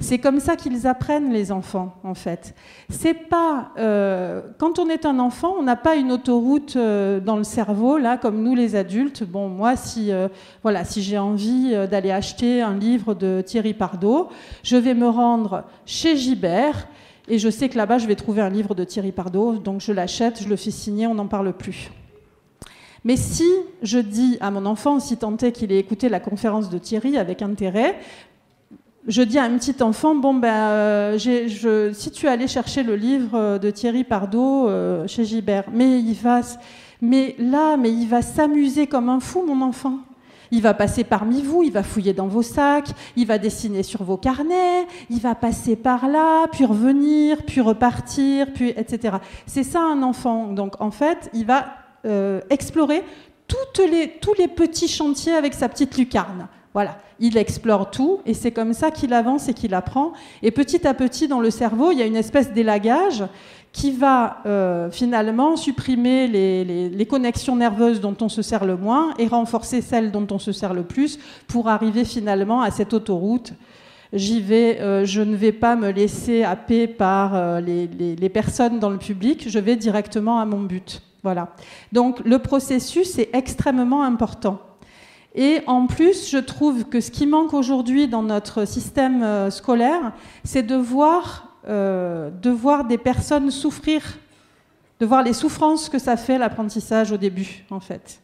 C'est 0.02 0.18
comme 0.18 0.40
ça 0.40 0.56
qu'ils 0.56 0.88
apprennent 0.88 1.32
les 1.32 1.52
enfants, 1.52 1.94
en 2.04 2.16
fait. 2.16 2.56
C'est 2.90 3.14
pas 3.14 3.70
euh, 3.78 4.42
quand 4.58 4.80
on 4.80 4.90
est 4.90 5.06
un 5.06 5.20
enfant, 5.20 5.56
on 5.60 5.62
n'a 5.62 5.76
pas 5.76 5.96
une 5.96 6.12
autoroute 6.12 6.76
euh, 6.76 7.20
dans 7.20 7.38
le 7.38 7.44
cerveau 7.44 8.00
là, 8.00 8.18
comme 8.18 8.42
nous 8.42 8.56
les 8.56 8.76
adultes. 8.76 9.24
Bon, 9.24 9.48
moi, 9.48 9.76
si 9.76 10.12
euh, 10.12 10.28
voilà, 10.64 10.86
si 10.86 11.04
j'ai 11.04 11.20
envie 11.20 11.76
d'aller 11.90 12.12
acheter 12.12 12.62
un 12.62 12.76
livre 12.76 13.14
de 13.14 13.44
Thierry 13.46 13.76
Pardo, 13.76 14.30
je 14.64 14.76
vais 14.76 14.96
me 14.96 15.08
rendre 15.08 15.64
chez 15.86 16.18
Gibert. 16.18 16.88
Et 17.28 17.38
je 17.38 17.50
sais 17.50 17.70
que 17.70 17.78
là-bas, 17.78 18.00
je 18.00 18.08
vais 18.08 18.16
trouver 18.16 18.42
un 18.42 18.50
livre 18.50 18.74
de 18.74 18.84
Thierry 18.84 19.12
Pardo, 19.12 19.58
donc 19.58 19.82
je 19.82 19.94
l'achète, 19.94 20.42
je 20.42 20.50
le 20.50 20.56
fais 20.56 20.72
signer, 20.72 21.06
on 21.06 21.14
n'en 21.14 21.28
parle 21.28 21.54
plus. 21.54 21.92
Mais 23.04 23.18
si 23.18 23.48
je 23.82 23.98
dis 23.98 24.38
à 24.42 24.52
mon 24.52 24.66
enfant, 24.66 25.00
si 25.00 25.18
tant 25.18 25.36
est 25.38 25.52
qu'il 25.52 25.72
ait 25.72 25.80
écouté 25.80 26.10
la 26.10 26.20
conférence 26.20 26.70
de 26.70 26.78
Thierry 26.78 27.18
avec 27.18 27.42
intérêt, 27.42 27.98
je 29.08 29.22
dis 29.24 29.40
à 29.40 29.44
un 29.44 29.58
petit 29.58 29.82
enfant, 29.82 30.16
bon 30.16 30.36
ben, 30.36 30.54
euh, 30.54 31.94
si 31.94 32.12
tu 32.12 32.28
allais 32.28 32.48
chercher 32.48 32.84
le 32.84 32.96
livre 32.96 33.58
de 33.58 33.72
Thierry 33.72 34.04
Pardo 34.04 34.68
euh, 34.68 35.08
chez 35.08 35.26
Gibert, 35.26 35.66
mais 35.74 36.00
il 36.00 36.14
va, 36.14 36.42
mais 37.02 37.36
là, 37.40 37.78
mais 37.78 37.92
il 37.92 38.08
va 38.08 38.22
s'amuser 38.22 38.88
comme 38.88 39.10
un 39.10 39.20
fou, 39.20 39.44
mon 39.46 39.62
enfant. 39.66 39.98
Il 40.54 40.62
va 40.62 40.74
passer 40.74 41.06
parmi 41.06 41.42
vous, 41.42 41.64
il 41.64 41.72
va 41.72 41.82
fouiller 41.82 42.14
dans 42.14 42.28
vos 42.28 42.42
sacs, 42.42 42.90
il 43.16 43.26
va 43.26 43.38
dessiner 43.38 43.84
sur 43.84 44.04
vos 44.04 44.18
carnets, 44.18 44.86
il 45.10 45.20
va 45.20 45.34
passer 45.34 45.78
par 45.78 46.10
là, 46.10 46.46
puis 46.52 46.66
revenir, 46.66 47.44
puis 47.44 47.62
repartir, 47.62 48.52
puis 48.54 48.70
etc. 48.76 49.16
C'est 49.46 49.64
ça 49.64 49.80
un 49.80 50.04
enfant. 50.04 50.52
Donc 50.52 50.80
en 50.82 50.92
fait, 50.92 51.30
il 51.34 51.46
va 51.46 51.68
euh, 52.06 52.42
explorer 52.50 53.04
les, 53.88 54.14
tous 54.22 54.34
les 54.34 54.48
petits 54.48 54.88
chantiers 54.88 55.34
avec 55.34 55.54
sa 55.54 55.70
petite 55.70 55.98
lucarne. 55.98 56.48
Voilà, 56.74 56.98
il 57.20 57.38
explore 57.38 57.92
tout 57.92 58.20
et 58.26 58.34
c'est 58.34 58.52
comme 58.52 58.74
ça 58.74 58.92
qu'il 58.92 59.14
avance 59.14 59.50
et 59.50 59.54
qu'il 59.54 59.74
apprend. 59.74 60.14
Et 60.42 60.52
petit 60.52 60.88
à 60.88 60.94
petit, 60.94 61.28
dans 61.28 61.42
le 61.42 61.50
cerveau, 61.50 61.92
il 61.92 62.00
y 62.00 62.02
a 62.02 62.06
une 62.06 62.16
espèce 62.16 62.54
d'élagage 62.54 63.26
qui 63.74 63.92
va 63.92 64.38
euh, 64.46 64.92
finalement 64.92 65.56
supprimer 65.56 66.28
les, 66.28 67.06
connexions 67.06 67.56
nerveuses 67.56 68.00
dont 68.02 68.16
on 68.22 68.30
se 68.30 68.42
sert 68.42 68.66
le 68.66 68.78
moins 68.78 69.14
et 69.18 69.28
renforcer 69.28 69.82
celles 69.82 70.12
dont 70.12 70.28
on 70.32 70.40
se 70.40 70.52
sert 70.52 70.74
le 70.74 70.84
plus 70.84 71.20
pour 71.48 71.68
arriver 71.70 72.06
finalement 72.06 72.62
à 72.62 72.72
cette 72.72 72.94
autoroute. 72.94 73.54
J'y 74.14 74.42
vais, 74.42 74.80
euh, 74.82 75.06
je 75.06 75.22
ne 75.22 75.36
vais 75.36 75.54
pas 75.54 75.78
me 75.78 75.90
laisser 75.90 76.44
happer 76.44 76.88
par 76.88 77.34
euh, 77.34 77.62
les, 77.62 77.88
les, 77.88 78.30
personnes 78.30 78.80
dans 78.80 78.90
le 78.90 78.98
public, 78.98 79.46
je 79.48 79.60
vais 79.60 79.78
directement 79.78 80.40
à 80.40 80.46
mon 80.46 80.62
but. 80.62 81.02
Voilà. 81.24 81.54
Donc 81.94 82.20
le 82.26 82.40
processus 82.40 83.18
est 83.20 83.30
extrêmement 83.34 84.04
important. 84.04 84.60
Et 85.34 85.62
en 85.66 85.88
plus, 85.88 86.30
je 86.30 86.38
trouve 86.38 86.86
que 86.86 87.00
ce 87.00 87.10
qui 87.10 87.26
manque 87.26 87.54
aujourd'hui 87.54 88.08
dans 88.08 88.24
notre 88.24 88.66
système 88.66 89.24
euh, 89.24 89.50
scolaire, 89.50 90.12
c'est 90.44 90.64
de 90.64 90.76
voir, 90.76 91.56
euh, 91.68 92.30
de 92.30 92.50
voir 92.50 92.86
des 92.86 92.98
personnes 92.98 93.50
souffrir, 93.50 94.18
de 95.00 95.06
voir 95.06 95.24
les 95.24 95.34
souffrances 95.34 95.88
que 95.88 96.00
ça 96.00 96.18
fait 96.18 96.38
l'apprentissage 96.38 97.12
au 97.12 97.18
début, 97.18 97.66
en 97.72 97.80
fait. 97.80 98.22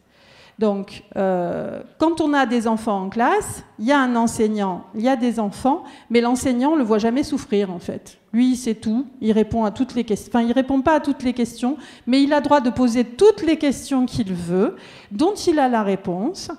Donc, 0.58 1.04
euh, 1.16 1.80
quand 1.98 2.20
on 2.20 2.34
a 2.34 2.44
des 2.44 2.66
enfants 2.66 3.04
en 3.04 3.08
classe, 3.08 3.62
il 3.78 3.86
y 3.86 3.92
a 3.92 4.00
un 4.00 4.16
enseignant, 4.16 4.84
il 4.94 5.02
y 5.02 5.08
a 5.08 5.14
des 5.14 5.38
enfants, 5.38 5.84
mais 6.10 6.20
l'enseignant 6.20 6.72
ne 6.72 6.78
le 6.78 6.84
voit 6.84 6.98
jamais 6.98 7.22
souffrir, 7.22 7.70
en 7.70 7.78
fait. 7.78 8.18
Lui, 8.32 8.56
c'est 8.56 8.74
tout, 8.74 9.06
il 9.20 9.30
répond 9.30 9.64
à 9.64 9.70
toutes 9.70 9.94
les 9.94 10.02
questions. 10.02 10.30
Enfin, 10.34 10.44
il 10.44 10.52
répond 10.52 10.82
pas 10.82 10.96
à 10.96 11.00
toutes 11.00 11.22
les 11.22 11.32
questions, 11.32 11.76
mais 12.06 12.22
il 12.22 12.32
a 12.32 12.40
droit 12.40 12.60
de 12.60 12.70
poser 12.70 13.04
toutes 13.04 13.42
les 13.42 13.56
questions 13.56 14.04
qu'il 14.04 14.34
veut, 14.34 14.74
dont 15.12 15.34
il 15.34 15.60
a 15.60 15.68
la 15.68 15.84
réponse. 15.84 16.50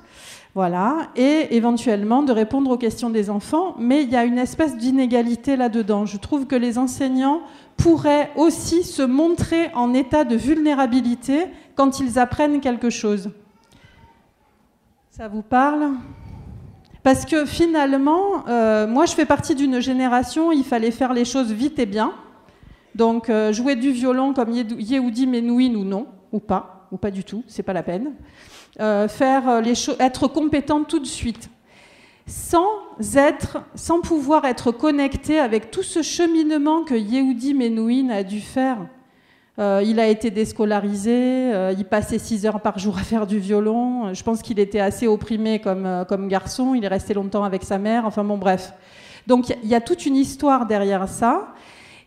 Voilà, 0.60 1.08
et 1.16 1.56
éventuellement 1.56 2.22
de 2.22 2.34
répondre 2.34 2.70
aux 2.70 2.78
questions 2.78 3.10
des 3.10 3.30
enfants, 3.30 3.76
mais 3.80 4.04
il 4.04 4.10
y 4.10 4.18
a 4.18 4.26
une 4.26 4.38
espèce 4.38 4.76
d'inégalité 4.76 5.56
là-dedans. 5.56 6.06
Je 6.06 6.18
trouve 6.18 6.48
que 6.48 6.56
les 6.58 6.78
enseignants 6.78 7.40
pourraient 7.78 8.30
aussi 8.36 8.84
se 8.84 9.02
montrer 9.02 9.72
en 9.74 9.94
état 9.94 10.26
de 10.26 10.36
vulnérabilité 10.36 11.46
quand 11.76 12.02
ils 12.02 12.20
apprennent 12.20 12.60
quelque 12.60 12.90
chose. 12.90 13.32
Ça 15.12 15.30
vous 15.30 15.44
parle? 15.44 15.92
Parce 17.04 17.24
que 17.24 17.46
finalement, 17.46 18.46
euh, 18.50 18.86
moi 18.86 19.06
je 19.06 19.14
fais 19.14 19.26
partie 19.26 19.56
d'une 19.56 19.80
génération, 19.80 20.52
il 20.52 20.66
fallait 20.66 20.92
faire 20.92 21.14
les 21.14 21.24
choses 21.24 21.54
vite 21.54 21.80
et 21.80 21.86
bien. 21.86 22.12
Donc 22.96 23.30
euh, 23.30 23.54
jouer 23.54 23.78
du 23.78 23.92
violon 23.92 24.34
comme 24.34 24.52
Yehudi 24.52 25.26
Menuhin 25.26 25.76
ou 25.76 25.86
non, 25.86 26.08
ou 26.34 26.42
pas, 26.42 26.90
ou 26.92 26.98
pas 26.98 27.12
du 27.12 27.24
tout, 27.24 27.46
c'est 27.48 27.64
pas 27.64 27.72
la 27.72 27.84
peine. 27.84 28.12
Euh, 28.80 29.08
euh, 29.22 29.74
être 30.00 30.28
compétent 30.28 30.84
tout 30.86 31.00
de 31.00 31.06
suite, 31.06 31.50
sans 32.28 32.70
être, 33.16 33.58
sans 33.76 34.00
pouvoir 34.00 34.46
être 34.46 34.72
connecté 34.72 35.38
avec 35.38 35.70
tout 35.70 35.84
ce 35.84 36.02
cheminement 36.02 36.84
que 36.84 36.96
Yehudi 36.96 37.54
Menuhin 37.54 38.10
a 38.10 38.24
dû 38.24 38.40
faire. 38.40 38.78
Euh, 39.60 39.84
il 39.86 40.00
a 40.00 40.08
été 40.08 40.32
déscolarisé, 40.32 41.52
il 41.78 41.86
passait 41.86 42.20
6 42.20 42.46
heures 42.46 42.62
par 42.62 42.80
jour 42.80 42.98
à 42.98 43.02
faire 43.02 43.28
du 43.28 43.40
violon. 43.40 44.14
Je 44.14 44.24
pense 44.24 44.42
qu'il 44.42 44.60
était 44.60 44.80
assez 44.80 45.08
opprimé 45.08 45.60
comme, 45.60 46.06
comme 46.08 46.30
garçon. 46.30 46.74
Il 46.74 46.86
est 46.86 46.90
resté 46.90 47.14
longtemps 47.14 47.44
avec 47.44 47.64
sa 47.64 47.78
mère. 47.78 48.06
Enfin 48.06 48.24
bon, 48.24 48.38
bref. 48.38 48.72
Donc 49.28 49.50
il 49.62 49.70
y 49.70 49.76
a 49.76 49.82
toute 49.82 50.06
une 50.06 50.16
histoire 50.16 50.66
derrière 50.66 51.10
ça. 51.10 51.50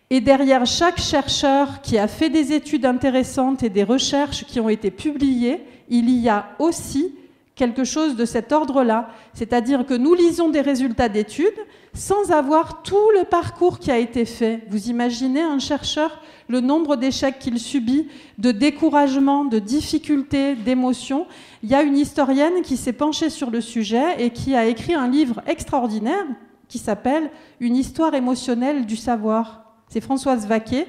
Et 0.09 0.23
derrière 0.23 0.65
chaque 0.65 0.99
chercheur 0.99 1.83
qui 1.83 1.99
a 1.99 2.09
fait 2.09 2.31
des 2.31 2.53
études 2.53 2.87
intéressantes 2.87 3.63
et 3.63 3.69
des 3.69 3.85
recherches 3.85 4.45
qui 4.47 4.59
ont 4.59 4.71
été 4.71 4.91
publiées, 4.91 5.63
il 5.93 6.11
y 6.11 6.29
a 6.29 6.49
aussi 6.59 7.15
quelque 7.55 7.85
chose 7.85 8.17
de 8.17 8.25
cet 8.25 8.51
ordre-là. 8.51 9.11
C'est-à-dire 9.35 9.87
que 9.87 9.95
nous 9.95 10.15
lisons 10.15 10.49
des 10.49 10.63
résultats 10.63 11.09
d'études 11.09 11.49
sans 11.95 12.33
avoir 12.33 12.83
tout 12.83 13.11
le 13.19 13.25
parcours 13.25 13.79
qui 13.79 13.91
a 13.91 13.99
été 13.99 14.25
fait. 14.25 14.63
Vous 14.71 14.89
imaginez 14.89 15.43
un 15.43 15.59
chercheur, 15.59 16.21
le 16.49 16.61
nombre 16.61 16.97
d'échecs 16.97 17.39
qu'il 17.39 17.59
subit, 17.59 18.09
de 18.39 18.51
découragement, 18.51 19.45
de 19.45 19.59
difficultés, 19.59 20.57
d'émotions. 20.57 21.27
Il 21.63 21.69
y 21.69 21.75
a 21.75 21.83
une 21.83 21.99
historienne 21.99 22.63
qui 22.63 22.77
s'est 22.77 22.95
penchée 22.95 23.31
sur 23.31 23.51
le 23.51 23.61
sujet 23.61 24.17
et 24.19 24.31
qui 24.31 24.57
a 24.57 24.65
écrit 24.65 24.95
un 24.95 25.09
livre 25.09 25.43
extraordinaire 25.47 26.27
qui 26.69 26.79
s'appelle 26.79 27.31
Une 27.61 27.77
histoire 27.77 28.15
émotionnelle 28.15 28.87
du 28.87 28.97
savoir 28.97 29.63
c'est 29.93 30.01
Françoise 30.01 30.47
Vaquet. 30.47 30.87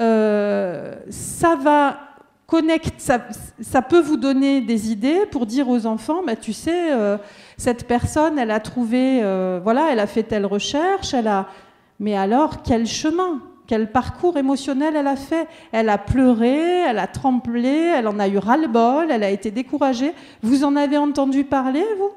Euh, 0.00 0.94
ça 1.10 1.54
va 1.54 1.98
connecter, 2.46 2.94
ça, 3.60 3.82
peut 3.82 4.00
vous 4.00 4.16
donner 4.16 4.60
des 4.60 4.92
idées 4.92 5.26
pour 5.30 5.46
dire 5.46 5.68
aux 5.68 5.86
enfants, 5.86 6.22
bah, 6.24 6.36
tu 6.36 6.52
sais, 6.52 6.92
euh, 6.92 7.18
cette 7.56 7.86
personne, 7.86 8.38
elle 8.38 8.50
a 8.50 8.60
trouvé, 8.60 9.20
euh, 9.22 9.60
voilà, 9.62 9.88
elle 9.90 10.00
a 10.00 10.06
fait 10.06 10.22
telle 10.22 10.46
recherche, 10.46 11.12
elle 11.12 11.28
a, 11.28 11.48
mais 11.98 12.16
alors 12.16 12.62
quel 12.62 12.86
chemin, 12.86 13.40
quel 13.66 13.90
parcours 13.90 14.36
émotionnel 14.36 14.94
elle 14.96 15.08
a 15.08 15.16
fait? 15.16 15.48
Elle 15.72 15.88
a 15.88 15.98
pleuré, 15.98 16.82
elle 16.86 17.00
a 17.00 17.08
tremblé, 17.08 17.92
elle 17.96 18.06
en 18.06 18.18
a 18.20 18.28
eu 18.28 18.38
ras-le-bol, 18.38 19.10
elle 19.10 19.24
a 19.24 19.30
été 19.30 19.50
découragée. 19.50 20.12
Vous 20.42 20.62
en 20.62 20.76
avez 20.76 20.98
entendu 20.98 21.42
parler, 21.42 21.84
vous? 21.98 22.12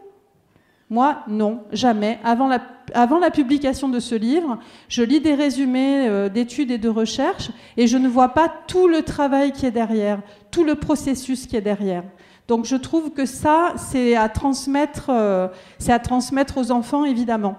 Moi, 0.92 1.20
non, 1.28 1.62
jamais. 1.72 2.20
Avant 2.24 2.48
la, 2.48 2.60
avant 2.94 3.20
la, 3.20 3.32
publication 3.32 3.90
de 3.90 4.00
ce 4.00 4.16
livre, 4.16 4.60
je 4.88 5.04
lis 5.04 5.20
des 5.22 5.36
résumés 5.36 6.08
euh, 6.08 6.30
d'études 6.30 6.72
et 6.72 6.78
de 6.78 6.90
recherches 6.90 7.52
et 7.78 7.88
je 7.88 7.98
ne 7.98 8.08
vois 8.08 8.30
pas 8.30 8.52
tout 8.68 8.88
le 8.88 9.02
travail 9.02 9.52
qui 9.52 9.66
est 9.66 9.72
derrière, 9.72 10.22
tout 10.52 10.64
le 10.64 10.76
processus 10.76 11.48
qui 11.48 11.56
est 11.56 11.62
derrière. 11.62 12.04
Donc 12.48 12.66
je 12.66 12.76
trouve 12.76 13.12
que 13.12 13.26
ça, 13.26 13.74
c'est 13.78 14.16
à 14.16 14.30
transmettre, 14.30 15.10
euh, 15.10 15.48
c'est 15.78 15.94
à 15.94 16.00
transmettre 16.00 16.58
aux 16.58 16.72
enfants, 16.72 17.06
évidemment. 17.06 17.58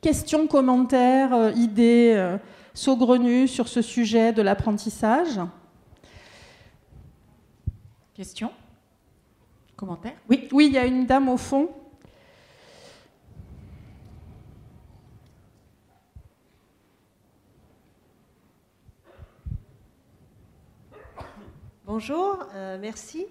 Questions, 0.00 0.46
commentaires, 0.46 1.32
euh, 1.32 1.52
idées 1.52 2.36
saugrenues 2.74 3.48
sur 3.48 3.68
ce 3.68 3.82
sujet 3.82 4.32
de 4.32 4.42
l'apprentissage? 4.42 5.40
Questions? 8.14 8.50
Commentaires? 9.76 10.16
Oui, 10.28 10.48
oui, 10.52 10.66
il 10.66 10.72
y 10.72 10.78
a 10.78 10.86
une 10.86 11.06
dame 11.06 11.28
au 11.28 11.36
fond. 11.36 11.70
Bonjour, 21.84 22.38
euh, 22.54 22.78
merci. 22.80 23.26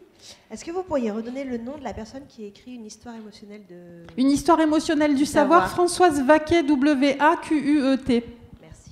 Est-ce 0.52 0.66
que 0.66 0.72
vous 0.72 0.84
pourriez 0.84 1.10
redonner 1.10 1.46
le 1.46 1.58
nom 1.58 1.78
de 1.78 1.84
la 1.86 1.94
personne 1.94 2.24
qui 2.28 2.44
a 2.44 2.48
écrit 2.48 2.74
une 2.74 2.86
histoire 2.86 3.16
émotionnelle 3.16 3.62
de... 3.70 4.04
Une 4.18 4.30
histoire 4.30 4.60
émotionnelle 4.60 5.16
du 5.16 5.26
savoir, 5.26 5.70
Françoise 5.70 6.22
Vaquet, 6.22 6.62
W-A-Q-U-E-T. 6.64 8.26
Merci. 8.62 8.92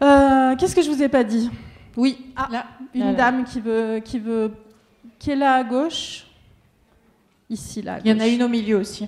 Euh, 0.00 0.56
qu'est-ce 0.56 0.74
que 0.74 0.80
je 0.80 0.90
vous 0.90 1.02
ai 1.02 1.10
pas 1.10 1.22
dit? 1.22 1.50
Oui, 1.98 2.32
ah, 2.34 2.48
là, 2.50 2.66
une 2.94 3.14
dame 3.14 3.44
qui 3.44 3.60
veut, 3.60 4.00
qui 4.02 4.18
veut, 4.18 4.52
qui 5.18 5.32
est 5.32 5.36
là 5.36 5.56
à 5.56 5.64
gauche. 5.64 6.26
Ici, 7.50 7.82
là. 7.82 7.98
Il 8.02 8.10
y 8.10 8.14
en 8.14 8.20
a 8.20 8.26
une 8.26 8.42
au 8.42 8.48
milieu 8.48 8.78
aussi. 8.78 9.06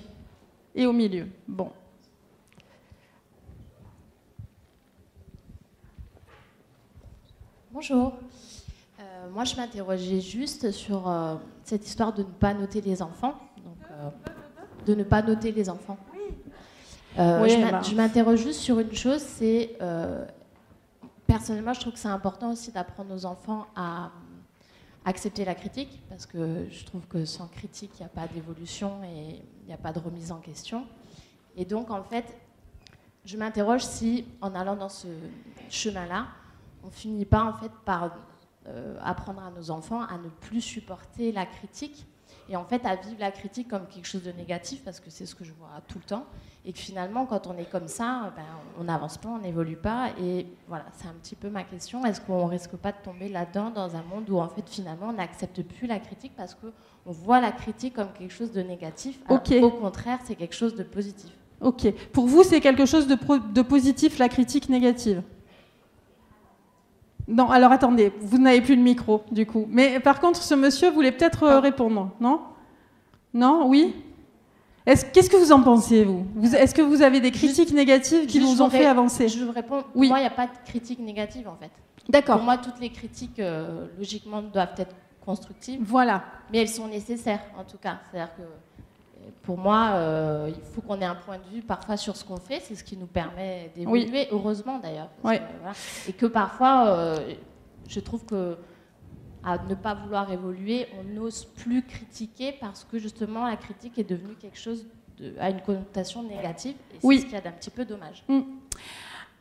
Et 0.75 0.85
au 0.85 0.93
milieu. 0.93 1.25
Bon. 1.47 1.71
Bonjour. 7.75 8.13
Euh, 9.01 9.29
moi, 9.31 9.43
je 9.43 9.53
m'interrogeais 9.57 10.21
juste 10.21 10.71
sur 10.71 11.09
euh, 11.09 11.35
cette 11.65 11.85
histoire 11.85 12.13
de 12.13 12.23
ne 12.23 12.27
pas 12.29 12.53
noter 12.53 12.79
les 12.79 13.01
enfants. 13.01 13.33
Donc, 13.65 13.75
euh, 13.91 14.09
de 14.85 14.95
ne 14.95 15.03
pas 15.03 15.21
noter 15.21 15.51
les 15.51 15.69
enfants. 15.69 15.97
je 17.17 17.93
m'interroge 17.93 18.39
juste 18.39 18.61
sur 18.61 18.79
une 18.79 18.95
chose, 18.95 19.19
c'est 19.19 19.77
personnellement, 21.27 21.73
je 21.73 21.81
trouve 21.81 21.91
que 21.91 21.99
c'est 21.99 22.07
important 22.07 22.53
aussi 22.53 22.71
d'apprendre 22.71 23.13
aux 23.13 23.25
enfants 23.25 23.67
à 23.75 24.09
accepter 25.03 25.43
la 25.43 25.53
critique, 25.53 26.01
parce 26.07 26.25
que 26.25 26.67
je 26.71 26.85
trouve 26.85 27.05
que 27.07 27.25
sans 27.25 27.47
critique, 27.47 27.91
il 27.95 28.03
n'y 28.03 28.05
a 28.05 28.09
pas 28.09 28.25
d'évolution 28.33 29.03
et 29.03 29.41
il 29.63 29.67
n'y 29.67 29.73
a 29.73 29.77
pas 29.77 29.91
de 29.91 29.99
remise 29.99 30.31
en 30.31 30.37
question. 30.37 30.85
Et 31.57 31.65
donc, 31.65 31.91
en 31.91 32.03
fait, 32.03 32.37
je 33.25 33.35
m'interroge 33.35 33.83
si, 33.83 34.23
en 34.39 34.55
allant 34.55 34.77
dans 34.77 34.87
ce 34.87 35.07
chemin-là, 35.69 36.27
on 36.85 36.91
finit 36.91 37.25
pas 37.25 37.43
en 37.43 37.53
fait 37.53 37.71
par 37.85 38.11
euh, 38.67 38.97
apprendre 39.03 39.41
à 39.41 39.51
nos 39.51 39.71
enfants 39.71 40.01
à 40.01 40.17
ne 40.17 40.29
plus 40.29 40.61
supporter 40.61 41.31
la 41.31 41.45
critique 41.45 42.05
et 42.49 42.55
en 42.55 42.65
fait 42.65 42.85
à 42.85 42.95
vivre 42.95 43.17
la 43.19 43.31
critique 43.31 43.67
comme 43.67 43.87
quelque 43.87 44.07
chose 44.07 44.23
de 44.23 44.31
négatif 44.31 44.83
parce 44.83 44.99
que 44.99 45.09
c'est 45.09 45.25
ce 45.25 45.33
que 45.35 45.43
je 45.43 45.51
vois 45.53 45.69
tout 45.87 45.97
le 45.97 46.03
temps 46.03 46.25
et 46.65 46.73
que 46.73 46.79
finalement 46.79 47.25
quand 47.25 47.47
on 47.47 47.57
est 47.57 47.69
comme 47.69 47.87
ça 47.87 48.33
ben, 48.35 48.43
on 48.79 48.83
n'avance 48.83 49.17
pas 49.17 49.29
on 49.29 49.39
n'évolue 49.39 49.77
pas 49.77 50.09
et 50.19 50.47
voilà 50.67 50.85
c'est 50.93 51.07
un 51.07 51.13
petit 51.13 51.35
peu 51.35 51.49
ma 51.49 51.63
question. 51.63 52.05
Est-ce 52.05 52.21
qu'on 52.21 52.45
risque 52.45 52.75
pas 52.75 52.91
de 52.91 52.97
tomber 53.03 53.29
là-dedans 53.29 53.69
dans 53.71 53.95
un 53.95 54.03
monde 54.03 54.29
où 54.29 54.37
en 54.37 54.49
fait 54.49 54.67
finalement 54.67 55.07
on 55.09 55.13
n'accepte 55.13 55.61
plus 55.63 55.87
la 55.87 55.99
critique 55.99 56.33
parce 56.35 56.53
que 56.53 56.67
on 57.05 57.11
voit 57.11 57.39
la 57.39 57.51
critique 57.51 57.95
comme 57.95 58.11
quelque 58.17 58.33
chose 58.33 58.51
de 58.51 58.61
négatif 58.61 59.19
au 59.29 59.71
contraire 59.71 60.19
c'est 60.23 60.35
quelque 60.35 60.55
chose 60.55 60.75
de 60.75 60.83
positif? 60.83 61.31
Ok. 61.61 61.91
Pour 62.11 62.27
vous 62.27 62.43
c'est 62.43 62.61
quelque 62.61 62.85
chose 62.85 63.07
de, 63.07 63.17
de 63.53 63.61
positif 63.61 64.19
la 64.19 64.29
critique 64.29 64.69
négative? 64.69 65.23
Non, 67.27 67.49
alors 67.49 67.71
attendez, 67.71 68.11
vous 68.21 68.37
n'avez 68.37 68.61
plus 68.61 68.75
le 68.75 68.81
micro, 68.81 69.23
du 69.31 69.45
coup. 69.45 69.65
Mais 69.69 69.99
par 69.99 70.19
contre, 70.19 70.41
ce 70.41 70.53
monsieur 70.53 70.91
voulait 70.91 71.11
peut-être 71.11 71.43
euh, 71.43 71.59
répondre, 71.59 72.11
non? 72.19 72.41
Non 73.33 73.67
Oui? 73.67 73.95
Qu'est-ce 74.85 75.31
que 75.31 75.37
vous 75.37 75.51
en 75.51 75.63
pensez, 75.63 76.03
vous, 76.03 76.27
Est-ce 76.55 76.75
que 76.75 76.83
vous 76.83 77.01
avez 77.01 77.19
des 77.19 77.31
critiques 77.31 77.73
négatives 77.73 78.27
qui 78.27 78.39
vous 78.39 78.61
ont 78.61 78.69
fait 78.69 78.85
avancer? 78.85 79.27
Je 79.27 79.43
vous 79.43 79.51
réponds. 79.51 79.81
Pour 79.81 79.89
oui. 79.95 80.09
moi, 80.09 80.19
il 80.19 80.21
n'y 80.21 80.27
a 80.27 80.31
pas 80.31 80.45
de 80.45 80.51
critique 80.63 80.99
négative, 80.99 81.47
en 81.47 81.55
fait. 81.55 81.71
D'accord. 82.07 82.35
Pour 82.35 82.45
moi, 82.45 82.57
toutes 82.57 82.79
les 82.79 82.89
critiques, 82.89 83.39
euh, 83.39 83.87
logiquement, 83.97 84.43
doivent 84.43 84.75
être 84.77 84.95
constructives. 85.25 85.79
Voilà. 85.81 86.23
Mais 86.51 86.59
elles 86.59 86.69
sont 86.69 86.87
nécessaires, 86.87 87.41
en 87.57 87.63
tout 87.63 87.79
cas. 87.79 87.97
C'est-à-dire 88.11 88.35
que 88.35 88.43
pour 89.45 89.57
moi, 89.59 89.91
euh, 89.93 90.49
il 90.49 90.63
faut 90.73 90.81
qu'on 90.81 90.99
ait 90.99 91.05
un 91.05 91.15
point 91.15 91.37
de 91.37 91.55
vue 91.55 91.61
parfois 91.61 91.97
sur 91.97 92.15
ce 92.17 92.25
qu'on 92.25 92.37
fait. 92.37 92.59
C'est 92.61 92.75
ce 92.75 92.83
qui 92.83 92.97
nous 92.97 93.05
permet 93.05 93.71
d'évoluer, 93.75 94.27
heureusement 94.31 94.79
d'ailleurs. 94.79 95.09
Et 96.07 96.13
que 96.13 96.25
parfois, 96.25 96.87
euh, 96.87 97.33
je 97.87 97.99
trouve 97.99 98.25
que 98.25 98.57
à 99.43 99.59
ne 99.59 99.75
pas 99.75 99.93
vouloir 99.93 100.31
évoluer, 100.31 100.87
on 100.99 101.03
n'ose 101.03 101.45
plus 101.45 101.83
critiquer 101.83 102.53
parce 102.59 102.83
que 102.83 102.97
justement 102.97 103.47
la 103.47 103.55
critique 103.57 103.99
est 103.99 104.09
devenue 104.09 104.33
quelque 104.33 104.57
chose 104.57 104.87
de, 105.19 105.35
à 105.39 105.51
une 105.51 105.61
connotation 105.61 106.23
négative. 106.23 106.75
Et 106.91 106.97
c'est 106.99 107.19
ce 107.19 107.25
qui 107.27 107.35
est 107.35 107.41
d'un 107.41 107.51
petit 107.51 107.69
peu 107.69 107.85
dommage. 107.85 108.23
Mm. 108.27 108.39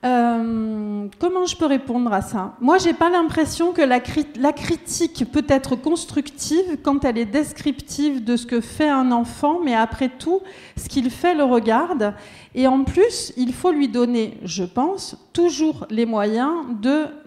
Euh, 0.05 1.09
comment 1.19 1.47
je 1.47 1.57
peux 1.57 1.65
répondre 1.65 2.13
à 2.13 2.21
ça? 2.21 2.55
Moi, 2.61 2.77
j'ai 2.77 2.93
pas 2.93 3.09
l'impression 3.09 3.73
que 3.73 3.81
la, 3.81 4.01
la, 4.39 4.53
critique 4.53 5.25
peut 5.33 5.47
être 5.49 5.77
constructive 5.77 6.79
quand 6.83 7.07
elle 7.07 7.17
est 7.17 7.25
descriptive 7.25 8.23
de 8.23 8.37
ce 8.37 8.45
que 8.45 8.61
fait 8.61 8.89
un 8.89 9.13
enfant, 9.13 9.61
mais 9.65 9.75
après 9.75 10.11
tout, 10.11 10.43
ce 10.77 10.91
qu'il 10.91 11.11
fait 11.11 11.35
le 11.35 11.45
regarde. 11.45 12.15
Et 12.55 12.67
en 12.67 12.85
plus, 12.85 13.33
il 13.39 13.55
faut 13.55 13.73
lui 13.73 13.89
donner, 13.89 14.39
je 14.45 14.65
pense, 14.65 15.17
toujours 15.33 15.87
les 15.89 16.05
moyens 16.05 16.53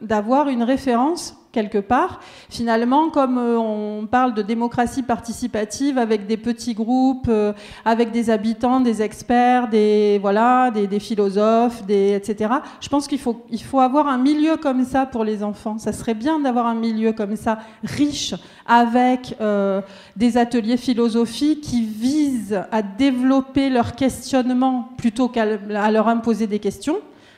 d'avoir 0.01 0.47
une 0.47 0.61
référence 0.61 1.35
quelque 1.57 1.79
part. 1.79 2.19
Finalement, 2.49 3.09
comme 3.09 3.39
euh, 3.39 3.57
on 3.57 4.05
parle 4.05 4.35
de 4.35 4.43
démocratie 4.43 5.01
participative 5.01 5.97
avec 5.97 6.27
des 6.27 6.37
petits 6.37 6.75
groupes, 6.75 7.29
euh, 7.29 7.51
avec 7.83 8.11
des 8.11 8.29
habitants, 8.29 8.79
des 8.79 9.01
experts, 9.01 9.67
des, 9.67 10.19
voilà, 10.21 10.69
des, 10.69 10.99
philosophes, 10.99 11.83
des, 11.87 12.13
etc., 12.13 12.53
je 12.79 12.89
pense 12.89 13.07
qu'il 13.07 13.17
faut, 13.17 13.43
il 13.49 13.63
faut 13.63 13.79
avoir 13.79 14.07
un 14.07 14.19
milieu 14.19 14.55
comme 14.57 14.83
ça 14.85 15.07
pour 15.07 15.23
les 15.23 15.41
enfants. 15.41 15.79
Ça 15.79 15.93
serait 15.93 16.13
bien 16.13 16.39
d'avoir 16.39 16.67
un 16.67 16.75
milieu 16.75 17.11
comme 17.11 17.35
ça, 17.35 17.57
riche, 17.83 18.35
avec 18.67 19.35
euh, 19.41 19.81
des 20.15 20.37
ateliers 20.37 20.77
philosophiques 20.77 21.61
qui 21.61 21.81
visent 21.81 22.61
à 22.71 22.83
développer 22.83 23.71
leur 23.71 23.95
questionnement 23.95 24.89
plutôt 24.97 25.27
qu'à 25.27 25.45
leur 25.45 26.07
imposer 26.07 26.45
des 26.45 26.59
questions. 26.59 26.97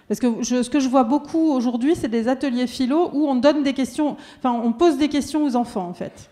Parce 0.10 0.20
que 0.20 0.44
ce 0.44 0.70
que 0.70 0.80
je 0.80 0.90
vois 0.90 1.04
beaucoup 1.04 1.54
aujourd'hui, 1.54 1.94
c'est 1.96 2.08
des 2.08 2.28
ateliers 2.28 2.66
philo 2.66 3.12
où 3.14 3.28
on 3.28 3.36
donne 3.36 3.62
des 3.62 3.74
questions, 3.74 4.18
enfin, 4.40 4.52
on 4.52 4.74
pose 4.74 4.98
des 4.98 5.08
questions 5.08 5.46
aux 5.46 5.56
enfants, 5.56 5.88
en 5.88 5.94
fait. 5.94 6.30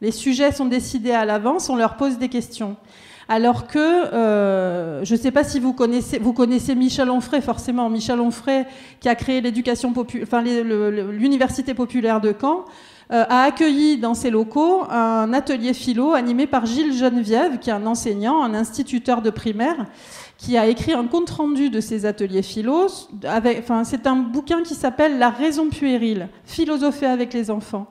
Les 0.00 0.10
sujets 0.10 0.50
sont 0.50 0.64
décidés 0.64 1.12
à 1.12 1.26
l'avance, 1.26 1.68
on 1.68 1.76
leur 1.76 1.96
pose 1.96 2.16
des 2.16 2.30
questions. 2.30 2.76
Alors 3.28 3.66
que, 3.66 3.78
euh, 3.78 5.04
je 5.04 5.14
ne 5.14 5.18
sais 5.18 5.30
pas 5.30 5.44
si 5.44 5.60
vous 5.60 5.74
connaissez, 5.74 6.18
vous 6.18 6.32
connaissez 6.32 6.74
Michel 6.74 7.10
Onfray, 7.10 7.42
forcément. 7.42 7.88
Michel 7.90 8.18
Onfray, 8.18 8.64
qui 8.98 9.08
a 9.08 9.14
créé 9.14 9.42
l'éducation 9.42 9.92
enfin, 10.22 10.42
l'université 10.42 11.74
populaire 11.74 12.20
de 12.20 12.34
Caen, 12.38 12.64
euh, 13.12 13.24
a 13.28 13.42
accueilli 13.42 13.98
dans 13.98 14.14
ses 14.14 14.30
locaux 14.30 14.84
un 14.90 15.34
atelier 15.34 15.74
philo 15.74 16.14
animé 16.14 16.46
par 16.46 16.64
Gilles 16.64 16.94
Geneviève, 16.94 17.58
qui 17.58 17.68
est 17.68 17.74
un 17.74 17.86
enseignant, 17.86 18.42
un 18.42 18.54
instituteur 18.54 19.20
de 19.20 19.30
primaire, 19.30 19.86
qui 20.42 20.58
a 20.58 20.66
écrit 20.66 20.92
un 20.92 21.06
compte-rendu 21.06 21.70
de 21.70 21.78
ses 21.78 22.04
ateliers 22.04 22.42
philo. 22.42 22.88
Enfin, 23.24 23.84
c'est 23.84 24.08
un 24.08 24.16
bouquin 24.16 24.64
qui 24.64 24.74
s'appelle 24.74 25.20
La 25.20 25.30
raison 25.30 25.68
puérile, 25.68 26.28
philosopher 26.44 27.06
avec 27.06 27.32
les 27.32 27.48
enfants. 27.48 27.86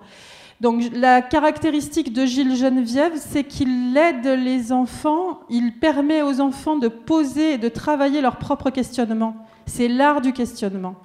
Donc 0.60 0.84
la 0.94 1.22
caractéristique 1.22 2.12
de 2.12 2.26
Gilles 2.26 2.58
Geneviève, 2.58 3.14
c'est 3.16 3.46
qu'il 3.46 3.96
aide 3.96 4.28
les 4.28 4.74
enfants, 4.74 5.40
il 5.50 5.80
permet 5.80 6.22
aux 6.24 6.42
enfants 6.42 6.76
de 6.76 6.90
poser 6.90 7.54
et 7.54 7.58
de 7.58 7.70
travailler 7.70 8.20
leur 8.20 8.36
propre 8.36 8.70
questionnement. 8.70 9.34
C'est 9.66 9.88
l'art 9.88 10.20
du 10.20 10.34
questionnement. 10.34 10.96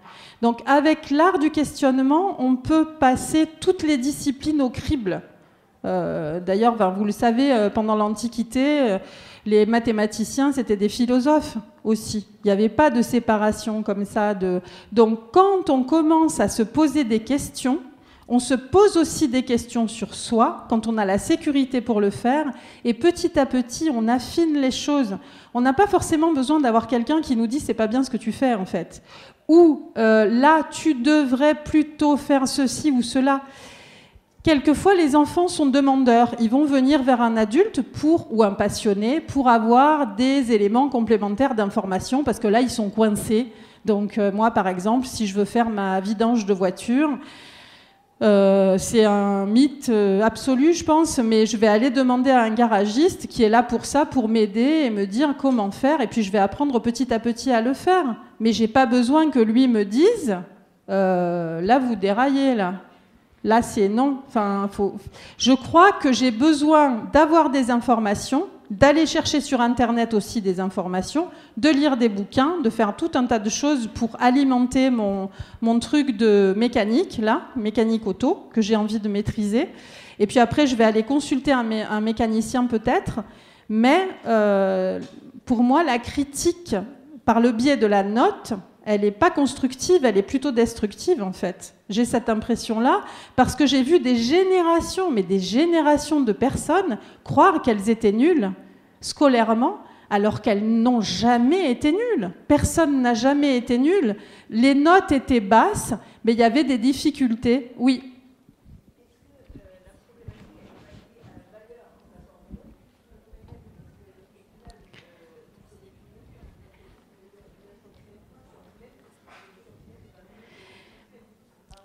Donc 0.42 0.62
avec 0.66 1.10
l'art 1.10 1.38
du 1.38 1.50
questionnement, 1.50 2.42
on 2.42 2.56
peut 2.56 2.86
passer 2.98 3.46
toutes 3.60 3.84
les 3.84 3.98
disciplines 3.98 4.60
au 4.60 4.68
crible. 4.68 5.22
Euh, 5.84 6.40
d'ailleurs, 6.40 6.74
vous 6.96 7.04
le 7.04 7.12
savez, 7.12 7.52
euh, 7.52 7.70
pendant 7.70 7.94
l'Antiquité, 7.94 8.80
euh, 8.80 8.98
les 9.46 9.64
mathématiciens, 9.64 10.52
c'était 10.52 10.76
des 10.76 10.88
philosophes 10.88 11.56
aussi. 11.84 12.26
Il 12.44 12.48
n'y 12.48 12.50
avait 12.50 12.68
pas 12.68 12.90
de 12.90 13.00
séparation 13.00 13.82
comme 13.82 14.04
ça. 14.04 14.34
De... 14.34 14.60
Donc 14.92 15.32
quand 15.32 15.70
on 15.70 15.84
commence 15.84 16.40
à 16.40 16.48
se 16.48 16.62
poser 16.62 17.04
des 17.04 17.20
questions, 17.20 17.78
on 18.28 18.40
se 18.40 18.54
pose 18.54 18.96
aussi 18.96 19.28
des 19.28 19.44
questions 19.44 19.86
sur 19.86 20.14
soi 20.14 20.66
quand 20.68 20.88
on 20.88 20.98
a 20.98 21.04
la 21.04 21.18
sécurité 21.18 21.80
pour 21.80 22.00
le 22.00 22.10
faire 22.10 22.46
et 22.84 22.92
petit 22.92 23.38
à 23.38 23.46
petit 23.46 23.88
on 23.92 24.08
affine 24.08 24.60
les 24.60 24.72
choses. 24.72 25.16
On 25.54 25.60
n'a 25.60 25.72
pas 25.72 25.86
forcément 25.86 26.32
besoin 26.32 26.58
d'avoir 26.58 26.88
quelqu'un 26.88 27.20
qui 27.20 27.36
nous 27.36 27.46
dit 27.46 27.60
c'est 27.60 27.72
pas 27.72 27.86
bien 27.86 28.02
ce 28.02 28.10
que 28.10 28.16
tu 28.16 28.32
fais 28.32 28.54
en 28.54 28.66
fait 28.66 29.00
ou 29.48 29.92
euh, 29.96 30.26
là 30.26 30.64
tu 30.70 30.94
devrais 30.94 31.54
plutôt 31.54 32.16
faire 32.16 32.48
ceci 32.48 32.90
ou 32.90 33.02
cela. 33.02 33.42
Quelquefois, 34.46 34.94
les 34.94 35.16
enfants 35.16 35.48
sont 35.48 35.66
demandeurs. 35.66 36.36
Ils 36.38 36.50
vont 36.50 36.66
venir 36.66 37.02
vers 37.02 37.20
un 37.20 37.36
adulte 37.36 37.82
pour, 37.82 38.32
ou 38.32 38.44
un 38.44 38.52
passionné 38.52 39.18
pour 39.20 39.48
avoir 39.48 40.14
des 40.14 40.52
éléments 40.52 40.88
complémentaires 40.88 41.56
d'information 41.56 42.22
parce 42.22 42.38
que 42.38 42.46
là, 42.46 42.60
ils 42.60 42.70
sont 42.70 42.88
coincés. 42.88 43.48
Donc, 43.84 44.18
euh, 44.18 44.30
moi, 44.30 44.52
par 44.52 44.68
exemple, 44.68 45.04
si 45.04 45.26
je 45.26 45.34
veux 45.34 45.46
faire 45.46 45.68
ma 45.68 45.98
vidange 45.98 46.46
de 46.46 46.54
voiture, 46.54 47.18
euh, 48.22 48.78
c'est 48.78 49.04
un 49.04 49.46
mythe 49.46 49.88
euh, 49.88 50.22
absolu, 50.22 50.74
je 50.74 50.84
pense, 50.84 51.18
mais 51.18 51.44
je 51.44 51.56
vais 51.56 51.66
aller 51.66 51.90
demander 51.90 52.30
à 52.30 52.42
un 52.42 52.50
garagiste 52.50 53.26
qui 53.26 53.42
est 53.42 53.48
là 53.48 53.64
pour 53.64 53.84
ça, 53.84 54.06
pour 54.06 54.28
m'aider 54.28 54.84
et 54.84 54.90
me 54.90 55.08
dire 55.08 55.34
comment 55.36 55.72
faire, 55.72 56.00
et 56.00 56.06
puis 56.06 56.22
je 56.22 56.30
vais 56.30 56.38
apprendre 56.38 56.80
petit 56.80 57.12
à 57.12 57.18
petit 57.18 57.50
à 57.50 57.60
le 57.60 57.74
faire. 57.74 58.14
Mais 58.38 58.52
j'ai 58.52 58.68
pas 58.68 58.86
besoin 58.86 59.28
que 59.28 59.40
lui 59.40 59.66
me 59.66 59.84
dise, 59.84 60.36
là 60.86 61.78
vous 61.80 61.96
déraillez 61.96 62.54
là. 62.54 62.74
Là, 63.46 63.62
c'est 63.62 63.88
non. 63.88 64.18
Enfin. 64.26 64.68
Je 65.38 65.52
crois 65.52 65.92
que 65.92 66.12
j'ai 66.12 66.32
besoin 66.32 67.04
d'avoir 67.12 67.48
des 67.48 67.70
informations, 67.70 68.48
d'aller 68.70 69.06
chercher 69.06 69.40
sur 69.40 69.60
Internet 69.60 70.14
aussi 70.14 70.40
des 70.40 70.58
informations, 70.58 71.28
de 71.56 71.68
lire 71.68 71.96
des 71.96 72.08
bouquins, 72.08 72.56
de 72.64 72.68
faire 72.70 72.96
tout 72.96 73.12
un 73.14 73.24
tas 73.24 73.38
de 73.38 73.48
choses 73.48 73.88
pour 73.94 74.10
alimenter 74.18 74.90
mon, 74.90 75.30
truc 75.78 76.16
de 76.16 76.54
mécanique, 76.56 77.18
là, 77.22 77.42
mécanique 77.54 78.04
auto, 78.08 78.48
que 78.52 78.60
j'ai 78.60 78.74
envie 78.74 78.98
de 78.98 79.08
maîtriser. 79.08 79.68
Et 80.18 80.26
puis 80.26 80.40
après, 80.40 80.66
je 80.66 80.74
vais 80.74 80.84
aller 80.84 81.04
consulter 81.04 81.52
un, 81.52 81.70
un 81.70 82.00
mécanicien 82.00 82.64
peut-être. 82.64 83.20
Mais 83.68 84.08
euh, 84.26 84.98
pour 85.44 85.62
moi, 85.62 85.84
la 85.84 86.00
critique 86.00 86.74
par 87.24 87.38
le 87.38 87.52
biais 87.52 87.76
de 87.76 87.86
la 87.86 88.02
note, 88.02 88.54
elle 88.86 89.00
n'est 89.00 89.10
pas 89.10 89.30
constructive, 89.30 90.04
elle 90.04 90.16
est 90.16 90.22
plutôt 90.22 90.52
destructive 90.52 91.22
en 91.22 91.32
fait. 91.32 91.74
J'ai 91.90 92.04
cette 92.04 92.28
impression-là 92.28 93.02
parce 93.34 93.56
que 93.56 93.66
j'ai 93.66 93.82
vu 93.82 93.98
des 93.98 94.16
générations, 94.16 95.10
mais 95.10 95.24
des 95.24 95.40
générations 95.40 96.20
de 96.20 96.32
personnes 96.32 96.98
croire 97.24 97.60
qu'elles 97.62 97.90
étaient 97.90 98.12
nulles 98.12 98.52
scolairement 99.00 99.78
alors 100.08 100.40
qu'elles 100.40 100.64
n'ont 100.64 101.00
jamais 101.00 101.70
été 101.70 101.90
nulles. 101.90 102.30
Personne 102.46 103.02
n'a 103.02 103.14
jamais 103.14 103.56
été 103.56 103.76
nul. 103.76 104.14
Les 104.50 104.76
notes 104.76 105.10
étaient 105.10 105.40
basses, 105.40 105.94
mais 106.24 106.32
il 106.32 106.38
y 106.38 106.44
avait 106.44 106.62
des 106.62 106.78
difficultés. 106.78 107.72
Oui, 107.76 108.12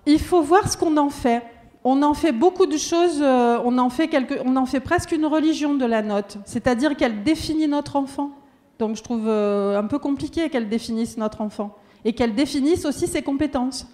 il 0.05 0.19
faut 0.19 0.41
voir 0.41 0.69
ce 0.71 0.77
qu'on 0.77 0.97
en 0.97 1.09
fait. 1.09 1.43
On 1.83 2.03
en 2.03 2.13
fait 2.13 2.31
beaucoup 2.31 2.67
de 2.67 2.77
choses, 2.77 3.19
euh, 3.21 3.59
on, 3.65 3.77
en 3.79 3.89
fait 3.89 4.09
on 4.45 4.55
en 4.55 4.67
fait 4.67 4.79
presque 4.79 5.13
une 5.13 5.25
religion 5.25 5.73
de 5.73 5.85
la 5.85 6.03
note, 6.03 6.37
c'est-à-dire 6.45 6.95
qu'elle 6.95 7.23
définit 7.23 7.67
notre 7.67 7.95
enfant. 7.95 8.31
Donc 8.77 8.95
je 8.95 9.03
trouve 9.03 9.27
euh, 9.27 9.79
un 9.79 9.85
peu 9.87 9.97
compliqué 9.97 10.49
qu'elle 10.49 10.69
définisse 10.69 11.17
notre 11.17 11.41
enfant 11.41 11.75
et 12.05 12.13
qu'elle 12.13 12.35
définisse 12.35 12.85
aussi 12.85 13.07
ses 13.07 13.23
compétences. 13.23 13.87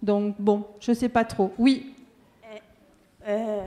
Donc 0.00 0.36
bon, 0.38 0.64
je 0.78 0.92
ne 0.92 0.96
sais 0.96 1.08
pas 1.08 1.24
trop. 1.24 1.52
Oui. 1.58 1.92
Euh, 3.26 3.64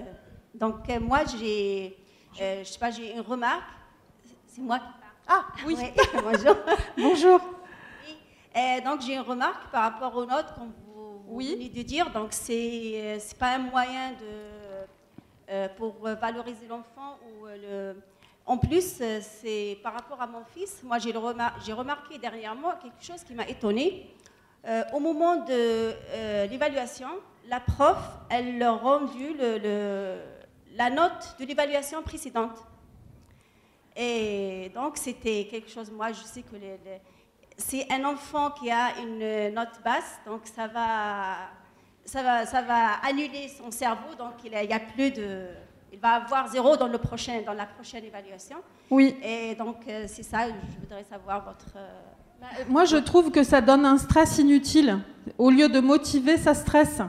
donc 0.55 0.75
moi 1.01 1.19
j'ai, 1.37 1.97
je 2.39 2.63
sais 2.63 2.79
pas, 2.79 2.91
j'ai 2.91 3.13
une 3.13 3.21
remarque. 3.21 3.63
C'est 4.47 4.61
moi 4.61 4.79
qui 4.79 4.85
parle. 5.25 5.41
Ah 5.41 5.45
oui. 5.65 5.75
Bonjour. 6.23 6.55
Bonjour. 6.97 7.39
donc 8.85 9.01
j'ai 9.01 9.15
une 9.15 9.21
remarque 9.21 9.69
par 9.73 9.91
rapport 9.91 10.15
aux 10.15 10.25
notes 10.25 10.53
qu'on 10.55 10.86
oui. 11.27 11.69
de 11.73 11.81
dire. 11.81 12.09
Donc, 12.11 12.33
ce 12.33 12.51
n'est 12.51 13.17
euh, 13.17 13.19
pas 13.39 13.55
un 13.55 13.59
moyen 13.59 14.11
de, 14.11 15.49
euh, 15.49 15.67
pour 15.77 15.95
valoriser 15.99 16.67
l'enfant. 16.67 17.19
ou 17.23 17.45
euh, 17.45 17.93
le... 17.93 18.01
En 18.45 18.57
plus, 18.57 19.01
c'est 19.21 19.77
par 19.83 19.93
rapport 19.93 20.21
à 20.21 20.27
mon 20.27 20.43
fils. 20.55 20.81
Moi, 20.81 20.99
j'ai 20.99 21.11
remarqué 21.11 22.17
dernièrement 22.17 22.71
quelque 22.81 23.03
chose 23.03 23.21
qui 23.23 23.33
m'a 23.33 23.45
étonnée. 23.45 24.09
au 24.93 25.01
moment 25.01 25.43
de 25.43 25.93
l'évaluation, 26.49 27.09
la 27.49 27.59
prof, 27.59 27.97
elle 28.29 28.57
leur 28.57 28.81
rendu 28.81 29.33
le, 29.37 30.17
la 30.75 30.89
note 30.89 31.35
de 31.37 31.45
l'évaluation 31.45 32.01
précédente. 32.01 32.57
Et 33.97 34.71
donc, 34.73 34.95
c'était 34.95 35.45
quelque 35.51 35.69
chose, 35.69 35.91
moi, 35.91 36.13
je 36.13 36.23
sais 36.23 36.43
que 36.43 36.55
c'est 37.57 37.91
un 37.91 38.03
enfant 38.05 38.51
qui 38.51 38.69
a 38.69 38.99
une 39.01 39.53
note 39.53 39.81
basse, 39.83 40.19
donc 40.25 40.41
ça 40.43 40.67
va, 40.67 41.37
ça 42.05 42.21
va, 42.21 42.45
ça 42.45 42.61
va 42.61 42.93
annuler 43.07 43.49
son 43.49 43.71
cerveau, 43.71 44.15
donc 44.17 44.33
il 44.45 44.51
n'y 44.51 44.73
a, 44.73 44.79
plus 44.79 45.11
de... 45.11 45.47
Il 45.91 45.99
va 45.99 46.15
avoir 46.15 46.47
zéro 46.49 46.77
dans, 46.77 46.87
le 46.87 46.97
prochain, 46.97 47.41
dans 47.45 47.53
la 47.53 47.65
prochaine 47.65 48.03
évaluation. 48.03 48.57
Oui. 48.91 49.17
Et 49.23 49.55
donc, 49.55 49.77
euh, 49.87 50.05
c'est 50.07 50.23
ça, 50.23 50.47
je 50.47 50.79
voudrais 50.79 51.03
savoir 51.09 51.43
votre... 51.43 51.77
Euh, 51.77 51.99
bah, 52.39 52.47
moi, 52.69 52.85
je 52.85 52.97
trouve 52.97 53.31
que 53.31 53.43
ça 53.43 53.61
donne 53.61 53.85
un 53.85 53.97
stress 53.97 54.37
inutile. 54.37 54.99
Au 55.37 55.49
lieu 55.49 55.69
de 55.69 55.79
motiver, 55.79 56.37
ça 56.37 56.53
stresse. 56.53 57.01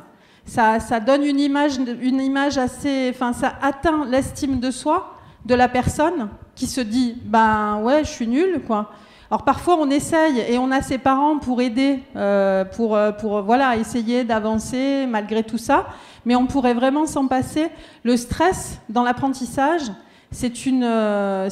Ça, 0.46 0.80
ça 0.80 1.00
donne 1.00 1.24
une 1.24 1.40
image, 1.40 1.76
une 1.76 2.20
image 2.20 2.56
assez... 2.56 3.10
Enfin, 3.14 3.34
ça 3.34 3.58
atteint 3.60 4.06
l'estime 4.06 4.60
de 4.60 4.70
soi 4.70 5.18
de 5.44 5.54
la 5.54 5.68
personne 5.68 6.30
qui 6.54 6.66
se 6.66 6.80
dit 6.80 7.16
ben 7.24 7.80
ouais 7.82 8.04
je 8.04 8.10
suis 8.10 8.26
nul 8.26 8.62
quoi 8.66 8.90
alors 9.30 9.44
parfois 9.44 9.76
on 9.78 9.90
essaye 9.90 10.40
et 10.48 10.56
on 10.58 10.70
a 10.70 10.80
ses 10.80 10.98
parents 10.98 11.38
pour 11.38 11.60
aider 11.60 12.00
euh, 12.16 12.64
pour 12.64 12.96
euh, 12.96 13.12
pour 13.12 13.42
voilà 13.42 13.76
essayer 13.76 14.24
d'avancer 14.24 15.06
malgré 15.06 15.42
tout 15.42 15.58
ça 15.58 15.86
mais 16.24 16.34
on 16.34 16.46
pourrait 16.46 16.74
vraiment 16.74 17.06
s'en 17.06 17.26
passer 17.26 17.68
le 18.04 18.16
stress 18.16 18.80
dans 18.88 19.02
l'apprentissage 19.02 19.82
c'est 20.30 20.64
une 20.66 20.84
euh, 20.84 21.48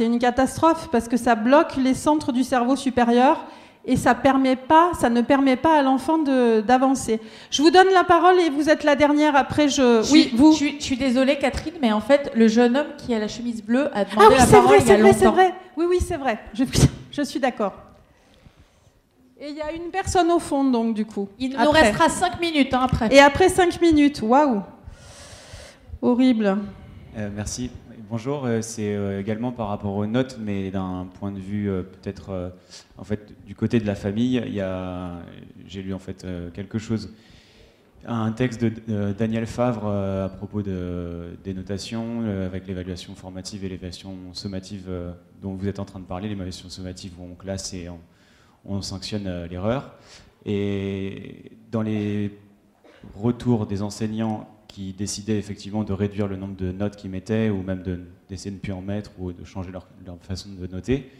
une 0.00 0.18
catastrophe 0.18 0.88
parce 0.90 1.06
que 1.06 1.16
ça 1.16 1.36
bloque 1.36 1.76
les 1.76 1.94
centres 1.94 2.32
du 2.32 2.42
cerveau 2.42 2.74
supérieur 2.74 3.46
et 3.88 3.96
ça, 3.96 4.14
permet 4.14 4.56
pas, 4.56 4.90
ça 5.00 5.08
ne 5.08 5.20
permet 5.20 5.54
pas 5.54 5.78
à 5.78 5.82
l'enfant 5.82 6.18
d'avancer. 6.18 7.20
Je 7.52 7.62
vous 7.62 7.70
donne 7.70 7.86
la 7.94 8.02
parole 8.02 8.34
et 8.40 8.50
vous 8.50 8.68
êtes 8.68 8.82
la 8.82 8.96
dernière. 8.96 9.36
Après, 9.36 9.68
je. 9.68 10.10
oui, 10.12 10.32
vous. 10.34 10.52
Je, 10.52 10.82
suis 10.82 10.96
désolée, 10.96 11.38
Catherine, 11.38 11.74
mais 11.80 11.92
en 11.92 12.00
fait, 12.00 12.32
le 12.34 12.48
jeune 12.48 12.76
homme 12.76 12.88
qui 12.98 13.14
a 13.14 13.20
la 13.20 13.28
chemise 13.28 13.62
bleue 13.62 13.88
a 13.94 14.04
demandé 14.04 14.34
ah, 14.38 14.38
la 14.40 14.46
parole 14.46 14.66
vrai, 14.66 14.78
il 14.80 14.88
y 14.88 14.90
a 14.90 14.96
vrai, 14.96 15.12
c'est 15.12 15.26
vrai. 15.26 15.54
Oui, 15.76 15.84
oui, 15.88 15.98
c'est 16.00 16.16
vrai. 16.16 16.40
Je, 16.52 16.64
je 17.16 17.22
suis 17.22 17.40
d'accord. 17.40 17.72
Et 19.40 19.48
il 19.48 19.56
y 19.56 19.62
a 19.62 19.72
une 19.72 19.90
personne 19.90 20.30
au 20.30 20.38
fond, 20.38 20.64
donc, 20.64 20.94
du 20.94 21.06
coup. 21.06 21.28
Il 21.38 21.56
nous 21.56 21.70
restera 21.70 22.08
5 22.08 22.40
minutes 22.40 22.74
hein, 22.74 22.80
après. 22.82 23.14
Et 23.14 23.20
après 23.20 23.48
5 23.48 23.80
minutes, 23.80 24.20
waouh 24.22 24.62
Horrible. 26.02 26.58
Euh, 27.16 27.30
merci. 27.34 27.70
Bonjour, 28.10 28.44
euh, 28.44 28.60
c'est 28.60 28.94
euh, 28.94 29.18
également 29.18 29.50
par 29.50 29.68
rapport 29.68 29.94
aux 29.94 30.06
notes, 30.06 30.36
mais 30.38 30.70
d'un 30.70 31.08
point 31.18 31.32
de 31.32 31.38
vue 31.38 31.70
peut-être, 32.02 32.52
en 32.98 33.04
fait, 33.04 33.32
du 33.46 33.54
côté 33.54 33.80
de 33.80 33.86
la 33.86 33.94
famille, 33.94 34.42
il 34.46 34.54
y 34.54 34.60
a, 34.60 35.12
j'ai 35.66 35.80
lu 35.80 35.94
en 35.94 35.98
fait 35.98 36.26
quelque 36.54 36.78
chose, 36.78 37.14
un 38.06 38.32
texte 38.32 38.64
de 38.64 39.12
Daniel 39.12 39.46
Favre 39.46 39.86
à 39.86 40.28
propos 40.28 40.62
de, 40.62 41.36
des 41.44 41.54
notations 41.54 42.24
avec 42.46 42.66
l'évaluation 42.66 43.14
formative 43.14 43.64
et 43.64 43.68
l'évaluation 43.68 44.16
sommative 44.32 44.88
dont 45.42 45.54
vous 45.54 45.68
êtes 45.68 45.78
en 45.78 45.84
train 45.84 46.00
de 46.00 46.04
parler, 46.04 46.28
l'évaluation 46.28 46.68
sommative 46.68 47.12
où 47.18 47.24
on 47.24 47.34
classe 47.34 47.74
et 47.74 47.88
on, 47.88 47.98
on 48.64 48.82
sanctionne 48.82 49.46
l'erreur. 49.46 49.94
Et 50.44 51.52
dans 51.72 51.82
les 51.82 52.38
retours 53.14 53.66
des 53.66 53.82
enseignants 53.82 54.48
qui 54.68 54.92
décidaient 54.92 55.38
effectivement 55.38 55.84
de 55.84 55.92
réduire 55.92 56.28
le 56.28 56.36
nombre 56.36 56.56
de 56.56 56.72
notes 56.72 56.96
qu'ils 56.96 57.10
mettaient 57.10 57.50
ou 57.50 57.62
même 57.62 57.82
d'essayer 58.28 58.50
de, 58.50 58.56
ne 58.56 58.60
plus 58.60 58.72
en 58.72 58.82
mettre 58.82 59.10
ou 59.18 59.32
de 59.32 59.44
changer 59.44 59.70
leur, 59.72 59.86
façon 60.20 60.50
de 60.50 60.66
noter, 60.66 61.10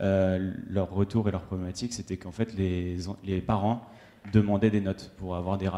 euh, 0.00 0.52
leur 0.68 0.90
retour 0.90 1.28
et 1.28 1.30
leur 1.30 1.42
problématique, 1.42 1.92
c'était 1.92 2.16
qu'en 2.16 2.32
fait 2.32 2.54
les, 2.54 3.40
parents 3.40 3.86
demandaient 4.32 4.70
des 4.70 4.80
notes 4.80 5.12
pour 5.18 5.36
avoir 5.36 5.58
des, 5.58 5.70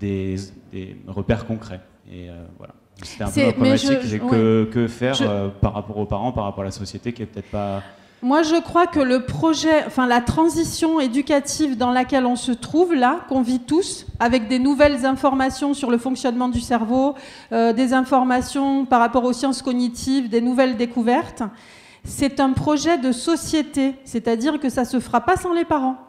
des, 0.00 0.36
des, 0.72 0.96
repères 1.06 1.46
concrets. 1.46 1.80
Et 2.10 2.28
euh, 2.28 2.44
voilà. 2.58 2.74
C'était 3.02 3.24
un 3.24 3.30
peu 3.30 3.40
la 3.42 3.52
problématique. 3.52 4.18
que, 4.28 4.68
que, 4.72 4.88
faire 4.88 5.16
euh, 5.20 5.48
par 5.48 5.74
rapport 5.74 5.98
aux 5.98 6.06
parents, 6.06 6.32
par 6.32 6.44
rapport 6.44 6.62
à 6.62 6.66
la 6.66 6.72
société 6.72 7.12
qui 7.12 7.22
est 7.22 7.26
peut-être 7.26 7.50
pas 7.50 7.82
moi, 8.20 8.42
je 8.42 8.60
crois 8.60 8.88
que 8.88 8.98
le 8.98 9.26
projet, 9.26 9.84
enfin 9.86 10.08
la 10.08 10.20
transition 10.20 10.98
éducative 10.98 11.76
dans 11.76 11.92
laquelle 11.92 12.26
on 12.26 12.34
se 12.34 12.50
trouve 12.50 12.92
là, 12.92 13.20
qu'on 13.28 13.42
vit 13.42 13.60
tous, 13.60 14.06
avec 14.18 14.48
des 14.48 14.58
nouvelles 14.58 15.06
informations 15.06 15.72
sur 15.72 15.88
le 15.88 15.98
fonctionnement 15.98 16.48
du 16.48 16.60
cerveau, 16.60 17.14
euh, 17.52 17.72
des 17.72 17.92
informations 17.92 18.86
par 18.86 18.98
rapport 18.98 19.22
aux 19.22 19.32
sciences 19.32 19.62
cognitives, 19.62 20.28
des 20.28 20.40
nouvelles 20.40 20.76
découvertes, 20.76 21.44
c'est 22.02 22.40
un 22.40 22.54
projet 22.54 22.98
de 22.98 23.12
société, 23.12 23.94
c'est-à-dire 24.04 24.58
que 24.58 24.68
ça 24.68 24.84
se 24.84 24.98
fera 24.98 25.20
pas 25.20 25.36
sans 25.36 25.52
les 25.52 25.64
parents 25.64 26.07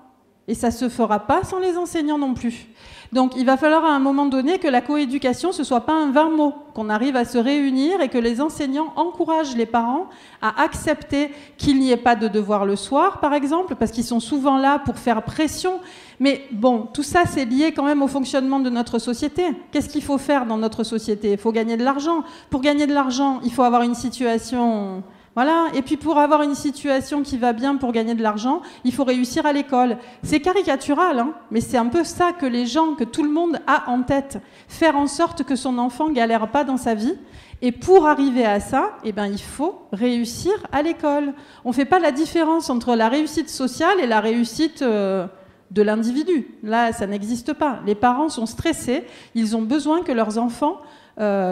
et 0.50 0.56
ça 0.56 0.72
se 0.72 0.90
fera 0.90 1.20
pas 1.20 1.44
sans 1.44 1.60
les 1.60 1.78
enseignants 1.78 2.18
non 2.18 2.34
plus. 2.34 2.66
Donc 3.14 3.34
il 3.36 3.46
va 3.46 3.56
falloir 3.56 3.86
à 3.86 3.90
un 3.90 4.00
moment 4.00 4.26
donné 4.26 4.58
que 4.58 4.68
la 4.68 4.82
coéducation, 4.82 5.52
ce 5.52 5.64
soit 5.64 5.82
pas 5.82 5.94
un 5.94 6.12
vain 6.12 6.30
mot, 6.30 6.54
qu'on 6.74 6.90
arrive 6.90 7.16
à 7.16 7.24
se 7.24 7.38
réunir 7.38 8.02
et 8.02 8.10
que 8.10 8.18
les 8.18 8.42
enseignants 8.42 8.92
encouragent 8.96 9.56
les 9.56 9.68
parents 9.68 10.08
à 10.42 10.62
accepter 10.62 11.32
qu'il 11.58 11.80
n'y 11.80 11.92
ait 11.92 11.98
pas 11.98 12.16
de 12.16 12.28
devoir 12.28 12.66
le 12.66 12.76
soir, 12.76 13.20
par 13.20 13.34
exemple, 13.34 13.76
parce 13.76 13.92
qu'ils 13.92 14.04
sont 14.04 14.20
souvent 14.20 14.58
là 14.58 14.80
pour 14.80 14.98
faire 14.98 15.22
pression. 15.24 15.80
Mais 16.20 16.46
bon, 16.52 16.88
tout 16.94 17.04
ça, 17.04 17.24
c'est 17.28 17.46
lié 17.46 17.72
quand 17.72 17.86
même 17.86 18.02
au 18.02 18.08
fonctionnement 18.08 18.60
de 18.60 18.70
notre 18.70 18.98
société. 18.98 19.44
Qu'est-ce 19.72 19.90
qu'il 19.90 20.04
faut 20.04 20.18
faire 20.18 20.48
dans 20.48 20.58
notre 20.58 20.84
société? 20.84 21.32
Il 21.32 21.38
faut 21.38 21.52
gagner 21.52 21.78
de 21.78 21.84
l'argent. 21.84 22.24
Pour 22.50 22.62
gagner 22.62 22.88
de 22.88 22.94
l'argent, 22.94 23.40
il 23.44 23.52
faut 23.52 23.64
avoir 23.64 23.84
une 23.84 23.96
situation 23.96 25.04
voilà. 25.36 25.68
Et 25.74 25.82
puis 25.82 25.98
pour 25.98 26.18
avoir 26.18 26.42
une 26.42 26.56
situation 26.56 27.22
qui 27.22 27.38
va 27.38 27.54
bien 27.54 27.76
pour 27.76 27.92
gagner 27.92 28.16
de 28.16 28.24
l'argent, 28.24 28.62
il 28.84 28.94
faut 28.94 29.04
réussir 29.04 29.46
à 29.46 29.54
l'école. 29.54 29.98
C'est 30.24 30.40
caricatural, 30.40 31.20
hein, 31.20 31.34
mais 31.52 31.62
c'est 31.62 31.78
un 31.78 31.88
peu 31.88 32.04
ça 32.04 32.34
que 32.34 32.46
les 32.46 32.66
gens, 32.66 32.96
que 32.96 33.04
tout 33.04 33.24
le 33.24 33.30
monde 33.30 33.60
a 33.68 33.90
en 33.90 34.02
tête. 34.02 34.40
Faire 34.68 34.98
en 34.98 35.08
sorte 35.08 35.44
que 35.44 35.56
son 35.56 35.78
enfant 35.78 36.10
galère 36.10 36.50
pas 36.50 36.64
dans 36.64 36.78
sa 36.78 36.96
vie. 36.96 37.16
Et 37.62 37.72
pour 37.72 38.08
arriver 38.08 38.46
à 38.46 38.60
ça, 38.60 38.92
eh 39.04 39.12
ben, 39.12 39.28
il 39.28 39.42
faut 39.42 39.82
réussir 39.92 40.54
à 40.72 40.82
l'école. 40.82 41.34
On 41.66 41.70
ne 41.70 41.74
fait 41.74 41.86
pas 41.86 42.00
la 42.00 42.12
différence 42.12 42.70
entre 42.70 42.96
la 42.96 43.10
réussite 43.10 43.50
sociale 43.50 44.00
et 44.00 44.08
la 44.08 44.22
réussite 44.22 44.82
euh, 44.82 45.28
de 45.72 45.82
l'individu. 45.82 46.48
Là, 46.64 46.94
ça 46.94 47.06
n'existe 47.06 47.54
pas. 47.54 47.80
Les 47.86 47.96
parents 47.96 48.30
sont 48.30 48.46
stressés, 48.46 49.06
ils 49.36 49.58
ont 49.58 49.62
besoin 49.62 50.04
que 50.04 50.12
leurs 50.12 50.38
enfants 50.38 50.80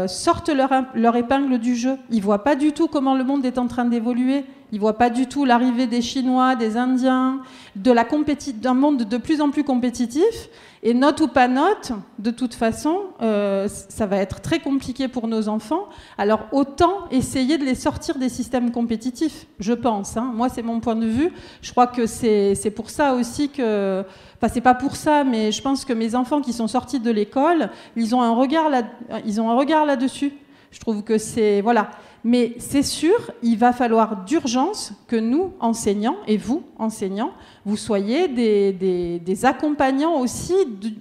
sortent 0.08 0.50
leur, 0.50 1.16
épingle 1.16 1.58
du 1.58 1.76
jeu. 1.76 1.98
Ils 2.10 2.22
voient 2.22 2.44
pas 2.44 2.56
du 2.56 2.72
tout 2.72 2.88
comment 2.88 3.16
le 3.16 3.24
monde 3.24 3.46
est 3.46 3.58
en 3.58 3.68
train 3.68 3.86
d'évoluer. 3.86 4.46
Ils 4.72 4.80
voient 4.80 4.98
pas 4.98 5.10
du 5.10 5.28
tout 5.28 5.46
l'arrivée 5.46 5.88
des 5.88 6.02
Chinois, 6.02 6.56
des 6.56 6.76
Indiens, 6.76 7.42
de 7.76 7.94
d'un 8.60 8.74
monde 8.74 9.04
de 9.04 9.18
plus 9.18 9.40
en 9.42 9.50
plus 9.50 9.64
compétitif. 9.64 10.50
Et 10.84 10.94
note 10.94 11.22
ou 11.22 11.28
pas 11.28 11.48
note, 11.48 11.94
de 12.20 12.32
toute 12.32 12.54
façon, 12.54 13.00
euh, 13.22 13.68
ça 13.68 14.06
va 14.06 14.18
être 14.18 14.42
très 14.42 14.60
compliqué 14.60 15.08
pour 15.08 15.28
nos 15.28 15.48
enfants. 15.48 15.88
Alors 16.18 16.42
autant 16.52 17.10
essayer 17.10 17.58
de 17.58 17.64
les 17.64 17.76
sortir 17.76 18.18
des 18.18 18.30
systèmes 18.30 18.72
compétitifs, 18.72 19.48
je 19.60 19.74
pense. 19.74 20.18
Hein. 20.18 20.32
Moi, 20.36 20.50
c'est 20.50 20.62
mon 20.62 20.80
point 20.80 20.96
de 20.96 21.08
vue. 21.08 21.32
Je 21.62 21.72
crois 21.72 21.88
que 21.88 22.06
c'est 22.06 22.74
pour 22.76 22.90
ça 22.90 23.14
aussi 23.14 23.50
que 23.50 24.04
Enfin, 24.40 24.54
c'est 24.54 24.62
pas 24.62 24.76
pour 24.76 24.96
ça, 24.96 25.24
mais 25.24 25.52
je 25.52 25.64
pense 25.64 25.84
que 25.84 25.94
mes 25.94 26.14
enfants 26.14 26.42
qui 26.42 26.54
sont 26.54 26.68
sortis 26.68 27.00
de 27.00 27.10
l'école, 27.10 27.72
ils 27.96 28.14
ont 28.14 28.22
un 28.22 28.36
regard 28.36 28.70
là, 28.70 28.84
ils 29.26 29.42
ont 29.42 29.50
un 29.50 29.56
regard 29.56 29.84
là-dessus. 29.86 30.32
Je 30.70 30.80
trouve 30.80 31.04
que 31.04 31.18
c'est 31.18 31.62
voilà. 31.62 31.90
Mais 32.24 32.56
c'est 32.58 32.84
sûr, 32.84 33.32
il 33.44 33.58
va 33.58 33.74
falloir 33.74 34.26
d'urgence 34.26 34.94
que 35.08 35.16
nous, 35.16 35.54
enseignants, 35.60 36.18
et 36.28 36.38
vous, 36.38 36.64
enseignants, 36.78 37.32
vous 37.66 37.78
soyez 37.78 38.28
des, 38.28 39.46
accompagnants 39.46 40.20
aussi 40.20 40.56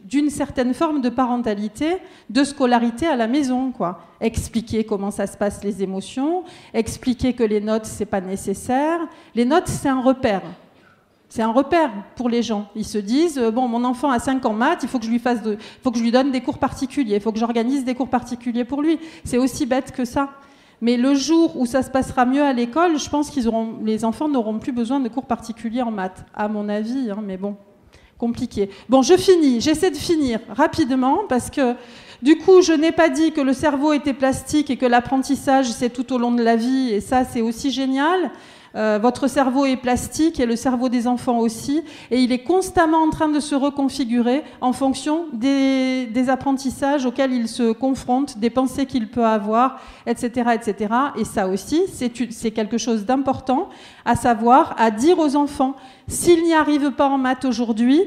d'une 0.05 0.31
certaine 0.31 0.75
forme 0.75 1.01
de 1.01 1.09
parentalité, 1.09 1.99
de 2.31 2.45
scolarité 2.45 3.07
à 3.07 3.17
la 3.17 3.27
maison. 3.27 3.73
Quoi. 3.73 4.01
Expliquer 4.21 4.85
comment 4.85 5.11
ça 5.11 5.27
se 5.27 5.37
passe 5.37 5.65
les 5.65 5.83
émotions, 5.83 6.45
expliquer 6.75 7.33
que 7.33 7.45
les 7.45 7.61
notes, 7.61 7.87
c'est 7.87 8.07
pas 8.07 8.21
nécessaire. 8.21 9.01
Les 9.35 9.45
notes, 9.45 9.69
c'est 9.69 9.89
un 9.89 10.03
repère. 10.03 10.43
C'est 11.29 11.43
un 11.43 11.53
repère 11.53 11.91
pour 12.15 12.29
les 12.29 12.43
gens. 12.43 12.69
Ils 12.77 12.85
se 12.85 12.99
disent 12.99 13.39
euh, 13.39 13.51
bon, 13.51 13.67
mon 13.69 13.85
enfant 13.85 14.11
a 14.11 14.19
5 14.19 14.45
ans 14.47 14.53
maths, 14.53 14.81
il 14.83 14.89
faut 14.89 14.99
que 14.99 15.05
je 15.05 15.11
lui 15.11 15.19
fasse, 15.19 15.43
de, 15.43 15.59
faut 15.83 15.91
que 15.91 15.99
je 15.99 16.03
lui 16.03 16.13
donne 16.13 16.31
des 16.31 16.41
cours 16.41 16.59
particuliers, 16.59 17.17
il 17.17 17.21
faut 17.21 17.33
que 17.33 17.39
j'organise 17.39 17.85
des 17.85 17.95
cours 17.95 18.09
particuliers 18.09 18.65
pour 18.65 18.81
lui. 18.81 18.99
C'est 19.25 19.39
aussi 19.39 19.67
bête 19.67 19.93
que 19.93 20.05
ça. 20.05 20.31
Mais 20.81 20.97
le 20.97 21.15
jour 21.15 21.57
où 21.57 21.67
ça 21.67 21.83
se 21.83 21.91
passera 21.91 22.27
mieux 22.27 22.43
à 22.43 22.53
l'école, 22.53 22.99
je 22.99 23.09
pense 23.09 23.31
qu'ils 23.31 23.49
auront, 23.49 23.77
les 23.83 24.05
enfants 24.05 24.29
n'auront 24.29 24.59
plus 24.59 24.73
besoin 24.73 25.01
de 25.01 25.09
cours 25.09 25.25
particuliers 25.25 25.83
en 25.83 25.91
maths, 25.91 26.25
à 26.35 26.49
mon 26.49 26.69
avis. 26.69 27.11
Hein, 27.11 27.23
mais 27.25 27.37
bon, 27.37 27.57
compliqué. 28.19 28.71
Bon, 28.89 29.03
je 29.03 29.17
finis. 29.17 29.61
J'essaie 29.61 29.91
de 29.91 29.97
finir 29.97 30.41
rapidement 30.51 31.21
parce 31.29 31.51
que 31.51 31.75
du 32.23 32.37
coup, 32.39 32.63
je 32.63 32.73
n'ai 32.73 32.93
pas 32.93 33.09
dit 33.09 33.33
que 33.33 33.41
le 33.41 33.53
cerveau 33.53 33.93
était 33.93 34.15
plastique 34.15 34.71
et 34.71 34.77
que 34.77 34.87
l'apprentissage 34.87 35.71
c'est 35.71 35.91
tout 35.91 36.13
au 36.13 36.19
long 36.19 36.33
de 36.33 36.43
la 36.43 36.57
vie. 36.57 36.91
Et 36.91 37.01
ça, 37.01 37.25
c'est 37.25 37.41
aussi 37.41 37.71
génial. 37.71 38.31
Euh, 38.77 38.99
votre 39.01 39.27
cerveau 39.27 39.65
est 39.65 39.77
plastique 39.77 40.39
et 40.39 40.45
le 40.45 40.55
cerveau 40.55 40.91
des 40.91 41.07
enfants 41.07 41.39
aussi, 41.39 41.83
et 42.11 42.21
il 42.21 42.31
est 42.31 42.43
constamment 42.43 42.99
en 42.99 43.11
train 43.11 43.29
de 43.29 43.41
se 43.41 43.55
reconfigurer 43.55 44.43
en 44.61 44.73
fonction 44.73 45.27
des, 45.33 46.09
apprentissages 46.29 47.07
auxquels 47.07 47.33
il 47.33 47.49
se 47.49 47.73
confronte, 47.73 48.39
des 48.39 48.51
pensées 48.51 48.85
qu'il 48.87 49.09
peut 49.09 49.25
avoir, 49.25 49.81
etc., 50.07 50.51
etc. 50.55 50.95
Et 51.17 51.25
ça 51.25 51.49
aussi, 51.49 51.83
c'est 51.89 52.51
quelque 52.51 52.79
chose 52.79 53.07
d'important 53.07 53.69
à 54.05 54.17
savoir, 54.17 54.75
à 54.79 54.91
dire 54.91 55.19
aux 55.19 55.37
enfants. 55.37 55.77
S'ils 56.09 56.43
n'y 56.43 56.55
arrivent 56.55 56.91
pas 56.91 57.09
en 57.09 57.17
maths 57.17 57.45
aujourd'hui, 57.45 58.03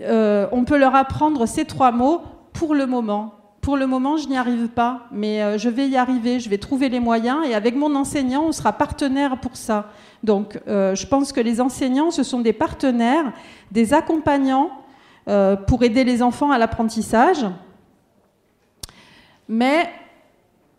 euh, 0.00 0.46
on 0.52 0.64
peut 0.64 0.78
leur 0.78 0.94
apprendre 0.94 1.46
ces 1.46 1.64
trois 1.64 1.92
mots 1.92 2.20
pour 2.52 2.74
le 2.74 2.86
moment 2.86 3.39
Pour 3.60 3.76
le 3.76 3.86
moment, 3.86 4.16
je 4.16 4.26
n'y 4.26 4.38
arrive 4.38 4.68
pas, 4.68 5.06
mais 5.12 5.42
euh, 5.42 5.58
je 5.58 5.68
vais 5.68 5.86
y 5.86 5.96
arriver, 5.96 6.40
je 6.40 6.48
vais 6.48 6.56
trouver 6.56 6.88
les 6.88 7.00
moyens 7.00 7.46
et 7.46 7.54
avec 7.54 7.76
mon 7.76 7.94
enseignant, 7.94 8.44
on 8.44 8.52
sera 8.52 8.72
partenaire 8.72 9.38
pour 9.38 9.56
ça. 9.56 9.90
Donc, 10.24 10.58
euh, 10.66 10.94
je 10.94 11.06
pense 11.06 11.30
que 11.30 11.40
les 11.40 11.60
enseignants, 11.60 12.10
ce 12.10 12.22
sont 12.22 12.40
des 12.40 12.54
partenaires, 12.54 13.32
des 13.70 13.92
accompagnants 13.92 14.70
euh, 15.28 15.56
pour 15.56 15.82
aider 15.82 16.04
les 16.04 16.22
enfants 16.22 16.50
à 16.50 16.56
l'apprentissage. 16.56 17.44
Mais, 19.46 19.90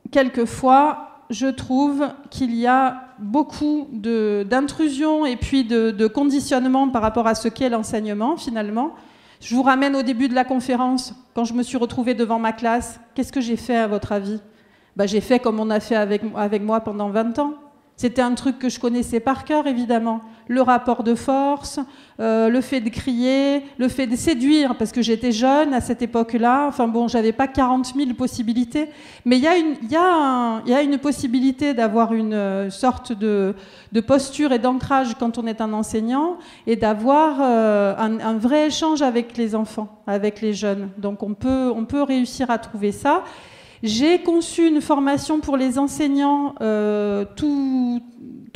quelquefois, 0.09 1.19
je 1.29 1.47
trouve 1.47 2.07
qu'il 2.31 2.55
y 2.55 2.65
a 2.65 3.09
beaucoup 3.19 3.87
d'intrusion 3.91 5.27
et 5.27 5.35
puis 5.35 5.65
de, 5.65 5.91
de 5.91 6.07
conditionnement 6.07 6.89
par 6.89 7.03
rapport 7.03 7.27
à 7.27 7.35
ce 7.35 7.47
qu'est 7.47 7.69
l'enseignement, 7.69 8.37
finalement. 8.37 8.95
Je 9.41 9.55
vous 9.55 9.63
ramène 9.63 9.95
au 9.95 10.03
début 10.03 10.29
de 10.29 10.35
la 10.35 10.45
conférence, 10.45 11.15
quand 11.33 11.45
je 11.45 11.53
me 11.53 11.63
suis 11.63 11.77
retrouvée 11.77 12.13
devant 12.13 12.37
ma 12.37 12.53
classe. 12.53 12.99
Qu'est-ce 13.15 13.33
que 13.33 13.41
j'ai 13.41 13.55
fait 13.55 13.75
à 13.75 13.87
votre 13.87 14.11
avis? 14.11 14.39
Bah, 14.95 15.07
J'ai 15.07 15.19
fait 15.19 15.39
comme 15.39 15.59
on 15.59 15.71
a 15.71 15.79
fait 15.79 15.95
avec, 15.95 16.21
avec 16.35 16.61
moi 16.61 16.81
pendant 16.81 17.09
20 17.09 17.39
ans. 17.39 17.55
C'était 18.01 18.23
un 18.23 18.33
truc 18.33 18.57
que 18.57 18.67
je 18.67 18.79
connaissais 18.79 19.19
par 19.19 19.45
cœur, 19.45 19.67
évidemment. 19.67 20.21
Le 20.47 20.63
rapport 20.63 21.03
de 21.03 21.13
force, 21.13 21.79
euh, 22.19 22.49
le 22.49 22.59
fait 22.59 22.81
de 22.81 22.89
crier, 22.89 23.61
le 23.77 23.87
fait 23.89 24.07
de 24.07 24.15
séduire, 24.15 24.75
parce 24.75 24.91
que 24.91 25.03
j'étais 25.03 25.31
jeune 25.31 25.71
à 25.75 25.81
cette 25.81 26.01
époque-là. 26.01 26.65
Enfin 26.67 26.87
bon, 26.87 27.07
j'avais 27.07 27.31
pas 27.31 27.45
40 27.45 27.93
000 27.95 28.15
possibilités. 28.15 28.89
Mais 29.23 29.37
il 29.37 29.43
y, 29.43 29.47
a 29.95 30.81
une 30.81 30.97
possibilité 30.97 31.75
d'avoir 31.75 32.15
une 32.15 32.33
euh, 32.33 32.71
sorte 32.71 33.13
de, 33.13 33.53
posture 34.07 34.51
et 34.51 34.57
d'ancrage 34.57 35.13
quand 35.19 35.37
on 35.37 35.45
est 35.45 35.61
un 35.61 35.71
enseignant 35.71 36.39
et 36.65 36.77
d'avoir 36.77 37.37
euh, 37.39 37.95
un, 37.99 38.33
vrai 38.33 38.65
échange 38.65 39.03
avec 39.03 39.37
les 39.37 39.53
enfants, 39.53 40.01
avec 40.07 40.41
les 40.41 40.53
jeunes. 40.53 40.89
Donc 40.97 41.21
on 41.21 41.35
peut 41.35 42.01
réussir 42.01 42.49
à 42.49 42.57
trouver 42.57 42.93
ça. 42.93 43.21
J'ai 43.83 44.21
conçu 44.21 44.67
une 44.67 44.79
formation 44.79 45.39
pour 45.39 45.57
les 45.57 45.79
enseignants, 45.79 46.53
euh, 46.61 47.25
tout, 47.35 48.01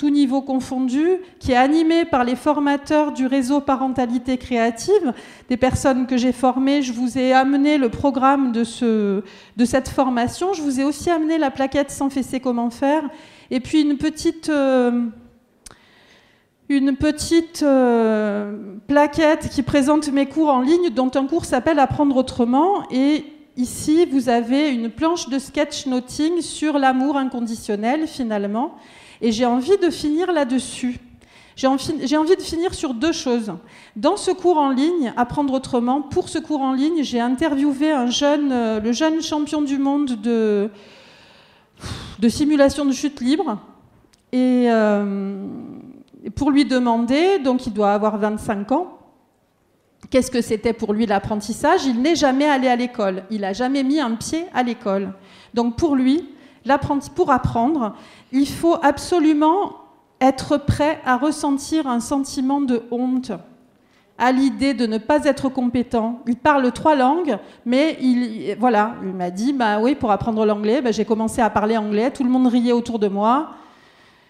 niveau 0.03 0.43
confondu, 0.43 1.17
qui 1.39 1.53
est 1.53 1.57
animée 1.57 2.05
par 2.05 2.23
les 2.23 2.35
formateurs 2.35 3.11
du 3.11 3.25
réseau 3.25 3.59
Parentalité 3.59 4.37
Créative, 4.37 5.13
des 5.49 5.57
personnes 5.57 6.05
que 6.05 6.15
j'ai 6.15 6.31
formées. 6.31 6.83
Je 6.83 6.93
vous 6.93 7.17
ai 7.17 7.33
amené 7.33 7.79
le 7.79 7.89
programme 7.89 8.51
de, 8.51 8.63
ce, 8.63 9.23
de 9.57 9.65
cette 9.65 9.89
formation. 9.89 10.53
Je 10.53 10.61
vous 10.61 10.79
ai 10.79 10.83
aussi 10.83 11.09
amené 11.09 11.39
la 11.39 11.49
plaquette 11.49 11.89
sans 11.89 12.11
fessé 12.11 12.39
comment 12.39 12.69
faire. 12.69 13.09
Et 13.49 13.59
puis 13.59 13.81
une 13.81 13.97
petite... 13.97 14.49
Euh, 14.49 15.07
une 16.67 16.95
petite 16.95 17.61
euh, 17.61 18.57
plaquette 18.87 19.49
qui 19.49 19.61
présente 19.61 20.11
mes 20.11 20.25
cours 20.25 20.49
en 20.49 20.61
ligne, 20.61 20.89
dont 20.89 21.11
un 21.13 21.27
cours 21.27 21.45
s'appelle 21.45 21.77
Apprendre 21.77 22.17
autrement. 22.17 22.81
Et 22.89 23.23
Ici, 23.57 24.05
vous 24.05 24.27
avez 24.27 24.69
une 24.69 24.89
planche 24.89 25.29
de 25.29 25.39
sketchnoting 25.39 26.41
sur 26.41 26.77
l'amour 26.77 27.15
inconditionnel, 27.15 28.05
finalement. 28.05 28.75
Et 29.21 29.31
j'ai 29.31 29.45
envie 29.45 29.77
de 29.77 29.89
finir 29.89 30.33
là-dessus. 30.33 30.99
J'ai 31.55 31.67
envie, 31.67 32.35
de 32.35 32.41
finir 32.41 32.73
sur 32.73 32.93
deux 32.93 33.13
choses. 33.13 33.53
Dans 33.95 34.17
ce 34.17 34.31
cours 34.31 34.57
en 34.57 34.71
ligne, 34.71 35.13
Apprendre 35.15 35.53
autrement, 35.53 36.01
pour 36.01 36.27
ce 36.27 36.37
cours 36.37 36.59
en 36.59 36.73
ligne, 36.73 37.01
j'ai 37.01 37.21
interviewé 37.21 37.93
euh, 37.93 38.79
le 38.81 38.91
jeune 38.91 39.21
champion 39.21 39.61
du 39.61 39.77
monde 39.77 40.21
de, 40.21 40.69
de 42.19 42.29
simulation 42.29 42.83
de 42.83 42.91
chute 42.91 43.21
libre. 43.21 43.57
Et 44.33 44.65
euh, 44.69 45.47
pour 46.35 46.51
lui 46.51 46.65
demander, 46.65 47.39
donc 47.39 47.65
il 47.65 47.71
doit 47.71 47.93
avoir 47.93 48.17
25 48.17 48.73
ans, 48.73 48.99
Qu'est-ce 50.09 50.31
que 50.31 50.41
c'était 50.41 50.73
pour 50.73 50.93
lui 50.93 51.05
l'apprentissage? 51.05 51.85
Il 51.85 52.01
n'est 52.01 52.15
jamais 52.15 52.45
allé 52.45 52.67
à 52.67 52.75
l'école. 52.75 53.23
Il 53.31 53.41
n'a 53.41 53.53
jamais 53.53 53.83
mis 53.83 53.99
un 53.99 54.11
pied 54.15 54.45
à 54.53 54.63
l'école. 54.63 55.13
Donc 55.53 55.75
pour 55.75 55.95
lui, 55.95 56.29
pour 57.15 57.31
apprendre, 57.31 57.95
il 58.31 58.47
faut 58.47 58.77
absolument 58.81 59.73
être 60.21 60.57
prêt 60.57 60.99
à 61.05 61.17
ressentir 61.17 61.87
un 61.87 61.99
sentiment 61.99 62.61
de 62.61 62.83
honte 62.91 63.31
à 64.17 64.31
l'idée 64.31 64.73
de 64.73 64.85
ne 64.85 64.97
pas 64.97 65.25
être 65.25 65.49
compétent. 65.49 66.21
Il 66.25 66.37
parle 66.37 66.71
trois 66.71 66.95
langues, 66.95 67.37
mais 67.65 67.97
il, 68.01 68.55
voilà, 68.59 68.95
il 69.03 69.13
m'a 69.13 69.29
dit, 69.29 69.51
bah 69.51 69.79
oui, 69.81 69.93
pour 69.95 70.11
apprendre 70.11 70.45
l'anglais, 70.45 70.81
bah, 70.81 70.91
j'ai 70.91 71.03
commencé 71.03 71.41
à 71.41 71.49
parler 71.49 71.75
anglais, 71.75 72.11
tout 72.11 72.23
le 72.23 72.29
monde 72.29 72.47
riait 72.47 72.71
autour 72.71 72.97
de 72.97 73.09
moi 73.09 73.49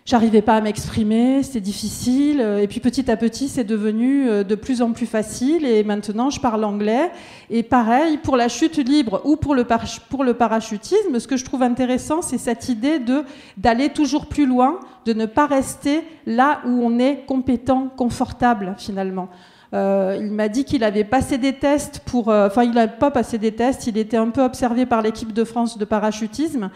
j'arrivais 0.06 0.44
pas 0.44 0.56
à 0.56 0.62
m'exprimer, 0.62 1.42
c'était 1.42 1.60
difficile. 1.60 2.40
Euh, 2.40 2.60
et 2.60 2.68
puis 2.68 2.80
petit 2.80 3.10
à 3.10 3.18
petit, 3.18 3.50
c'est 3.50 3.64
devenu 3.64 4.30
euh, 4.30 4.44
de 4.44 4.56
plus 4.56 4.82
en 4.82 4.92
plus 4.92 5.08
facile. 5.08 5.66
Et 5.66 5.84
maintenant, 5.84 6.30
je 6.30 6.40
parle 6.40 6.64
anglais. 6.64 7.12
Et 7.50 7.64
pareil, 7.64 8.18
pour 8.18 8.38
la 8.38 8.48
chute 8.48 8.78
libre 8.78 9.22
ou 9.26 9.36
pour 9.36 9.56
le, 9.56 9.64
parachutisme, 9.64 11.20
ce 11.20 11.28
que 11.28 11.38
je 11.38 11.44
trouve 11.44 11.64
intéressant, 11.64 12.22
c'est 12.22 12.38
cette 12.38 12.70
idée 12.70 13.00
de 13.00 13.24
d'aller 13.58 13.90
toujours 13.90 14.28
plus 14.28 14.46
loin, 14.46 14.80
de 15.06 15.14
ne 15.14 15.26
pas 15.26 15.48
rester 15.48 16.04
là 16.26 16.62
où 16.66 16.82
on 16.84 17.00
est 17.00 17.26
compétent, 17.26 17.92
confortable 17.98 18.76
finalement. 18.78 19.30
Euh, 19.74 20.18
il 20.20 20.32
m'a 20.32 20.48
dit 20.48 20.64
qu'il 20.64 20.84
avait 20.84 21.04
passé 21.04 21.38
des 21.38 21.54
tests 21.54 22.00
pour. 22.06 22.28
enfin, 22.28 22.64
il 22.64 22.72
n'a 22.72 22.88
pas 22.88 23.10
passé 23.10 23.40
des 23.40 23.52
tests, 23.52 23.88
il 23.88 23.98
était 23.98 24.18
un 24.18 24.30
peu 24.30 24.44
observé 24.44 24.86
par 24.86 25.02
l'équipe 25.02 25.34
de 25.34 25.44
France 25.44 25.78
de 25.80 25.86
parachutisme. 25.86 26.70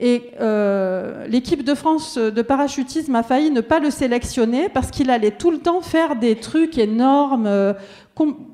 Et 0.00 0.30
euh, 0.40 1.26
l'équipe 1.26 1.64
de 1.64 1.74
France 1.74 2.18
de 2.18 2.42
parachutisme 2.42 3.16
a 3.16 3.24
failli 3.24 3.50
ne 3.50 3.60
pas 3.60 3.80
le 3.80 3.90
sélectionner 3.90 4.68
parce 4.68 4.92
qu'il 4.92 5.10
allait 5.10 5.32
tout 5.32 5.50
le 5.50 5.58
temps 5.58 5.80
faire 5.80 6.14
des 6.14 6.36
trucs 6.36 6.78
énormes 6.78 7.46
euh, 7.46 7.74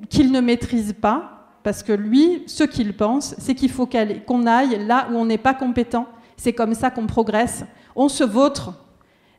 qu'il 0.08 0.32
ne 0.32 0.40
maîtrise 0.40 0.94
pas. 0.98 1.30
Parce 1.62 1.82
que 1.82 1.92
lui, 1.92 2.44
ce 2.46 2.64
qu'il 2.64 2.94
pense, 2.94 3.34
c'est 3.38 3.54
qu'il 3.54 3.70
faut 3.70 3.86
qu'on 3.86 4.46
aille 4.46 4.86
là 4.86 5.08
où 5.10 5.16
on 5.16 5.24
n'est 5.24 5.38
pas 5.38 5.54
compétent. 5.54 6.06
C'est 6.36 6.52
comme 6.52 6.74
ça 6.74 6.90
qu'on 6.90 7.06
progresse. 7.06 7.64
On 7.96 8.08
se 8.08 8.24
vautre. 8.24 8.72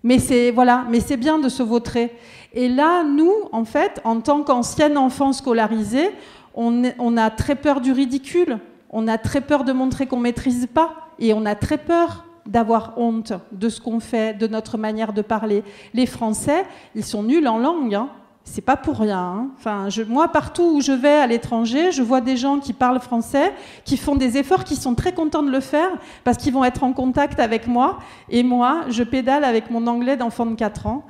Mais 0.04 0.20
c'est 0.20 1.18
bien 1.18 1.40
de 1.40 1.50
se 1.50 1.64
vautrer. 1.64 2.16
Et 2.54 2.70
là, 2.70 3.04
nous, 3.04 3.34
en 3.52 3.66
fait, 3.66 4.00
en 4.04 4.22
tant 4.22 4.44
qu'ancien 4.44 4.96
enfant 4.96 5.34
scolarisé, 5.34 6.12
on, 6.54 7.18
a 7.18 7.30
très 7.32 7.56
peur 7.56 7.82
du 7.82 7.92
ridicule. 7.92 8.60
On 8.90 9.08
a 9.08 9.18
très 9.18 9.42
peur 9.42 9.64
de 9.64 9.74
montrer 9.74 10.06
qu'on 10.06 10.20
maîtrise 10.20 10.68
pas 10.74 11.05
et 11.20 11.34
on 11.34 11.46
a 11.46 11.56
très 11.56 11.78
peur 11.78 12.26
d'avoir 12.46 12.94
honte 12.98 13.34
de 13.52 13.70
ce 13.70 13.82
qu'on 13.82 14.00
fait, 14.00 14.38
de 14.38 14.48
notre 14.48 14.78
manière 14.78 15.14
de 15.14 15.22
parler. 15.22 15.64
Les 15.94 16.06
Français, 16.06 16.66
ils 16.94 17.04
sont 17.04 17.24
nuls 17.24 17.48
en 17.48 17.58
langue. 17.58 17.96
Hein. 17.96 18.10
C'est 18.44 18.62
pas 18.62 18.76
pour 18.78 19.00
rien. 19.00 19.20
Hein. 19.20 19.50
Enfin, 19.58 19.88
moi, 20.08 20.28
partout 20.28 20.76
où 20.76 20.82
je 20.82 20.92
vais 20.92 21.18
à 21.18 21.26
l'étranger, 21.26 21.92
je 21.92 22.04
vois 22.04 22.22
des 22.22 22.38
gens 22.38 22.60
qui 22.60 22.74
parlent 22.74 23.00
français, 23.00 23.52
qui 23.84 23.98
font 23.98 24.16
des 24.16 24.38
efforts, 24.38 24.64
qui 24.64 24.76
sont 24.76 24.94
très 24.94 25.14
contents 25.14 25.42
de 25.42 25.50
le 25.50 25.60
faire 25.60 25.90
parce 26.24 26.38
qu'ils 26.38 26.54
vont 26.54 26.64
être 26.64 26.84
en 26.84 26.94
contact 26.94 27.40
avec 27.40 27.68
moi. 27.68 27.98
Et 28.30 28.44
moi, 28.44 28.82
je 28.90 29.02
pédale 29.02 29.44
avec 29.44 29.72
mon 29.72 29.88
anglais 29.88 30.16
d'enfant 30.16 30.46
de 30.46 30.54
4 30.54 30.86
ans. 30.86 31.06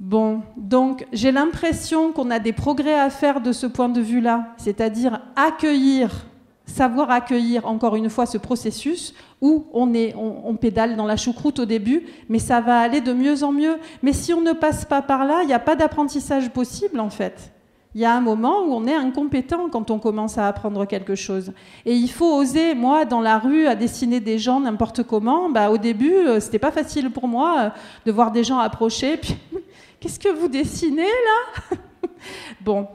Bon, 0.00 0.42
donc 0.58 1.06
j'ai 1.12 1.32
l'impression 1.32 2.12
qu'on 2.12 2.30
a 2.30 2.38
des 2.38 2.52
progrès 2.52 2.98
à 2.98 3.08
faire 3.08 3.40
de 3.40 3.52
ce 3.52 3.66
point 3.66 3.88
de 3.88 4.02
vue-là, 4.02 4.48
c'est-à-dire 4.58 5.20
accueillir 5.36 6.26
savoir 6.66 7.10
accueillir 7.10 7.66
encore 7.66 7.96
une 7.96 8.08
fois 8.08 8.26
ce 8.26 8.38
processus 8.38 9.14
où 9.40 9.66
on, 9.72 9.92
est, 9.92 10.14
on, 10.16 10.54
pédale 10.56 10.96
dans 10.96 11.06
la 11.06 11.16
choucroute 11.16 11.58
au 11.58 11.66
début, 11.66 12.06
mais 12.28 12.38
ça 12.38 12.60
va 12.60 12.78
aller 12.78 13.00
de 13.00 13.12
mieux 13.12 13.42
en 13.42 13.52
mieux. 13.52 13.76
Mais 14.02 14.12
si 14.12 14.32
on 14.32 14.40
ne 14.40 14.52
passe 14.52 14.84
pas 14.84 15.02
par 15.02 15.26
là, 15.26 15.40
il 15.42 15.46
n'y 15.46 15.52
a 15.52 15.58
pas 15.58 15.76
d'apprentissage 15.76 16.50
possible 16.50 17.00
en 17.00 17.10
fait. 17.10 17.52
Il 17.94 18.00
y 18.00 18.04
a 18.04 18.12
un 18.12 18.20
moment 18.20 18.62
où 18.62 18.72
on 18.72 18.86
est 18.86 18.94
incompétent 18.94 19.68
quand 19.70 19.90
on 19.90 20.00
commence 20.00 20.36
à 20.36 20.48
apprendre 20.48 20.84
quelque 20.84 21.14
chose. 21.14 21.52
Et 21.86 21.94
il 21.94 22.10
faut 22.10 22.34
oser, 22.34 22.74
moi, 22.74 23.04
dans 23.04 23.20
la 23.20 23.38
rue, 23.38 23.68
à 23.68 23.76
dessiner 23.76 24.18
des 24.18 24.36
gens 24.36 24.58
n'importe 24.58 25.04
comment. 25.04 25.48
Bah, 25.48 25.70
au 25.70 25.78
début, 25.78 26.12
euh, 26.12 26.40
c'était 26.40 26.58
pas 26.58 26.72
facile 26.72 27.10
pour 27.10 27.28
moi 27.28 27.56
euh, 27.60 27.70
de 28.04 28.10
voir 28.10 28.32
des 28.32 28.42
gens 28.42 28.58
approcher. 28.58 29.20
Qu'est-ce 30.00 30.18
que 30.18 30.28
vous 30.28 30.48
dessinez 30.48 31.02
là? 31.02 31.76
Bon, 32.60 32.88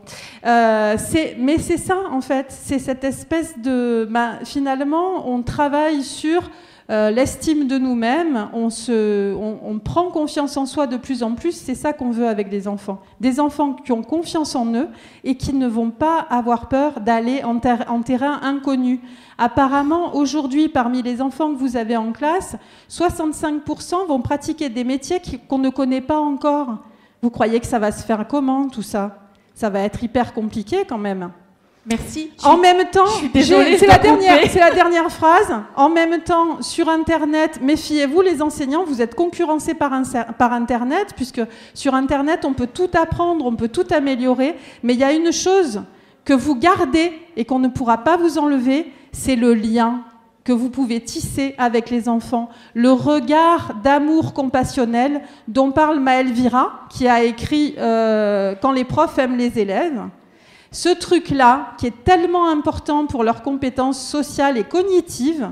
euh, 0.46 0.98
mais 1.38 1.58
c'est 1.60 1.78
ça 1.78 1.98
en 2.12 2.22
fait, 2.22 2.48
c'est 2.50 2.80
cette 2.80 3.04
espèce 3.04 3.58
de... 3.60 4.08
Bah, 4.10 4.40
finalement, 4.44 5.30
on 5.30 5.44
travaille 5.44 6.04
sur 6.04 6.50
euh, 6.90 7.12
l'estime 7.12 7.68
de 7.68 7.78
nous-mêmes, 7.78 8.50
on, 8.52 8.70
on, 9.64 9.78
prend 9.78 10.10
confiance 10.10 10.58
en 10.58 10.66
soi 10.66 10.88
de 10.88 10.98
plus 10.98 11.22
en 11.22 11.36
plus, 11.36 11.52
c'est 11.52 11.76
ça 11.76 11.94
qu'on 11.94 12.10
veut 12.10 12.28
avec 12.28 12.50
des 12.50 12.68
enfants. 12.68 13.00
Des 13.20 13.40
enfants 13.40 13.74
qui 13.74 13.92
ont 13.92 14.02
confiance 14.02 14.56
en 14.56 14.74
eux 14.74 14.88
et 15.24 15.36
qui 15.36 15.54
ne 15.54 15.68
vont 15.68 15.92
pas 15.92 16.18
avoir 16.32 16.68
peur 16.68 17.00
d'aller 17.00 17.44
en, 17.44 17.60
en, 17.88 18.02
terrain 18.02 18.40
inconnu. 18.42 19.02
Apparemment, 19.38 20.16
aujourd'hui, 20.16 20.68
parmi 20.68 21.04
les 21.04 21.22
enfants 21.22 21.54
que 21.54 21.60
vous 21.60 21.78
avez 21.78 21.96
en 21.96 22.12
classe, 22.12 22.56
65% 22.90 24.08
vont 24.08 24.22
pratiquer 24.22 24.70
des 24.70 24.84
métiers 24.84 25.22
qu'on 25.48 25.60
ne 25.60 25.70
connaît 25.70 26.02
pas 26.02 26.20
encore. 26.20 26.80
Vous 27.22 27.30
croyez 27.30 27.60
que 27.60 27.68
ça 27.68 27.80
va 27.80 27.92
se 27.92 28.04
faire 28.04 28.28
comment 28.28 28.68
tout 28.70 28.82
ça? 28.82 29.20
Ça 29.54 29.70
va 29.70 29.82
être 29.82 30.04
hyper 30.04 30.34
compliqué 30.34 30.86
quand 30.88 30.98
même. 30.98 31.32
Merci. 31.86 32.32
En 32.44 32.58
même 32.58 32.90
temps, 32.92 33.08
c'est 33.34 33.88
la, 33.88 33.98
dernière, 33.98 34.38
la 34.56 34.72
dernière 34.72 35.12
phrase. 35.12 35.54
En 35.76 35.90
même 35.90 36.22
temps, 36.22 36.62
sur 36.62 36.88
Internet, 36.88 37.60
méfiez-vous 37.62 38.22
les 38.22 38.42
enseignants, 38.42 38.84
vous 38.84 39.02
êtes 39.02 39.16
concurrencés 39.16 39.74
par, 39.74 39.92
par 40.38 40.54
Internet, 40.54 41.14
puisque 41.16 41.42
sur 41.74 41.96
Internet, 41.96 42.46
on 42.46 42.54
peut 42.54 42.68
tout 42.68 42.90
apprendre, 42.94 43.46
on 43.46 43.56
peut 43.56 43.70
tout 43.70 43.88
améliorer, 43.92 44.56
mais 44.84 44.94
il 44.94 45.00
y 45.00 45.04
a 45.04 45.14
une 45.14 45.32
chose 45.32 45.82
que 46.26 46.34
vous 46.34 46.56
gardez 46.56 47.12
et 47.36 47.46
qu'on 47.46 47.60
ne 47.60 47.70
pourra 47.70 48.00
pas 48.00 48.18
vous 48.18 48.38
enlever, 48.38 48.94
c'est 49.12 49.36
le 49.36 49.54
lien 49.54 50.04
que 50.44 50.54
vous 50.54 50.70
pouvez 50.70 51.02
tisser 51.02 51.54
avec 51.58 51.90
les 51.90 52.10
enfants, 52.10 52.50
le 52.74 52.92
regard 52.92 53.76
d'amour 53.84 54.34
compassionnel 54.34 55.22
dont 55.48 55.72
parle 55.72 56.00
Maëlle 56.00 56.32
Vira, 56.32 56.88
qui 56.90 57.08
a 57.08 57.24
écrit 57.24 57.76
euh, 57.78 58.56
Quand 58.62 58.72
les 58.72 58.86
profs 58.86 59.18
aiment 59.18 59.38
les 59.38 59.60
élèves. 59.60 60.02
Ce 60.72 60.90
truc-là, 60.90 61.72
qui 61.78 61.88
est 61.88 62.04
tellement 62.04 62.50
important 62.50 63.08
pour 63.08 63.24
leurs 63.24 63.42
compétences 63.42 64.02
sociales 64.02 64.58
et 64.58 64.64
cognitives, 64.64 65.50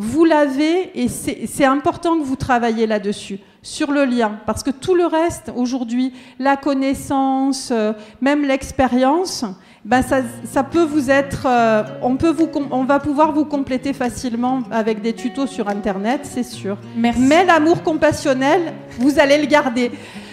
vous 0.00 0.24
l'avez 0.24 0.92
et 0.94 1.08
c'est 1.08 1.64
important 1.64 2.20
que 2.20 2.22
vous 2.22 2.36
travaillez 2.36 2.86
là-dessus, 2.86 3.40
sur 3.62 3.90
le 3.90 4.04
lien, 4.04 4.38
parce 4.46 4.62
que 4.62 4.70
tout 4.70 4.94
le 4.94 5.06
reste, 5.06 5.50
aujourd'hui, 5.56 6.12
la 6.38 6.56
connaissance, 6.56 7.70
euh, 7.72 7.92
même 8.20 8.44
l'expérience, 8.44 9.44
ben 9.84 10.02
ça, 10.02 10.62
peut 10.62 10.84
vous 10.84 11.10
être, 11.10 11.46
euh, 11.46 11.82
on, 12.00 12.14
peut 12.14 12.30
vous, 12.30 12.48
on 12.70 12.84
va 12.84 13.00
pouvoir 13.00 13.32
vous 13.32 13.44
compléter 13.44 13.92
facilement 13.92 14.62
avec 14.70 15.02
des 15.02 15.14
tutos 15.14 15.48
sur 15.48 15.68
Internet, 15.68 16.20
c'est 16.22 16.44
sûr. 16.44 16.78
Mais 16.96 17.44
l'amour 17.44 17.82
compassionnel, 17.82 18.74
vous 19.00 19.18
allez 19.18 19.38
le 19.38 19.46
garder. 19.46 19.90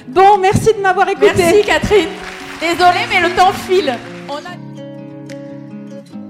Bon, 0.08 0.38
merci 0.40 0.76
de 0.78 0.82
m'avoir 0.82 1.10
écouté. 1.10 1.32
Merci 1.38 1.64
Catherine. 1.66 2.10
Désolée, 2.62 3.08
mais 3.10 3.28
le 3.28 3.36
temps 3.36 3.52
file. 3.52 3.96